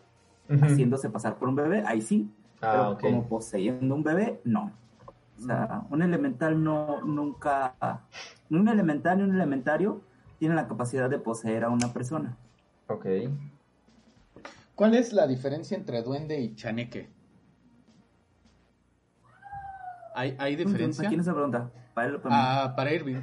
haciéndose 0.48 1.10
pasar 1.10 1.36
por 1.36 1.48
un 1.48 1.54
bebé, 1.54 1.84
ahí 1.86 2.00
sí. 2.00 2.30
Ah, 2.62 2.96
pero 2.96 2.98
como 2.98 3.28
poseyendo 3.28 3.94
un 3.94 4.02
bebé, 4.02 4.40
no. 4.44 4.72
O 5.38 5.42
sea, 5.42 5.82
un 5.90 6.00
elemental 6.00 6.62
no, 6.64 7.02
nunca, 7.02 7.74
ni 8.48 8.58
un 8.58 8.68
elemental 8.68 9.18
ni 9.18 9.24
un 9.24 9.34
elementario 9.34 10.00
tiene 10.38 10.54
la 10.54 10.66
capacidad 10.66 11.10
de 11.10 11.18
poseer 11.18 11.64
a 11.64 11.68
una 11.68 11.92
persona. 11.92 12.36
Ok. 12.88 13.06
¿Cuál 14.74 14.94
es 14.94 15.12
la 15.12 15.26
diferencia 15.26 15.76
entre 15.76 16.02
duende 16.02 16.40
y 16.40 16.54
chaneque? 16.54 17.10
¿Hay, 20.14 20.34
hay 20.38 20.56
diferencia? 20.56 21.06
¿Quién 21.08 21.22
se 21.22 21.32
pregunta? 21.32 21.70
Para, 21.92 22.08
él, 22.08 22.20
para, 22.20 22.64
ah, 22.64 22.76
para 22.76 22.92
Irving, 22.94 23.20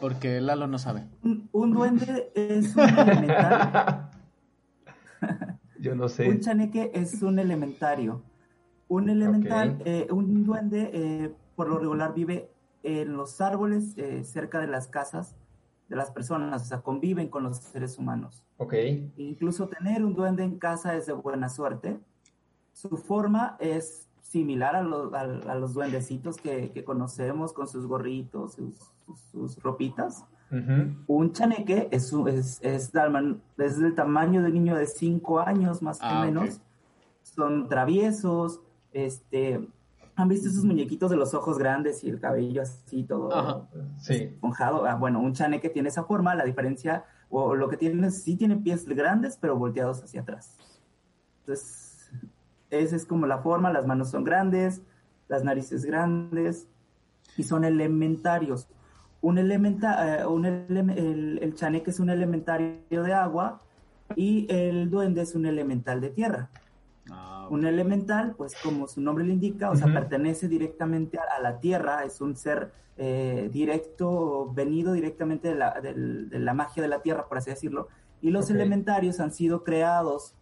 porque 0.00 0.40
Lalo 0.40 0.66
no 0.66 0.78
sabe. 0.78 1.06
Un, 1.22 1.48
un 1.52 1.72
duende 1.72 2.30
es 2.34 2.74
un 2.76 2.88
elemental. 2.88 4.10
Yo 5.80 5.94
no 5.94 6.08
sé. 6.08 6.28
Un 6.28 6.40
chaneque 6.40 6.90
es 6.94 7.22
un 7.22 7.38
elementario. 7.38 8.22
Un 8.88 9.08
elemental, 9.08 9.78
eh, 9.84 10.06
un 10.10 10.44
duende, 10.44 10.90
eh, 10.92 11.34
por 11.56 11.68
lo 11.68 11.78
regular 11.78 12.14
vive 12.14 12.50
en 12.82 13.16
los 13.16 13.40
árboles 13.40 13.96
eh, 13.96 14.24
cerca 14.24 14.60
de 14.60 14.66
las 14.66 14.88
casas 14.88 15.34
de 15.88 15.96
las 15.96 16.10
personas, 16.10 16.62
o 16.62 16.64
sea, 16.64 16.80
conviven 16.80 17.28
con 17.28 17.42
los 17.42 17.58
seres 17.58 17.98
humanos. 17.98 18.42
Ok. 18.56 18.74
Incluso 19.16 19.68
tener 19.68 20.04
un 20.04 20.14
duende 20.14 20.42
en 20.42 20.58
casa 20.58 20.94
es 20.96 21.06
de 21.06 21.12
buena 21.12 21.48
suerte. 21.48 21.98
Su 22.72 22.96
forma 22.96 23.56
es 23.60 24.08
similar 24.22 24.74
a, 24.76 24.82
los 24.82 25.74
duendecitos 25.74 26.38
que, 26.38 26.82
conocemos 26.84 27.52
con 27.52 27.68
sus 27.68 27.86
gorritos, 27.86 28.54
sus, 28.54 28.93
ropitas. 29.62 30.24
Un 31.06 31.32
chaneque 31.32 31.88
es, 31.90 32.12
es, 32.12 32.60
es, 32.62 32.92
del 32.92 33.94
tamaño 33.94 34.40
de 34.40 34.48
un 34.48 34.54
niño 34.54 34.76
de 34.76 34.86
5 34.86 35.40
años 35.40 35.82
más 35.82 36.00
o 36.00 36.04
ah, 36.04 36.24
menos. 36.24 36.60
Son 37.22 37.68
traviesos, 37.68 38.60
este, 38.92 39.68
¿Han 40.16 40.28
visto 40.28 40.48
esos 40.48 40.64
muñequitos 40.64 41.10
de 41.10 41.16
los 41.16 41.34
ojos 41.34 41.58
grandes 41.58 42.04
y 42.04 42.08
el 42.08 42.20
cabello 42.20 42.62
así 42.62 43.02
todo 43.02 43.68
esponjado? 44.08 44.86
Ah, 44.86 44.94
bueno, 44.94 45.20
un 45.20 45.32
chaneque 45.32 45.68
tiene 45.68 45.88
esa 45.88 46.04
forma, 46.04 46.36
la 46.36 46.44
diferencia, 46.44 47.04
o 47.30 47.56
lo 47.56 47.68
que 47.68 47.76
tiene, 47.76 48.10
sí 48.12 48.36
tiene 48.36 48.56
pies 48.56 48.86
grandes, 48.86 49.36
pero 49.40 49.56
volteados 49.56 50.04
hacia 50.04 50.20
atrás. 50.20 50.56
Entonces, 51.40 52.12
esa 52.70 52.94
es 52.94 53.06
como 53.06 53.26
la 53.26 53.38
forma, 53.38 53.72
las 53.72 53.86
manos 53.86 54.10
son 54.10 54.22
grandes, 54.22 54.82
las 55.26 55.42
narices 55.42 55.84
grandes, 55.84 56.68
y 57.36 57.42
son 57.42 57.64
elementarios. 57.64 58.68
Un 59.24 59.38
elementa, 59.38 60.20
eh, 60.20 60.26
un 60.26 60.44
el, 60.44 61.38
el 61.40 61.54
chaneque 61.54 61.90
es 61.90 61.98
un 61.98 62.10
elementario 62.10 63.02
de 63.02 63.14
agua 63.14 63.62
y 64.16 64.46
el 64.50 64.90
duende 64.90 65.22
es 65.22 65.34
un 65.34 65.46
elemental 65.46 66.00
de 66.00 66.10
tierra. 66.10 66.50
Ah, 67.10 67.48
un 67.50 67.66
elemental, 67.66 68.34
pues 68.36 68.54
como 68.62 68.86
su 68.86 69.00
nombre 69.00 69.24
le 69.24 69.32
indica, 69.32 69.70
o 69.70 69.76
sea, 69.76 69.92
pertenece 69.92 70.48
directamente 70.48 71.18
a, 71.18 71.40
la 71.40 71.60
tierra, 71.60 72.04
es 72.04 72.20
un 72.20 72.36
ser 72.36 72.72
eh, 72.96 73.50
directo, 73.52 74.50
venido 74.54 74.92
directamente 74.92 75.48
de 75.48 75.54
la, 75.54 76.54
magia 76.54 76.82
de 76.82 76.88
la 76.88 77.02
tierra, 77.02 77.26
por 77.28 77.38
así 77.38 77.50
decirlo. 77.50 77.88
Y 78.22 78.30
los 78.30 78.48
elementarios 78.50 79.20
han 79.20 79.32
sido 79.32 79.64
creados 79.64 80.34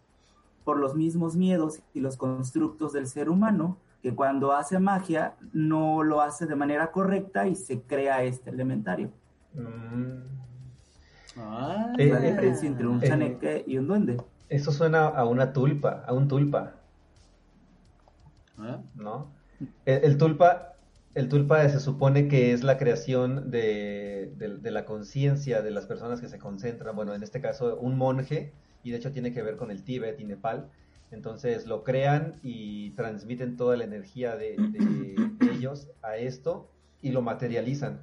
por 0.63 0.77
los 0.77 0.95
mismos 0.95 1.35
miedos 1.35 1.81
y 1.93 1.99
los 1.99 2.15
constructos 2.15 2.93
del 2.93 3.07
ser 3.07 3.29
humano, 3.29 3.77
que 4.03 4.13
cuando 4.13 4.51
hace 4.51 4.79
magia 4.79 5.35
no 5.53 6.03
lo 6.03 6.21
hace 6.21 6.45
de 6.45 6.55
manera 6.55 6.91
correcta 6.91 7.47
y 7.47 7.55
se 7.55 7.81
crea 7.83 8.21
este 8.23 8.49
elementario. 8.49 9.09
Mm. 9.53 10.33
Ah, 11.37 11.93
la 11.97 12.19
diferencia 12.19 12.67
entre 12.67 12.85
un 12.85 13.01
chaneque 13.01 13.63
y 13.65 13.77
un 13.77 13.87
duende. 13.87 14.17
Eso 14.49 14.73
suena 14.73 15.07
a 15.07 15.25
una 15.25 15.53
tulpa, 15.53 16.03
a 16.05 16.13
un 16.13 16.27
tulpa. 16.27 16.73
¿Eh? 18.61 18.77
¿No? 18.95 19.31
El, 19.85 20.17
tulpa, 20.17 20.75
el 21.15 21.29
tulpa 21.29 21.67
se 21.69 21.79
supone 21.79 22.27
que 22.27 22.51
es 22.51 22.61
la 22.61 22.77
creación 22.77 23.51
de, 23.51 24.35
la 24.63 24.83
conciencia 24.83 25.61
de 25.61 25.71
las 25.71 25.85
personas 25.85 26.19
que 26.19 26.27
se 26.27 26.39
concentran. 26.39 26.93
Bueno, 26.93 27.15
en 27.15 27.23
este 27.23 27.39
caso, 27.39 27.77
un 27.79 27.97
monje, 27.97 28.51
y 28.83 28.91
de 28.91 28.97
hecho 28.97 29.13
tiene 29.13 29.31
que 29.31 29.41
ver 29.41 29.55
con 29.55 29.71
el 29.71 29.83
Tíbet 29.83 30.19
y 30.19 30.25
Nepal. 30.25 30.69
Entonces 31.13 31.67
lo 31.67 31.83
crean 31.83 32.39
y 32.41 32.91
transmiten 32.91 33.55
toda 33.55 33.77
la 33.77 33.83
energía 33.83 34.35
de 34.35 34.55
ellos 35.39 35.89
a 36.01 36.17
esto 36.17 36.69
y 37.01 37.11
lo 37.11 37.21
materializan. 37.21 38.01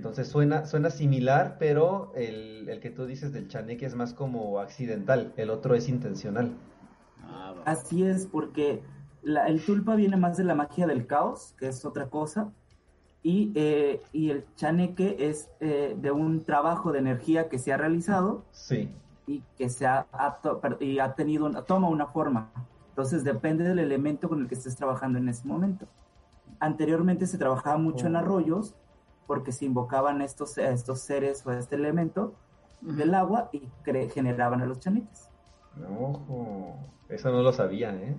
Entonces 0.00 0.28
suena, 0.28 0.64
suena 0.64 0.90
similar, 0.90 1.56
pero 1.58 2.12
el, 2.14 2.78
que 2.80 2.90
tú 2.90 3.04
dices 3.04 3.32
del 3.32 3.48
chaneque 3.48 3.84
es 3.84 3.94
más 3.94 4.14
como 4.14 4.60
accidental, 4.60 5.34
el 5.36 5.50
otro 5.50 5.74
es 5.74 5.88
intencional. 5.88 6.54
Ah, 7.22 7.54
Así 7.66 8.04
es, 8.04 8.26
porque 8.26 8.82
el 9.24 9.62
tulpa 9.62 9.96
viene 9.96 10.16
más 10.16 10.38
de 10.38 10.44
la 10.44 10.54
magia 10.54 10.86
del 10.86 11.06
caos, 11.06 11.54
que 11.58 11.68
es 11.68 11.84
otra 11.84 12.08
cosa, 12.08 12.50
y, 13.22 13.52
eh, 13.54 14.00
el 14.14 14.46
chaneque 14.56 15.16
es 15.18 15.50
eh, 15.60 15.94
de 16.00 16.10
un 16.10 16.44
trabajo 16.44 16.92
de 16.92 17.00
energía 17.00 17.50
que 17.50 17.58
se 17.58 17.72
ha 17.72 17.76
realizado 17.76 18.46
sí. 18.52 18.88
Y 19.30 19.44
que 19.56 19.70
se 19.70 19.86
ha, 19.86 20.08
y 20.80 20.98
ha 20.98 21.14
tenido, 21.14 21.48
toma 21.62 21.88
una 21.88 22.06
forma. 22.06 22.50
Entonces 22.88 23.22
depende 23.22 23.62
del 23.62 23.78
elemento 23.78 24.28
con 24.28 24.40
el 24.40 24.48
que 24.48 24.56
estés 24.56 24.74
trabajando 24.74 25.18
en 25.20 25.28
ese 25.28 25.46
momento. 25.46 25.86
Anteriormente 26.58 27.28
se 27.28 27.38
trabajaba 27.38 27.78
mucho 27.78 28.08
en 28.08 28.16
oh. 28.16 28.18
arroyos 28.18 28.74
porque 29.28 29.52
se 29.52 29.66
invocaban 29.66 30.20
estos, 30.20 30.58
estos 30.58 30.98
seres 31.00 31.46
o 31.46 31.52
este 31.52 31.76
elemento 31.76 32.34
del 32.80 33.14
agua 33.14 33.50
y 33.52 33.62
generaban 34.12 34.62
a 34.62 34.66
los 34.66 34.80
chaneques. 34.80 35.28
Ojo, 35.88 36.74
eso 37.08 37.30
no 37.30 37.40
lo 37.42 37.52
sabía, 37.52 37.94
¿eh? 37.94 38.16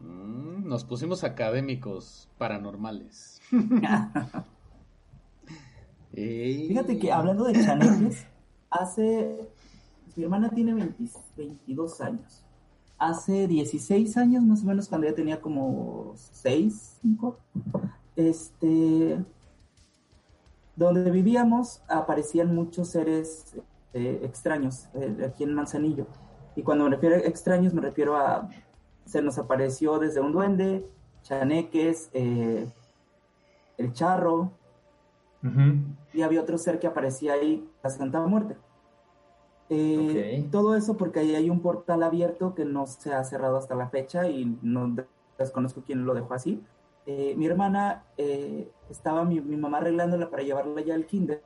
Mm, 0.00 0.66
nos 0.66 0.84
pusimos 0.84 1.24
académicos 1.24 2.30
paranormales. 2.38 3.42
Fíjate 6.14 6.98
que 6.98 7.12
hablando 7.12 7.44
de 7.44 7.52
chaneques, 7.62 8.26
hace. 8.70 9.50
Mi 10.16 10.24
hermana 10.24 10.48
tiene 10.48 10.74
22 11.36 12.00
años. 12.00 12.42
Hace 12.98 13.46
16 13.46 14.16
años, 14.16 14.42
más 14.44 14.62
o 14.62 14.66
menos, 14.66 14.88
cuando 14.88 15.06
ella 15.06 15.14
tenía 15.14 15.42
como 15.42 16.14
6, 16.16 16.98
5, 17.02 17.38
este, 18.16 19.22
donde 20.74 21.10
vivíamos 21.10 21.82
aparecían 21.88 22.54
muchos 22.54 22.88
seres 22.88 23.54
eh, 23.92 24.20
extraños 24.22 24.88
eh, 24.94 25.26
aquí 25.28 25.44
en 25.44 25.52
Manzanillo. 25.52 26.06
Y 26.54 26.62
cuando 26.62 26.84
me 26.84 26.90
refiero 26.90 27.16
a 27.16 27.18
extraños 27.18 27.74
me 27.74 27.82
refiero 27.82 28.16
a, 28.16 28.48
se 29.04 29.20
nos 29.20 29.36
apareció 29.36 29.98
desde 29.98 30.20
un 30.20 30.32
duende, 30.32 30.88
chaneques, 31.22 32.08
eh, 32.14 32.66
el 33.76 33.92
charro, 33.92 34.52
y 36.12 36.22
había 36.22 36.40
otro 36.40 36.58
ser 36.58 36.80
que 36.80 36.88
aparecía 36.88 37.34
ahí, 37.34 37.68
la 37.84 37.90
Santa 37.90 38.20
Muerte. 38.26 38.56
Todo 40.50 40.76
eso 40.76 40.96
porque 40.96 41.20
ahí 41.20 41.34
hay 41.34 41.50
un 41.50 41.60
portal 41.60 42.02
abierto 42.02 42.54
que 42.54 42.64
no 42.64 42.86
se 42.86 43.12
ha 43.12 43.24
cerrado 43.24 43.56
hasta 43.56 43.74
la 43.74 43.88
fecha 43.88 44.28
y 44.28 44.56
no 44.62 44.94
desconozco 45.38 45.82
quién 45.84 46.04
lo 46.04 46.14
dejó 46.14 46.34
así. 46.34 46.62
mi 47.06 47.46
hermana 47.46 48.04
estaba 48.90 49.24
mi, 49.24 49.40
mamá 49.40 49.78
arreglándola 49.78 50.30
para 50.30 50.42
llevarla 50.42 50.80
ya 50.82 50.94
al 50.94 51.06
kinder, 51.06 51.42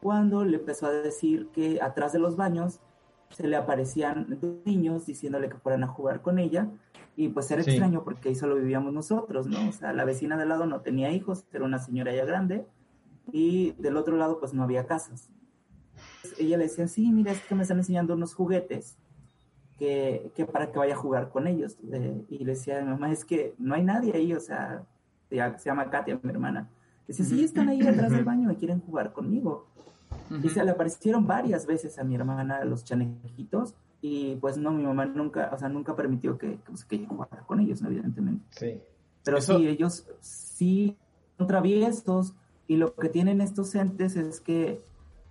cuando 0.00 0.44
le 0.44 0.56
empezó 0.56 0.86
a 0.86 0.92
decir 0.92 1.48
que 1.52 1.80
atrás 1.80 2.12
de 2.12 2.18
los 2.18 2.36
baños 2.36 2.80
se 3.30 3.46
le 3.46 3.56
aparecían 3.56 4.38
niños 4.64 5.06
diciéndole 5.06 5.48
que 5.48 5.58
fueran 5.58 5.84
a 5.84 5.88
jugar 5.88 6.22
con 6.22 6.38
ella, 6.38 6.68
y 7.16 7.28
pues 7.28 7.50
era 7.50 7.62
extraño 7.62 8.02
porque 8.02 8.30
ahí 8.30 8.34
solo 8.34 8.56
vivíamos 8.56 8.92
nosotros, 8.92 9.46
¿no? 9.46 9.68
O 9.68 9.72
sea, 9.72 9.92
la 9.92 10.04
vecina 10.04 10.36
del 10.36 10.48
lado 10.48 10.66
no 10.66 10.80
tenía 10.80 11.12
hijos, 11.12 11.44
era 11.52 11.64
una 11.64 11.78
señora 11.78 12.14
ya 12.14 12.24
grande, 12.24 12.66
y 13.30 13.72
del 13.72 13.96
otro 13.96 14.16
lado 14.16 14.40
pues 14.40 14.54
no 14.54 14.62
había 14.62 14.86
casas. 14.86 15.28
Ella 16.38 16.56
le 16.56 16.64
decía, 16.64 16.88
sí, 16.88 17.10
mira, 17.12 17.32
es 17.32 17.40
que 17.42 17.54
me 17.54 17.62
están 17.62 17.78
enseñando 17.78 18.14
unos 18.14 18.34
juguetes, 18.34 18.96
que, 19.78 20.30
que 20.34 20.44
para 20.44 20.70
que 20.70 20.78
vaya 20.78 20.94
a 20.94 20.98
jugar 20.98 21.30
con 21.30 21.46
ellos. 21.46 21.78
y 22.28 22.38
le 22.38 22.52
decía 22.52 22.84
mamá, 22.84 23.10
es 23.12 23.24
que 23.24 23.54
no 23.58 23.74
hay 23.74 23.82
nadie 23.82 24.12
ahí, 24.14 24.32
o 24.34 24.40
sea, 24.40 24.84
se 25.28 25.64
llama 25.64 25.90
Katia, 25.90 26.18
mi 26.22 26.30
hermana. 26.30 26.68
Dice, 27.08 27.24
sí, 27.24 27.42
están 27.42 27.68
ahí 27.68 27.80
detrás 27.80 28.12
del 28.12 28.24
baño 28.24 28.52
y 28.52 28.56
quieren 28.56 28.80
jugar 28.80 29.12
conmigo. 29.12 29.66
Y 30.42 30.48
se 30.48 30.64
le 30.64 30.70
aparecieron 30.70 31.26
varias 31.26 31.66
veces 31.66 31.98
a 31.98 32.04
mi 32.04 32.14
hermana 32.14 32.64
los 32.64 32.84
chanejitos 32.84 33.74
y 34.00 34.36
pues 34.36 34.56
no, 34.56 34.70
mi 34.70 34.84
mamá 34.84 35.06
nunca, 35.06 35.50
o 35.52 35.58
sea, 35.58 35.68
nunca 35.68 35.94
permitió 35.96 36.38
que, 36.38 36.58
pues, 36.66 36.84
que 36.84 37.04
jugara 37.06 37.42
con 37.46 37.60
ellos, 37.60 37.82
evidentemente. 37.82 38.44
Sí. 38.50 38.80
Pero 39.24 39.40
sí, 39.40 39.66
ellos 39.66 40.06
sí 40.20 40.96
son 41.36 41.46
traviesos 41.46 42.34
y 42.66 42.76
lo 42.76 42.94
que 42.94 43.08
tienen 43.08 43.40
estos 43.40 43.74
entes 43.74 44.16
es 44.16 44.40
que 44.40 44.80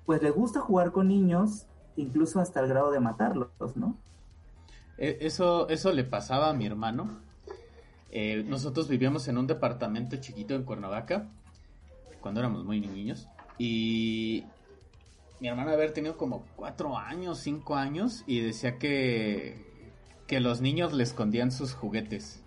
pues 0.09 0.23
le 0.23 0.31
gusta 0.31 0.59
jugar 0.59 0.91
con 0.91 1.07
niños, 1.07 1.67
incluso 1.95 2.39
hasta 2.39 2.61
el 2.61 2.67
grado 2.67 2.89
de 2.89 2.99
matarlos, 2.99 3.77
¿no? 3.77 3.95
E, 4.97 5.19
eso, 5.21 5.69
eso 5.69 5.93
le 5.93 6.03
pasaba 6.03 6.49
a 6.49 6.53
mi 6.53 6.65
hermano 6.65 7.19
eh, 8.09 8.43
nosotros 8.43 8.87
vivíamos 8.87 9.27
en 9.27 9.37
un 9.37 9.45
departamento 9.45 10.17
chiquito 10.17 10.55
en 10.55 10.63
Cuernavaca, 10.63 11.29
cuando 12.21 12.39
éramos 12.39 12.65
muy 12.65 12.79
niños, 12.79 13.27
y 13.59 14.45
mi 15.39 15.47
hermana 15.47 15.73
había 15.73 15.93
tenido 15.93 16.17
como 16.17 16.43
cuatro 16.55 16.97
años, 16.97 17.37
cinco 17.37 17.75
años, 17.75 18.23
y 18.25 18.39
decía 18.39 18.79
que, 18.79 19.63
que 20.25 20.39
los 20.39 20.59
niños 20.59 20.91
le 20.91 21.03
escondían 21.03 21.51
sus 21.51 21.75
juguetes. 21.75 22.43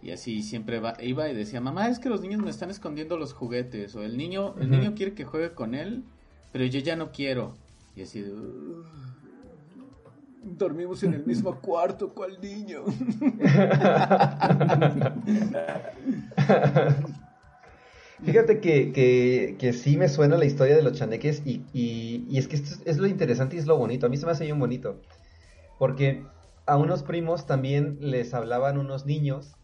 Y 0.00 0.12
así 0.12 0.44
siempre 0.44 0.80
iba 1.00 1.28
y 1.28 1.34
decía, 1.34 1.60
mamá, 1.60 1.88
es 1.88 1.98
que 1.98 2.08
los 2.08 2.20
niños 2.20 2.40
me 2.40 2.50
están 2.50 2.70
escondiendo 2.70 3.18
los 3.18 3.32
juguetes. 3.32 3.96
O 3.96 4.04
el 4.04 4.16
niño, 4.16 4.54
el 4.60 4.70
niño 4.70 4.94
quiere 4.94 5.14
que 5.14 5.24
juegue 5.24 5.52
con 5.52 5.74
él, 5.74 6.04
pero 6.52 6.64
yo 6.64 6.80
ya 6.80 6.96
no 6.96 7.12
quiero. 7.12 7.54
Y 7.94 8.02
así, 8.02 8.24
dormimos 10.42 11.02
en 11.02 11.14
el 11.14 11.26
mismo 11.26 11.60
cuarto, 11.60 12.12
¿cuál 12.14 12.40
niño? 12.40 12.84
Fíjate 18.24 18.60
que, 18.60 19.56
que, 19.58 19.72
sí 19.72 19.96
me 19.96 20.08
suena 20.08 20.38
la 20.38 20.46
historia 20.46 20.74
de 20.74 20.82
los 20.82 20.94
chaneques 20.94 21.42
y, 21.44 21.64
y, 21.74 22.38
es 22.38 22.48
que 22.48 22.56
esto 22.56 22.82
es, 22.86 22.96
lo 22.96 23.06
interesante 23.06 23.56
y 23.56 23.58
es 23.58 23.66
lo 23.66 23.76
bonito. 23.76 24.06
A 24.06 24.08
mí 24.08 24.16
se 24.16 24.24
me 24.24 24.32
hace 24.32 24.44
bien 24.44 24.58
bonito. 24.58 25.02
Porque 25.78 26.24
a 26.64 26.78
unos 26.78 27.02
primos 27.02 27.46
también 27.46 27.98
les 28.00 28.32
hablaban 28.32 28.78
unos 28.78 29.04
niños 29.04 29.56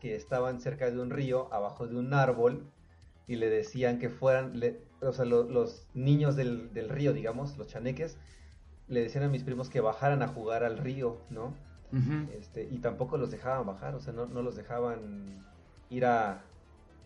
que 0.00 0.16
estaban 0.16 0.60
cerca 0.60 0.90
de 0.90 0.98
un 0.98 1.10
río, 1.10 1.52
abajo 1.52 1.86
de 1.86 1.96
un 1.96 2.14
árbol, 2.14 2.64
y 3.26 3.36
le 3.36 3.50
decían 3.50 3.98
que 3.98 4.08
fueran, 4.08 4.58
o 5.02 5.12
sea, 5.12 5.24
los 5.24 5.86
niños 5.94 6.36
del, 6.36 6.72
del, 6.72 6.88
río, 6.88 7.12
digamos, 7.12 7.56
los 7.56 7.68
chaneques, 7.68 8.18
le 8.88 9.00
decían 9.02 9.24
a 9.24 9.28
mis 9.28 9.44
primos 9.44 9.70
que 9.70 9.80
bajaran 9.80 10.22
a 10.22 10.28
jugar 10.28 10.64
al 10.64 10.78
río, 10.78 11.18
¿no? 11.30 11.54
este, 12.38 12.68
y 12.70 12.78
tampoco 12.78 13.16
los 13.18 13.32
dejaban 13.32 13.66
bajar, 13.66 13.96
o 13.96 14.00
sea, 14.00 14.12
no, 14.12 14.26
no 14.26 14.42
los 14.42 14.54
dejaban 14.54 15.44
ir 15.88 16.04
a, 16.06 16.44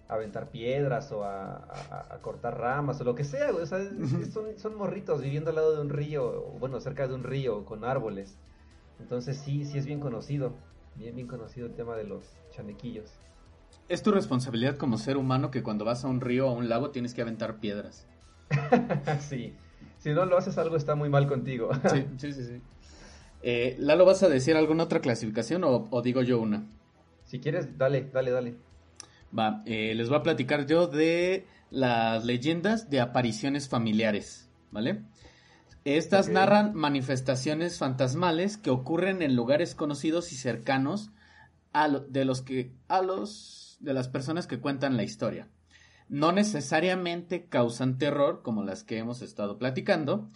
aventar 0.09 0.51
piedras 0.51 1.11
o 1.13 1.25
a, 1.25 2.19
cortar 2.21 2.59
ramas 2.59 3.01
o 3.01 3.05
lo 3.05 3.15
que 3.15 3.25
sea, 3.25 3.51
O 3.53 3.67
sea, 3.67 3.79
son, 4.33 4.59
son, 4.59 4.77
morritos 4.77 5.23
viviendo 5.23 5.51
al 5.51 5.57
lado 5.57 5.75
de 5.75 5.81
un 5.81 5.89
río, 5.89 6.43
bueno, 6.59 6.81
cerca 6.81 7.09
de 7.09 7.15
un 7.15 7.25
río 7.25 7.65
con 7.65 7.85
árboles. 7.85 8.37
Entonces 9.01 9.39
sí, 9.39 9.65
sí 9.65 9.79
es 9.79 9.87
bien 9.87 10.01
conocido, 10.01 10.53
bien, 10.97 11.17
bien 11.17 11.27
conocido 11.27 11.67
el 11.67 11.75
tema 11.75 11.97
de 11.97 12.05
los 12.05 12.25
chanequillos. 12.51 13.11
Es 13.89 14.03
tu 14.03 14.13
responsabilidad 14.13 14.77
como 14.77 14.99
ser 14.99 15.17
humano 15.17 15.51
que 15.51 15.63
cuando 15.63 15.85
vas 15.85 16.05
a 16.05 16.09
un 16.09 16.21
río 16.21 16.49
o 16.49 16.51
a 16.51 16.55
un 16.55 16.69
lago 16.69 16.91
tienes 16.91 17.15
que 17.15 17.23
aventar 17.23 17.57
piedras. 17.57 18.07
sí, 19.21 19.55
si 19.99 20.11
no 20.11 20.25
lo 20.25 20.39
haces 20.39 20.57
algo 20.59 20.77
está 20.77 20.95
muy 20.95 21.09
mal 21.09 21.27
contigo. 21.27 21.71
sí, 21.91 22.07
sí, 22.19 22.33
sí. 22.33 22.45
sí. 22.45 22.61
Eh, 23.43 23.77
Lalo, 23.79 24.07
¿vas 24.07 24.23
a 24.23 24.29
decir 24.31 24.57
alguna 24.57 24.85
otra 24.85 25.01
clasificación 25.01 25.65
o, 25.65 25.87
o 25.91 26.03
digo 26.03 26.23
yo 26.23 26.41
una? 26.41 26.65
Si 27.27 27.41
quieres, 27.41 27.77
dale, 27.77 28.09
dale, 28.11 28.31
dale. 28.31 28.55
Va, 29.37 29.63
eh, 29.67 29.95
les 29.95 30.09
voy 30.09 30.19
a 30.19 30.23
platicar 30.23 30.67
yo 30.67 30.87
de 30.87 31.47
las 31.71 32.25
leyendas 32.25 32.89
de 32.89 33.01
apariciones 33.01 33.69
familiares, 33.69 34.49
¿vale? 34.71 35.03
Estas 35.85 36.31
narran 36.31 36.75
manifestaciones 36.75 37.77
fantasmales 37.77 38.57
que 38.57 38.71
ocurren 38.71 39.21
en 39.21 39.37
lugares 39.37 39.75
conocidos 39.75 40.33
y 40.33 40.37
cercanos 40.37 41.11
a 41.75 41.89
de 41.89 42.25
los 42.25 42.41
que 42.41 42.73
a 42.89 43.03
los 43.03 43.64
de 43.85 43.95
las 43.95 44.09
personas 44.09 44.47
que 44.47 44.61
cuentan 44.61 44.97
la 44.97 45.03
historia. 45.03 45.49
No 46.09 46.33
necesariamente 46.33 47.47
causan 47.47 47.99
terror 47.99 48.43
como 48.43 48.63
las 48.63 48.85
que 48.85 48.99
hemos 48.99 49.23
estado 49.23 49.59
platicando, 49.59 50.31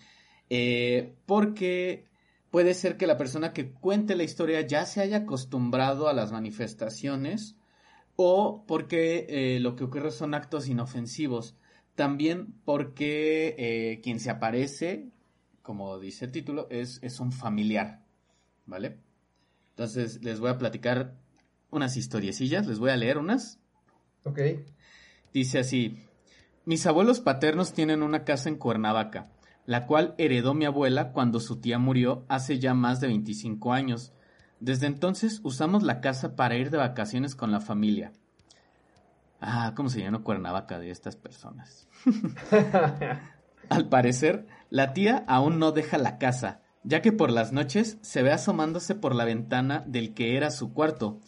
eh, 0.51 1.15
porque 1.27 2.07
puede 2.51 2.75
ser 2.75 2.97
que 2.97 3.07
la 3.07 3.17
persona 3.17 3.53
que 3.53 3.73
cuente 3.73 4.17
la 4.17 4.23
historia 4.23 4.61
ya 4.63 4.87
se 4.87 5.01
haya 5.01 5.19
acostumbrado 5.19 6.09
a 6.09 6.15
las 6.15 6.33
manifestaciones 6.33 7.57
o 8.17 8.65
porque 8.67 9.27
eh, 9.29 9.61
lo 9.61 9.77
que 9.77 9.85
ocurre 9.85 10.11
son 10.11 10.35
actos 10.35 10.69
inofensivos. 10.69 11.57
También 11.95 12.55
porque 12.65 13.55
eh, 13.59 14.01
quien 14.03 14.21
se 14.21 14.31
aparece, 14.31 15.11
como 15.63 15.99
dice 15.99 16.27
el 16.27 16.33
título, 16.33 16.69
es, 16.71 17.01
es 17.03 17.21
un 17.21 17.33
familiar, 17.33 18.05
¿vale? 18.67 18.99
Entonces 19.71 20.23
les 20.23 20.41
voy 20.41 20.51
a 20.51 20.59
platicar 20.59 21.17
unas 21.71 21.97
historiecillas, 21.97 22.67
les 22.67 22.79
voy 22.79 22.91
a 22.91 22.97
leer 22.97 23.19
unas. 23.19 23.61
Ok. 24.25 24.41
Dice 25.33 25.59
así, 25.59 26.05
mis 26.65 26.87
abuelos 26.87 27.21
paternos 27.21 27.73
tienen 27.73 28.03
una 28.03 28.25
casa 28.25 28.49
en 28.49 28.57
Cuernavaca, 28.57 29.31
la 29.67 29.87
cual 29.87 30.15
heredó 30.19 30.55
mi 30.55 30.65
abuela 30.65 31.13
cuando 31.13 31.41
su 31.41 31.61
tía 31.61 31.79
murió 31.79 32.25
hace 32.29 32.59
ya 32.59 32.75
más 32.75 33.01
de 33.01 33.09
25 33.09 33.73
años. 33.73 34.13
Desde 34.61 34.87
entonces 34.87 35.41
usamos 35.45 35.83
la 35.83 36.01
casa 36.01 36.35
para 36.37 36.57
ir 36.57 36.71
de 36.71 36.79
vacaciones 36.79 37.35
con 37.35 37.53
la 37.53 37.61
familia. 37.61 38.13
Ah, 39.41 39.73
¿cómo 39.77 39.89
se 39.89 40.01
llama 40.01 40.23
Cuernavaca 40.25 40.79
de 40.79 40.91
estas 40.91 41.17
personas? 41.17 41.89
Al 43.69 43.89
parecer, 43.89 44.47
la 44.71 44.93
tía 44.93 45.25
aún 45.29 45.59
no 45.59 45.73
deja 45.73 45.99
la 45.99 46.19
casa, 46.19 46.63
ya 46.83 47.03
que 47.03 47.13
por 47.13 47.31
las 47.31 47.53
noches 47.53 47.99
se 48.01 48.23
ve 48.23 48.33
asomándose 48.33 48.95
por 48.95 49.15
la 49.15 49.25
ventana 49.25 49.85
del 49.87 50.15
que 50.15 50.37
era 50.37 50.51
su 50.51 50.73
cuarto. 50.73 51.21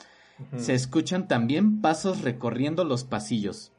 Se 0.57 0.75
escuchan 0.75 1.29
también 1.29 1.81
pasos 1.81 2.23
recorriendo 2.23 2.85
los 2.85 3.05
pasillos. 3.05 3.73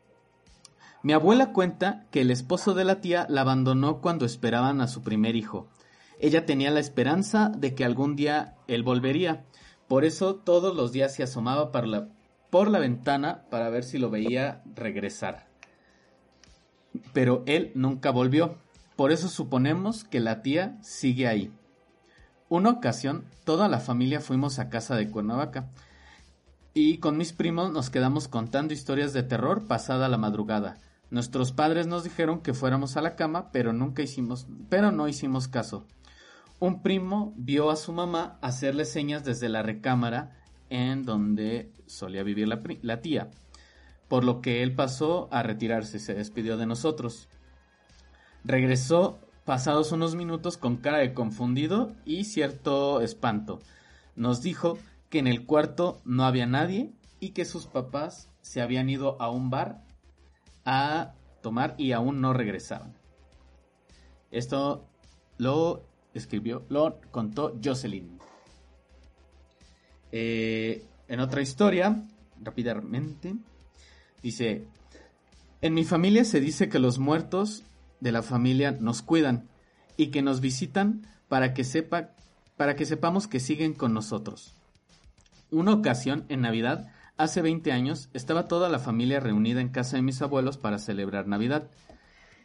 Mi 1.04 1.14
abuela 1.14 1.52
cuenta 1.52 2.06
que 2.12 2.22
el 2.22 2.30
esposo 2.30 2.74
de 2.74 2.86
la 2.86 3.02
tía 3.02 3.26
la 3.28 3.42
abandonó 3.42 4.02
cuando 4.02 4.26
esperaban 4.26 4.82
a 4.82 4.88
su 4.88 5.02
primer 5.02 5.36
hijo. 5.36 5.68
Ella 6.20 6.46
tenía 6.46 6.70
la 6.70 6.80
esperanza 6.80 7.50
de 7.50 7.74
que 7.74 7.84
algún 7.84 8.16
día 8.16 8.56
él 8.68 8.84
volvería. 8.84 9.44
Por 9.88 10.06
eso 10.06 10.36
todos 10.36 10.76
los 10.76 10.92
días 10.92 11.16
se 11.16 11.24
asomaba 11.24 11.72
por 11.72 11.88
la, 11.88 12.10
por 12.52 12.70
la 12.70 12.78
ventana 12.78 13.46
para 13.50 13.70
ver 13.70 13.84
si 13.84 13.98
lo 13.98 14.12
veía 14.12 14.62
regresar. 14.76 15.48
Pero 17.14 17.42
él 17.48 17.72
nunca 17.74 18.12
volvió. 18.12 18.58
Por 18.96 19.12
eso 19.12 19.28
suponemos 19.28 20.04
que 20.04 20.20
la 20.20 20.44
tía 20.44 20.78
sigue 20.82 21.28
ahí. 21.28 21.52
Una 22.50 22.70
ocasión, 22.70 23.26
toda 23.44 23.68
la 23.68 23.80
familia 23.80 24.20
fuimos 24.20 24.60
a 24.60 24.70
casa 24.70 24.96
de 24.96 25.10
Cuernavaca 25.10 25.70
y 26.74 26.98
con 26.98 27.18
mis 27.18 27.34
primos 27.34 27.72
nos 27.72 27.90
quedamos 27.90 28.28
contando 28.28 28.74
historias 28.74 29.14
de 29.14 29.24
terror 29.24 29.68
pasada 29.68 30.10
la 30.10 30.18
madrugada. 30.18 30.78
Nuestros 31.10 31.52
padres 31.52 31.88
nos 31.88 32.04
dijeron 32.04 32.42
que 32.42 32.54
fuéramos 32.54 32.96
a 32.98 33.02
la 33.02 33.16
cama, 33.16 33.52
pero 33.52 33.74
nunca 33.74 34.02
hicimos, 34.02 34.48
pero 34.70 34.92
no 34.92 35.08
hicimos 35.08 35.48
caso 35.48 35.86
un 36.62 36.84
primo 36.84 37.34
vio 37.38 37.72
a 37.72 37.76
su 37.76 37.92
mamá 37.92 38.38
hacerle 38.42 38.86
señas 38.86 39.26
desde 39.26 39.50
la 39.50 39.64
recámara 39.64 40.38
en 40.70 41.06
donde 41.06 41.72
solía 41.88 42.22
vivir 42.22 42.48
la, 42.48 43.02
tía, 43.02 43.32
por 44.08 44.24
lo 44.24 44.42
que 44.42 44.62
él 44.62 44.76
pasó 44.76 45.28
a 45.32 45.42
retirarse, 45.42 45.98
se 45.98 46.14
despidió 46.14 46.58
de 46.58 46.68
nosotros. 46.68 47.28
Regresó 48.44 49.20
pasados 49.44 49.92
unos 49.92 50.14
minutos 50.14 50.58
con 50.58 50.78
cara 50.78 51.00
de 51.00 51.16
confundido 51.16 51.94
y 52.06 52.26
cierto 52.26 53.02
espanto. 53.02 53.60
Nos 54.16 54.44
dijo 54.44 54.78
que 55.12 55.20
en 55.20 55.28
el 55.28 55.46
cuarto 55.46 56.02
no 56.06 56.24
había 56.24 56.48
nadie 56.48 56.90
y 57.20 57.32
que 57.32 57.46
sus 57.46 57.68
papás 57.68 58.32
se 58.42 58.62
habían 58.62 58.90
ido 58.90 59.22
a 59.22 59.30
un 59.30 59.52
bar 59.52 59.84
a 60.66 61.14
tomar 61.42 61.76
y 61.78 61.92
aún 61.92 62.22
no 62.22 62.34
regresaban. 62.34 62.96
Esto 64.32 64.88
lo 65.38 65.84
escribió, 66.14 66.66
lo 66.70 67.02
contó 67.12 67.60
Jocelyn. 67.64 68.18
Eh, 70.14 70.86
en 71.10 71.20
otra 71.20 71.42
historia, 71.42 72.08
rápidamente, 72.42 73.36
dice, 74.24 74.66
en 75.62 75.74
mi 75.74 75.84
familia 75.84 76.24
se 76.24 76.40
dice 76.40 76.70
que 76.70 76.80
los 76.80 77.00
muertos 77.00 77.64
de 78.00 78.14
la 78.14 78.24
familia 78.24 78.72
nos 78.72 79.02
cuidan 79.02 79.50
y 79.98 80.08
que 80.08 80.22
nos 80.22 80.40
visitan 80.40 81.06
para 81.28 81.54
que 81.54 81.66
sepa, 81.66 82.12
para 82.56 82.78
que 82.78 82.86
sepamos 82.86 83.28
que 83.28 83.42
siguen 83.42 83.74
con 83.74 83.94
nosotros. 83.94 84.56
Una 85.52 85.74
ocasión, 85.74 86.24
en 86.30 86.40
Navidad, 86.40 86.88
hace 87.18 87.42
20 87.42 87.74
años, 87.74 88.10
estaba 88.14 88.48
toda 88.48 88.70
la 88.70 88.80
familia 88.80 89.20
reunida 89.20 89.60
en 89.60 89.68
casa 89.68 89.98
de 89.98 90.02
mis 90.02 90.22
abuelos 90.22 90.58
para 90.58 90.80
celebrar 90.80 91.28
Navidad. 91.28 91.70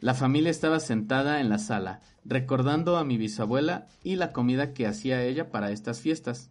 La 0.01 0.13
familia 0.13 0.51
estaba 0.51 0.81
sentada 0.81 1.41
en 1.41 1.49
la 1.49 1.59
sala, 1.59 2.01
recordando 2.25 2.97
a 2.97 3.05
mi 3.05 3.17
bisabuela 3.17 3.87
y 4.03 4.17
la 4.17 4.33
comida 4.33 4.75
que 4.75 4.89
hacía 4.89 5.23
ella 5.23 5.53
para 5.53 5.71
estas 5.71 6.01
fiestas. 6.01 6.51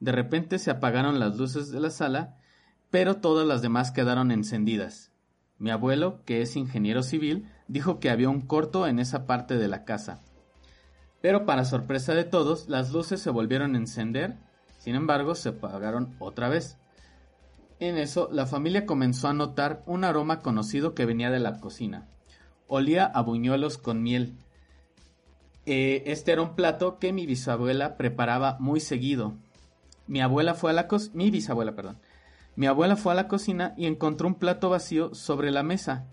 De 0.00 0.10
repente 0.10 0.58
se 0.58 0.72
apagaron 0.72 1.20
las 1.20 1.36
luces 1.36 1.70
de 1.70 1.78
la 1.78 1.90
sala, 1.90 2.36
pero 2.90 3.18
todas 3.18 3.46
las 3.46 3.62
demás 3.62 3.92
quedaron 3.92 4.32
encendidas. 4.32 5.12
Mi 5.58 5.70
abuelo, 5.70 6.24
que 6.24 6.42
es 6.42 6.56
ingeniero 6.56 7.04
civil, 7.04 7.48
dijo 7.68 8.00
que 8.00 8.10
había 8.10 8.28
un 8.28 8.40
corto 8.40 8.88
en 8.88 8.98
esa 8.98 9.24
parte 9.24 9.56
de 9.56 9.68
la 9.68 9.84
casa. 9.84 10.20
Pero 11.20 11.46
para 11.46 11.64
sorpresa 11.64 12.12
de 12.12 12.24
todos, 12.24 12.68
las 12.68 12.90
luces 12.90 13.20
se 13.20 13.30
volvieron 13.30 13.76
a 13.76 13.78
encender, 13.78 14.38
sin 14.82 14.96
embargo 14.96 15.36
se 15.36 15.50
apagaron 15.50 16.12
otra 16.18 16.48
vez. 16.48 16.76
En 17.78 17.98
eso, 17.98 18.28
la 18.32 18.46
familia 18.46 18.84
comenzó 18.84 19.28
a 19.28 19.32
notar 19.32 19.80
un 19.86 20.02
aroma 20.02 20.40
conocido 20.40 20.92
que 20.92 21.04
venía 21.04 21.30
de 21.30 21.38
la 21.38 21.60
cocina. 21.60 22.08
Olía 22.66 23.04
a 23.04 23.22
buñuelos 23.22 23.78
con 23.78 24.02
miel. 24.02 24.34
Eh, 25.66 26.02
este 26.06 26.32
era 26.32 26.42
un 26.42 26.56
plato 26.56 26.98
que 26.98 27.12
mi 27.12 27.26
bisabuela 27.26 27.96
preparaba 27.96 28.56
muy 28.58 28.80
seguido. 28.80 29.34
Mi 30.08 30.20
abuela 30.20 30.54
fue 30.54 30.72
a 30.72 30.74
la 30.74 30.88
cocina, 30.88 31.14
mi 31.14 31.30
bisabuela, 31.30 31.76
perdón. 31.76 32.00
Mi 32.56 32.66
abuela 32.66 32.96
fue 32.96 33.12
a 33.12 33.16
la 33.16 33.28
cocina 33.28 33.74
y 33.76 33.86
encontró 33.86 34.26
un 34.26 34.34
plato 34.34 34.68
vacío 34.68 35.14
sobre 35.14 35.52
la 35.52 35.62
mesa. 35.62 36.08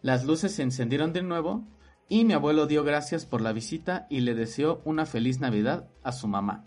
Las 0.00 0.24
luces 0.24 0.54
se 0.54 0.62
encendieron 0.62 1.12
de 1.12 1.22
nuevo 1.22 1.64
y 2.08 2.24
mi 2.24 2.34
abuelo 2.34 2.68
dio 2.68 2.84
gracias 2.84 3.26
por 3.26 3.40
la 3.40 3.52
visita 3.52 4.06
y 4.08 4.20
le 4.20 4.36
deseó 4.36 4.80
una 4.84 5.06
feliz 5.06 5.40
Navidad 5.40 5.88
a 6.04 6.12
su 6.12 6.28
mamá. 6.28 6.62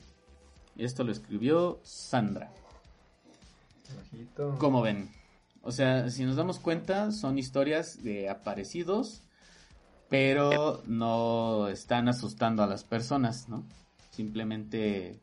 Esto 0.77 1.03
lo 1.03 1.11
escribió 1.11 1.79
Sandra. 1.83 2.51
Como 4.57 4.81
ven? 4.81 5.09
O 5.61 5.71
sea, 5.71 6.09
si 6.09 6.25
nos 6.25 6.35
damos 6.35 6.59
cuenta, 6.59 7.11
son 7.11 7.39
historias 7.39 8.03
de 8.03 8.29
aparecidos, 8.29 9.21
pero 10.09 10.83
no 10.85 11.67
están 11.69 12.07
asustando 12.07 12.63
a 12.63 12.67
las 12.67 12.83
personas, 12.83 13.49
¿no? 13.49 13.63
Simplemente 14.11 15.19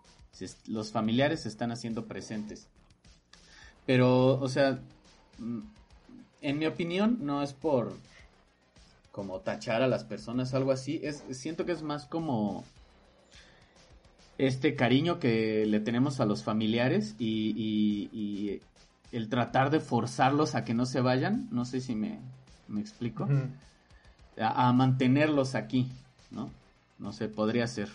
los 0.67 0.91
familiares 0.91 1.43
se 1.43 1.49
están 1.49 1.71
haciendo 1.71 2.07
presentes. 2.07 2.67
Pero, 3.87 4.41
o 4.41 4.49
sea, 4.49 4.81
mm, 5.39 5.61
en 6.41 6.59
mi 6.59 6.67
opinión, 6.67 7.19
no 7.21 7.43
es 7.43 7.53
por 7.53 7.93
como 9.13 9.41
tachar 9.41 9.83
a 9.83 9.89
las 9.89 10.05
personas, 10.05 10.55
algo 10.55 10.73
así. 10.73 11.01
Es, 11.03 11.23
siento 11.31 11.65
que 11.67 11.73
es 11.73 11.83
más 11.83 12.07
como 12.07 12.65
este 14.39 14.75
cariño 14.75 15.19
que 15.19 15.67
le 15.67 15.81
tenemos 15.81 16.21
a 16.21 16.27
los 16.27 16.43
familiares 16.43 17.15
y, 17.19 18.61
el 19.13 19.29
tratar 19.29 19.71
de 19.71 19.79
forzarlos 19.79 20.55
a 20.55 20.65
que 20.65 20.73
no 20.73 20.87
se 20.87 21.03
vayan, 21.03 21.47
no 21.51 21.67
sé 21.67 21.83
si 21.83 21.95
me, 21.95 22.19
explico, 22.79 23.29
a, 24.39 24.73
mantenerlos 24.73 25.55
aquí, 25.55 25.87
¿no? 26.31 26.51
No 26.99 27.13
sé, 27.13 27.29
podría 27.29 27.67
ser. 27.67 27.91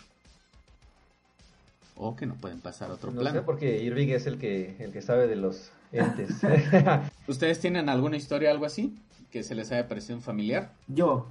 O 1.96 2.14
que 2.14 2.26
no 2.26 2.34
pueden 2.34 2.60
pasar 2.60 2.90
a 2.90 2.94
otro 2.94 3.10
no 3.10 3.20
plan. 3.20 3.32
Sé 3.32 3.42
porque 3.42 3.82
Irving 3.82 4.08
es 4.10 4.28
el 4.28 4.38
que, 4.38 4.76
el 4.78 4.92
que 4.92 5.02
sabe 5.02 5.26
de 5.26 5.34
los 5.34 5.72
entes. 5.90 6.40
¿Ustedes 7.26 7.58
tienen 7.58 7.88
alguna 7.88 8.16
historia, 8.16 8.52
algo 8.52 8.64
así? 8.64 8.96
Que 9.32 9.42
se 9.42 9.56
les 9.56 9.72
haya 9.72 9.88
parecido 9.88 10.16
un 10.18 10.22
familiar. 10.22 10.70
Yo, 10.86 11.26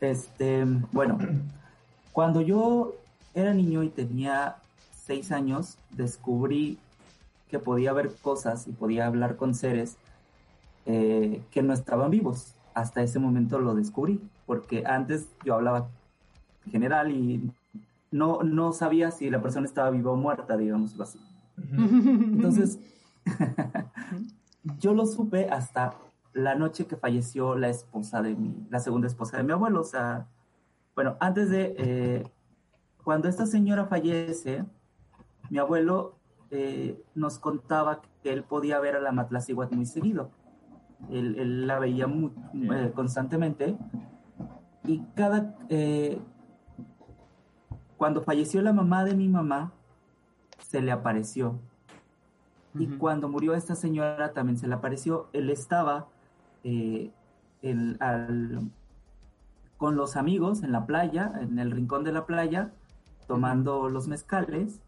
este, 0.00 0.64
bueno, 0.92 1.18
cuando 2.12 2.40
yo 2.40 2.94
era 3.34 3.52
niño 3.52 3.82
y 3.82 3.88
tenía 3.88 4.56
seis 4.92 5.32
años, 5.32 5.78
descubrí 5.90 6.78
que 7.48 7.58
podía 7.58 7.92
ver 7.92 8.14
cosas 8.22 8.66
y 8.66 8.72
podía 8.72 9.06
hablar 9.06 9.36
con 9.36 9.54
seres 9.54 9.96
eh, 10.86 11.42
que 11.50 11.62
no 11.62 11.72
estaban 11.72 12.10
vivos. 12.10 12.54
Hasta 12.74 13.02
ese 13.02 13.18
momento 13.18 13.60
lo 13.60 13.74
descubrí, 13.74 14.20
porque 14.46 14.84
antes 14.86 15.28
yo 15.44 15.54
hablaba 15.54 15.88
en 16.66 16.72
general 16.72 17.12
y 17.12 17.52
no, 18.10 18.42
no 18.42 18.72
sabía 18.72 19.10
si 19.10 19.30
la 19.30 19.42
persona 19.42 19.66
estaba 19.66 19.90
viva 19.90 20.10
o 20.10 20.16
muerta, 20.16 20.56
digamos 20.56 20.98
así. 21.00 21.20
Entonces, 21.72 22.78
yo 24.80 24.94
lo 24.94 25.06
supe 25.06 25.48
hasta 25.48 25.94
la 26.32 26.54
noche 26.54 26.86
que 26.86 26.96
falleció 26.96 27.56
la 27.56 27.68
esposa 27.68 28.22
de 28.22 28.34
mi, 28.34 28.66
la 28.70 28.80
segunda 28.80 29.06
esposa 29.06 29.36
de 29.36 29.44
mi 29.44 29.52
abuelo. 29.52 29.80
O 29.80 29.84
sea, 29.84 30.26
bueno, 30.94 31.16
antes 31.20 31.50
de, 31.50 31.74
eh, 31.78 32.24
cuando 33.04 33.28
esta 33.28 33.46
señora 33.46 33.86
fallece, 33.86 34.64
mi 35.50 35.58
abuelo 35.58 36.16
eh, 36.50 37.02
nos 37.14 37.38
contaba 37.38 38.00
que 38.22 38.32
él 38.32 38.44
podía 38.44 38.80
ver 38.80 38.96
a 38.96 39.00
la 39.00 39.12
Matlaciguat 39.12 39.70
muy 39.72 39.86
seguido. 39.86 40.30
Él, 41.10 41.66
la 41.66 41.78
veía 41.78 42.06
muy, 42.06 42.32
eh, 42.54 42.92
constantemente. 42.94 43.76
Y 44.84 45.02
cada. 45.14 45.54
cuando 47.98 48.22
falleció 48.22 48.62
la 48.62 48.72
mamá 48.72 49.04
de 49.04 49.14
mi 49.14 49.28
mamá, 49.28 49.72
se 50.58 50.80
le 50.80 50.90
apareció. 50.90 51.58
Y 52.74 52.86
cuando 52.86 53.28
murió 53.28 53.54
esta 53.54 53.74
señora 53.74 54.32
también 54.32 54.58
se 54.58 54.66
le 54.66 54.74
apareció. 54.74 55.28
Él 55.32 55.50
estaba 55.50 56.08
con 59.76 59.96
los 59.96 60.16
amigos 60.16 60.62
en 60.62 60.72
la 60.72 60.86
playa, 60.86 61.32
en 61.40 61.58
el 61.58 61.70
rincón 61.70 62.04
de 62.04 62.12
la 62.12 62.24
playa, 62.26 62.72
tomando 63.26 63.88
los 63.88 64.08
mezcales. 64.08 64.80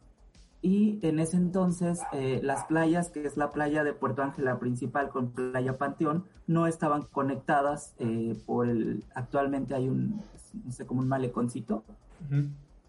Y 0.62 0.98
en 1.02 1.20
ese 1.20 1.36
entonces 1.36 2.00
eh, 2.12 2.40
las 2.42 2.64
playas, 2.64 3.10
que 3.10 3.24
es 3.24 3.36
la 3.36 3.52
playa 3.52 3.84
de 3.84 3.92
Puerto 3.92 4.22
Ángela 4.22 4.58
principal 4.58 5.10
con 5.10 5.30
Playa 5.30 5.78
Panteón, 5.78 6.24
no 6.46 6.66
estaban 6.66 7.02
conectadas 7.02 7.94
eh, 7.98 8.36
por 8.46 8.68
el... 8.68 9.04
Actualmente 9.14 9.74
hay 9.74 9.88
un, 9.88 10.22
no 10.64 10.72
sé, 10.72 10.86
como 10.86 11.00
un 11.00 11.08
maleconcito. 11.08 11.84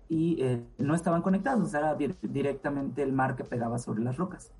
Y 0.10 0.42
eh, 0.42 0.64
no 0.78 0.96
estaban 0.96 1.22
conectados, 1.22 1.74
era 1.74 1.96
directamente 1.96 3.04
el 3.04 3.12
mar 3.12 3.36
que 3.36 3.44
pegaba 3.44 3.78
sobre 3.78 4.02
las 4.02 4.16
rocas. 4.16 4.52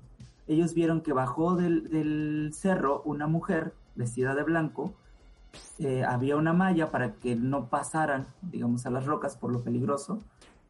Ellos 0.46 0.74
vieron 0.74 1.00
que 1.00 1.14
bajó 1.14 1.56
del, 1.56 1.88
del 1.88 2.50
cerro 2.52 3.02
una 3.06 3.26
mujer 3.26 3.72
vestida 3.96 4.34
de 4.34 4.42
blanco, 4.42 4.94
eh, 5.78 6.04
había 6.04 6.36
una 6.36 6.52
malla 6.52 6.90
para 6.90 7.14
que 7.14 7.36
no 7.36 7.68
pasaran, 7.68 8.26
digamos, 8.42 8.84
a 8.86 8.90
las 8.90 9.06
rocas 9.06 9.36
por 9.36 9.52
lo 9.52 9.62
peligroso, 9.62 10.20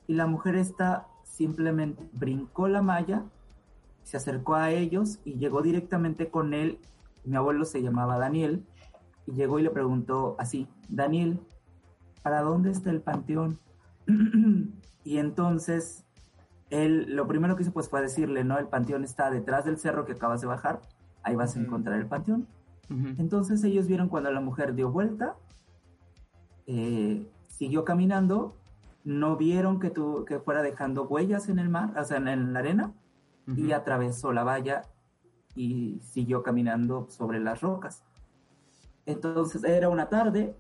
y 0.09 0.15
la 0.15 0.27
mujer 0.27 0.57
esta 0.57 1.07
simplemente 1.23 2.03
brincó 2.13 2.67
la 2.67 2.83
malla, 2.83 3.25
se 4.03 4.17
acercó 4.17 4.57
a 4.57 4.73
ellos 4.73 5.21
y 5.25 5.35
llegó 5.35 5.63
directamente 5.63 6.31
con 6.31 6.55
él. 6.55 6.81
Mi 7.25 7.37
abuelo 7.37 7.65
se 7.65 7.83
llamaba 7.83 8.19
Daniel, 8.19 8.67
y 9.29 9.33
llegó 9.33 9.59
y 9.59 9.63
le 9.63 9.71
preguntó 9.71 10.35
así, 10.39 10.67
Daniel, 10.89 11.39
¿para 12.23 12.41
dónde 12.41 12.71
está 12.71 12.91
el 12.91 13.03
panteón? 13.03 13.59
y 15.05 15.19
entonces 15.19 16.07
él 16.71 17.15
lo 17.15 17.27
primero 17.27 17.55
que 17.55 17.63
hizo 17.63 17.73
pues 17.73 17.91
fue 17.91 18.01
decirle, 18.01 18.45
no, 18.45 18.59
el 18.59 18.69
panteón 18.69 19.05
está 19.05 19.31
detrás 19.31 19.67
del 19.67 19.79
cerro 19.79 20.07
que 20.07 20.13
acabas 20.13 20.41
de 20.41 20.47
bajar, 20.47 20.81
ahí 21.23 21.37
vas 21.37 21.57
a 21.57 21.61
encontrar 21.61 21.99
el 21.99 22.07
panteón. 22.07 22.49
Entonces 23.19 23.63
ellos 23.65 23.87
vieron 23.87 24.09
cuando 24.09 24.31
la 24.31 24.41
mujer 24.41 24.75
dio 24.75 24.91
vuelta, 24.91 25.37
eh, 26.67 27.31
siguió 27.49 27.85
caminando, 27.85 28.57
no 29.09 29.39
vieron 29.39 29.81
que, 29.81 29.89
tu, 29.89 30.27
que 30.27 30.39
fuera 30.39 30.63
dejando 30.63 31.05
huellas 31.05 31.49
en 31.49 31.59
el 31.59 31.71
mar, 31.71 31.95
o 31.99 32.05
sea, 32.05 32.19
en, 32.19 32.53
la 32.53 32.59
arena, 32.59 32.93
y 33.57 33.73
atravesó 33.73 34.35
la 34.35 34.45
valla 34.45 34.83
y 35.57 35.99
siguió 36.03 36.43
caminando 36.43 37.07
sobre 37.09 37.41
las 37.41 37.63
rocas. 37.63 38.05
Entonces 39.07 39.65
era 39.65 39.89
una 39.89 40.11
tarde, 40.11 40.55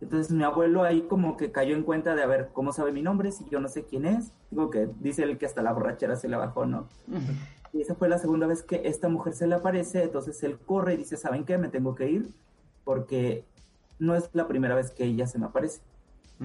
entonces 0.00 0.30
mi 0.30 0.44
abuelo 0.44 0.84
ahí 0.84 1.02
como 1.02 1.36
que 1.36 1.50
cayó 1.50 1.74
en 1.74 1.82
cuenta 1.82 2.14
de 2.14 2.22
a 2.22 2.26
ver 2.26 2.50
cómo 2.52 2.72
sabe 2.72 2.92
mi 2.92 3.02
nombre, 3.02 3.32
si 3.32 3.48
yo 3.50 3.58
no 3.58 3.66
sé 3.66 3.84
quién 3.84 4.06
es, 4.06 4.32
digo 4.52 4.70
que 4.70 4.88
dice 5.00 5.24
él 5.24 5.36
que 5.36 5.46
hasta 5.46 5.60
la 5.60 5.72
borrachera 5.72 6.14
se 6.14 6.28
le 6.28 6.36
bajó, 6.36 6.66
¿no? 6.66 6.86
Y 7.72 7.80
esa 7.80 7.96
fue 7.96 8.08
la 8.08 8.18
segunda 8.18 8.46
vez 8.46 8.62
que 8.62 8.82
esta 8.84 9.08
mujer 9.08 9.32
se 9.32 9.48
le 9.48 9.56
aparece, 9.56 10.04
entonces 10.04 10.40
él 10.44 10.56
corre 10.56 10.94
y 10.94 10.98
dice, 10.98 11.16
¿saben 11.16 11.44
qué? 11.44 11.58
Me 11.58 11.68
tengo 11.68 11.96
que 11.96 12.08
ir 12.08 12.32
porque 12.84 13.44
no 13.98 14.14
es 14.14 14.30
la 14.34 14.46
primera 14.46 14.76
vez 14.76 14.92
que 14.92 15.04
ella 15.04 15.26
se 15.26 15.40
me 15.40 15.46
aparece. 15.46 15.80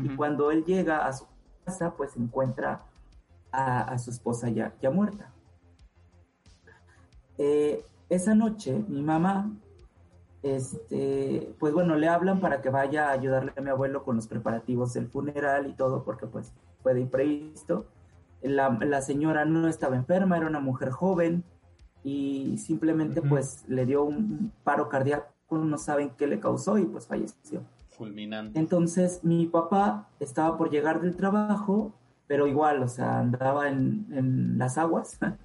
Y 0.03 0.15
cuando 0.15 0.51
él 0.51 0.63
llega 0.63 1.05
a 1.05 1.13
su 1.13 1.25
casa, 1.65 1.93
pues 1.95 2.15
encuentra 2.17 2.83
a, 3.51 3.97
su 3.97 4.11
esposa 4.11 4.49
ya, 4.49 4.73
ya 4.81 4.91
muerta. 4.91 5.31
Eh, 7.37 7.83
esa 8.09 8.35
noche 8.35 8.83
mi 8.87 9.01
mamá, 9.01 9.51
este, 10.43 11.55
pues 11.59 11.73
bueno, 11.73 11.95
le 11.95 12.07
hablan 12.07 12.39
para 12.39 12.61
que 12.61 12.69
vaya 12.69 13.09
a 13.09 13.11
ayudarle 13.11 13.53
a 13.55 13.61
mi 13.61 13.69
abuelo 13.69 14.03
con 14.03 14.15
los 14.15 14.27
preparativos 14.27 14.93
del 14.93 15.07
funeral 15.07 15.67
y 15.67 15.73
todo, 15.73 16.03
porque 16.03 16.27
pues 16.27 16.51
fue 16.81 16.93
de 16.93 17.01
imprevisto 17.01 17.87
la, 18.41 19.01
señora 19.01 19.45
no 19.45 19.67
estaba 19.67 19.95
enferma, 19.95 20.37
era 20.37 20.47
una 20.47 20.59
mujer 20.59 20.89
joven 20.91 21.43
y 22.03 22.57
simplemente 22.57 23.21
pues 23.21 23.65
le 23.67 23.85
dio 23.85 24.03
un 24.03 24.51
paro 24.63 24.89
cardíaco, 24.89 25.27
no 25.51 25.77
saben 25.77 26.11
qué 26.17 26.27
le 26.27 26.39
causó 26.39 26.77
y 26.77 26.85
pues 26.85 27.07
falleció. 27.07 27.61
Fulminante. 27.97 28.59
Entonces 28.59 29.23
mi 29.23 29.47
papá 29.47 30.07
estaba 30.19 30.57
por 30.57 30.69
llegar 30.69 31.01
del 31.01 31.15
trabajo, 31.15 31.93
pero 32.27 32.47
igual, 32.47 32.83
o 32.83 32.87
sea, 32.87 33.19
andaba 33.19 33.69
en, 33.69 34.57
las 34.57 34.77
aguas. 34.77 35.19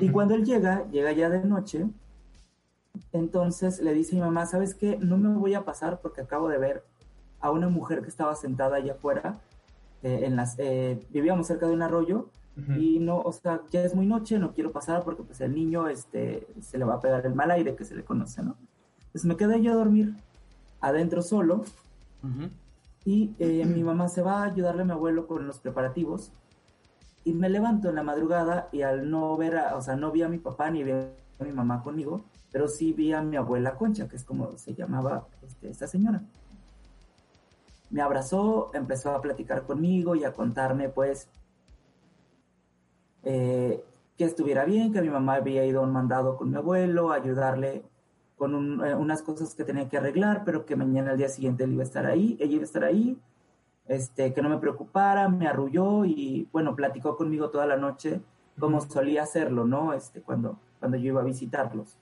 Y 0.00 0.08
cuando 0.08 0.34
él 0.34 0.46
llega, 0.46 0.88
llega 0.90 1.12
ya 1.12 1.28
de 1.28 1.44
noche, 1.44 1.86
entonces 3.12 3.82
le 3.82 3.92
dice 3.92 4.16
a 4.16 4.20
mi 4.20 4.20
mamá, 4.22 4.46
¿sabes 4.46 4.74
qué? 4.74 4.96
No 4.96 5.18
me 5.18 5.28
voy 5.36 5.52
a 5.52 5.66
pasar 5.66 6.00
porque 6.00 6.22
acabo 6.22 6.48
de 6.48 6.56
ver 6.56 6.82
a 7.40 7.50
una 7.50 7.68
mujer 7.68 8.00
que 8.00 8.08
estaba 8.08 8.34
sentada 8.36 8.76
allá 8.76 8.94
afuera 8.94 9.38
eh, 10.02 10.20
en 10.24 10.36
las, 10.36 10.58
eh, 10.58 10.98
vivíamos 11.10 11.46
cerca 11.46 11.66
de 11.66 11.74
un 11.74 11.82
arroyo 11.82 12.30
y 12.78 13.00
no, 13.00 13.20
o 13.20 13.32
sea, 13.32 13.60
ya 13.70 13.82
es 13.82 13.94
muy 13.94 14.06
noche, 14.06 14.38
no 14.38 14.54
quiero 14.54 14.72
pasar 14.72 15.04
porque 15.04 15.22
pues 15.22 15.42
el 15.42 15.54
niño 15.54 15.88
este, 15.88 16.46
se 16.62 16.78
le 16.78 16.86
va 16.86 16.94
a 16.94 17.00
pegar 17.00 17.26
el 17.26 17.34
mal 17.34 17.50
aire 17.50 17.76
que 17.76 17.84
se 17.84 17.94
le 17.94 18.02
conoce, 18.02 18.42
¿no? 18.42 18.56
Pues 19.12 19.26
me 19.26 19.36
quedé 19.36 19.60
yo 19.60 19.72
a 19.72 19.74
dormir 19.74 20.14
adentro 20.88 21.22
solo. 21.22 21.64
Y 23.04 23.34
eh, 23.38 23.64
mi 23.64 23.84
mamá 23.84 24.08
se 24.08 24.22
va 24.22 24.42
a 24.42 24.46
ayudarle 24.46 24.82
a 24.82 24.84
mi 24.84 24.92
abuelo 24.92 25.26
con 25.26 25.46
los 25.46 25.58
preparativos. 25.58 26.32
Y 27.24 27.32
me 27.34 27.48
levanto 27.48 27.88
en 27.88 27.96
la 27.96 28.02
madrugada 28.02 28.68
y 28.72 28.82
al 28.82 29.08
no 29.10 29.36
ver, 29.36 29.58
a, 29.58 29.76
o 29.76 29.82
sea, 29.82 29.96
no 29.96 30.10
vi 30.10 30.22
a 30.22 30.28
mi 30.28 30.38
papá 30.38 30.70
ni 30.70 30.82
vi 30.82 30.92
a 30.92 31.44
mi 31.44 31.52
mamá 31.52 31.82
conmigo, 31.82 32.24
pero 32.50 32.68
sí 32.68 32.92
vi 32.92 33.12
a 33.12 33.22
mi 33.22 33.36
abuela 33.36 33.76
Concha, 33.76 34.08
que 34.08 34.16
es 34.16 34.24
como 34.24 34.56
se 34.56 34.74
llamaba 34.74 35.26
este, 35.46 35.70
esta 35.70 35.86
señora. 35.86 36.22
Me 37.90 38.02
abrazó, 38.02 38.70
empezó 38.74 39.10
a 39.10 39.20
platicar 39.20 39.62
conmigo 39.64 40.16
y 40.16 40.24
a 40.24 40.32
contarme 40.32 40.88
pues 40.88 41.28
eh, 43.22 43.84
que 44.16 44.24
estuviera 44.24 44.64
bien, 44.64 44.92
que 44.92 45.02
mi 45.02 45.10
mamá 45.10 45.34
había 45.34 45.64
ido 45.64 45.80
a 45.80 45.84
un 45.84 45.92
mandado 45.92 46.36
con 46.36 46.50
mi 46.50 46.56
abuelo, 46.56 47.10
a 47.10 47.16
ayudarle 47.16 47.84
con 48.36 48.84
eh, 48.84 48.94
unas 48.94 49.22
cosas 49.22 49.54
que 49.54 49.64
tenía 49.64 49.88
que 49.88 49.96
arreglar, 49.96 50.42
pero 50.44 50.66
que 50.66 50.76
mañana 50.76 51.12
al 51.12 51.18
día 51.18 51.28
siguiente 51.28 51.64
él 51.64 51.72
iba 51.72 51.82
a 51.82 51.86
estar 51.86 52.06
ahí, 52.06 52.36
ella 52.40 52.52
iba 52.52 52.62
a 52.62 52.66
estar 52.66 52.84
ahí, 52.84 53.18
este, 53.88 54.32
que 54.32 54.42
no 54.42 54.48
me 54.48 54.58
preocupara, 54.58 55.28
me 55.28 55.46
arrulló 55.46 56.04
y 56.04 56.48
bueno, 56.52 56.74
platicó 56.74 57.16
conmigo 57.16 57.50
toda 57.50 57.66
la 57.66 57.76
noche 57.76 58.20
como 58.58 58.80
solía 58.80 59.22
hacerlo, 59.22 59.64
¿no? 59.64 59.92
Este, 59.92 60.20
cuando, 60.20 60.58
cuando 60.78 60.96
yo 60.96 61.06
iba 61.06 61.20
a 61.20 61.24
visitarlos. 61.24 61.96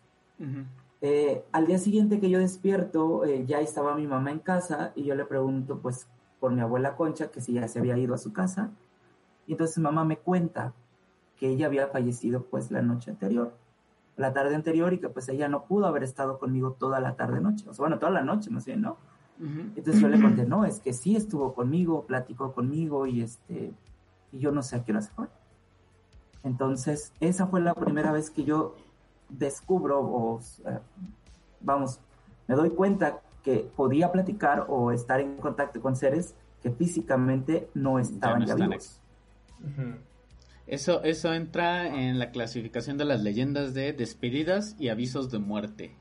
Eh, 1.01 1.45
al 1.53 1.67
día 1.67 1.79
siguiente 1.79 2.21
que 2.21 2.31
yo 2.31 2.39
despierto, 2.39 3.25
eh, 3.25 3.45
ya 3.47 3.61
estaba 3.61 3.95
mi 3.95 4.07
mamá 4.07 4.31
en 4.31 4.39
casa 4.39 4.93
y 4.95 5.05
yo 5.05 5.15
le 5.15 5.25
pregunto, 5.25 5.79
pues, 5.79 6.09
por 6.41 6.53
mi 6.53 6.61
abuela 6.61 6.97
Concha, 6.97 7.31
que 7.31 7.41
si 7.41 7.55
ya 7.55 7.69
se 7.69 7.79
había 7.79 7.97
ido 7.99 8.15
a 8.15 8.19
su 8.19 8.33
casa. 8.33 8.71
Y 9.47 9.53
entonces 9.53 9.79
mamá 9.79 10.05
me 10.05 10.17
cuenta 10.17 10.73
que 11.37 11.49
ella 11.49 11.67
había 11.67 11.89
fallecido, 11.89 12.45
pues, 12.45 12.71
la 12.71 12.83
noche 12.83 13.11
anterior, 13.11 13.53
la 14.17 14.33
tarde 14.33 14.55
anterior, 14.55 14.93
y 14.93 14.99
que 14.99 15.09
pues 15.09 15.29
ella 15.29 15.49
no 15.49 15.65
pudo 15.65 15.87
haber 15.87 16.05
estado 16.05 16.39
conmigo 16.39 16.73
toda 16.73 17.01
la 17.01 17.17
tarde-noche, 17.17 17.69
o 17.69 17.75
sea, 17.75 17.83
bueno, 17.83 17.99
toda 17.99 18.13
la 18.13 18.23
noche 18.23 18.51
más 18.51 18.65
bien, 18.65 18.83
¿no? 18.83 18.97
Entonces 19.41 20.01
yo 20.01 20.09
le 20.09 20.21
conté, 20.21 20.45
no, 20.47 20.65
es 20.65 20.81
que 20.81 20.93
sí 20.93 21.17
estuvo 21.17 21.55
conmigo, 21.55 22.05
platicó 22.07 22.53
conmigo 22.53 23.07
y 23.07 23.23
este, 23.23 23.73
y 24.33 24.39
yo 24.39 24.53
no 24.53 24.63
sé 24.63 24.77
a 24.77 24.85
qué 24.85 24.93
hora 24.93 25.03
se 25.03 25.11
fue. 25.11 25.27
Entonces, 26.43 27.13
esa 27.21 27.47
fue 27.47 27.61
la 27.61 27.75
primera 27.75 28.13
vez 28.13 28.31
que 28.31 28.45
yo 28.45 28.77
descubro 29.31 30.01
o, 30.01 30.41
vamos, 31.61 32.01
me 32.47 32.55
doy 32.55 32.71
cuenta 32.71 33.21
que 33.43 33.71
podía 33.75 34.13
platicar 34.13 34.67
o 34.69 34.93
estar 34.93 35.21
en 35.21 35.37
contacto 35.37 35.81
con 35.81 35.97
seres 35.97 36.35
que 36.63 36.71
físicamente 36.71 37.69
no 37.75 37.99
estaban 37.99 38.45
ya, 38.47 38.55
vivos. 38.55 39.01
Eso, 40.67 41.03
eso 41.03 41.35
entra 41.35 41.87
en 41.89 42.19
la 42.19 42.31
clasificación 42.31 42.97
de 42.97 43.05
las 43.05 43.23
leyendas 43.23 43.75
de 43.75 43.93
despedidas 43.93 44.77
y 44.79 44.89
avisos 44.89 45.31
de 45.31 45.39
muerte. 45.39 45.97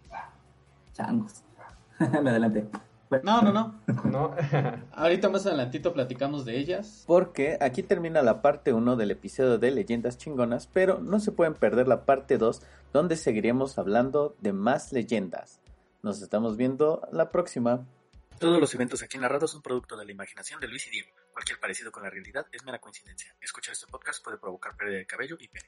Changos. 0.94 1.44
me 2.00 2.30
adelanté. 2.30 2.68
No, 3.22 3.42
no, 3.42 3.52
no. 3.52 3.76
no. 4.06 4.36
Ahorita 4.94 5.30
más 5.30 5.46
adelantito 5.46 5.94
platicamos 5.94 6.46
de 6.46 6.58
ellas. 6.58 7.04
Porque 7.06 7.58
aquí 7.62 7.84
termina 7.84 8.22
la 8.22 8.42
parte 8.42 8.74
1 8.74 8.96
del 8.96 9.12
episodio 9.12 9.60
de 9.60 9.72
Leyendas 9.72 10.18
Chingonas, 10.18 10.68
pero 10.74 11.00
no 11.00 11.20
se 11.20 11.32
pueden 11.32 11.54
perder 11.54 11.88
la 11.88 12.06
parte 12.06 12.38
2 12.38 12.62
donde 12.92 13.16
seguiremos 13.16 13.78
hablando 13.78 14.36
de 14.40 14.54
más 14.54 14.92
leyendas. 14.92 15.60
Nos 16.02 16.22
estamos 16.22 16.58
viendo 16.58 17.08
la 17.12 17.30
próxima. 17.30 17.86
Todos 18.40 18.60
los 18.60 18.74
eventos 18.76 19.02
aquí 19.02 19.18
narrados 19.18 19.52
son 19.52 19.62
producto 19.62 19.96
de 19.96 20.06
la 20.06 20.12
imaginación 20.12 20.60
de 20.60 20.68
Luis 20.68 20.88
y 20.88 20.92
Diego. 20.92 21.10
Cualquier 21.32 21.60
parecido 21.60 21.92
con 21.92 22.04
la 22.04 22.10
realidad 22.10 22.46
es 22.52 22.64
mera 22.64 22.80
coincidencia. 22.80 23.36
Escuchar 23.42 23.74
este 23.74 23.88
podcast 23.88 24.24
puede 24.24 24.38
provocar 24.38 24.76
pérdida 24.76 24.98
de 24.98 25.06
cabello 25.06 25.38
y 25.40 25.48
pene. 25.48 25.68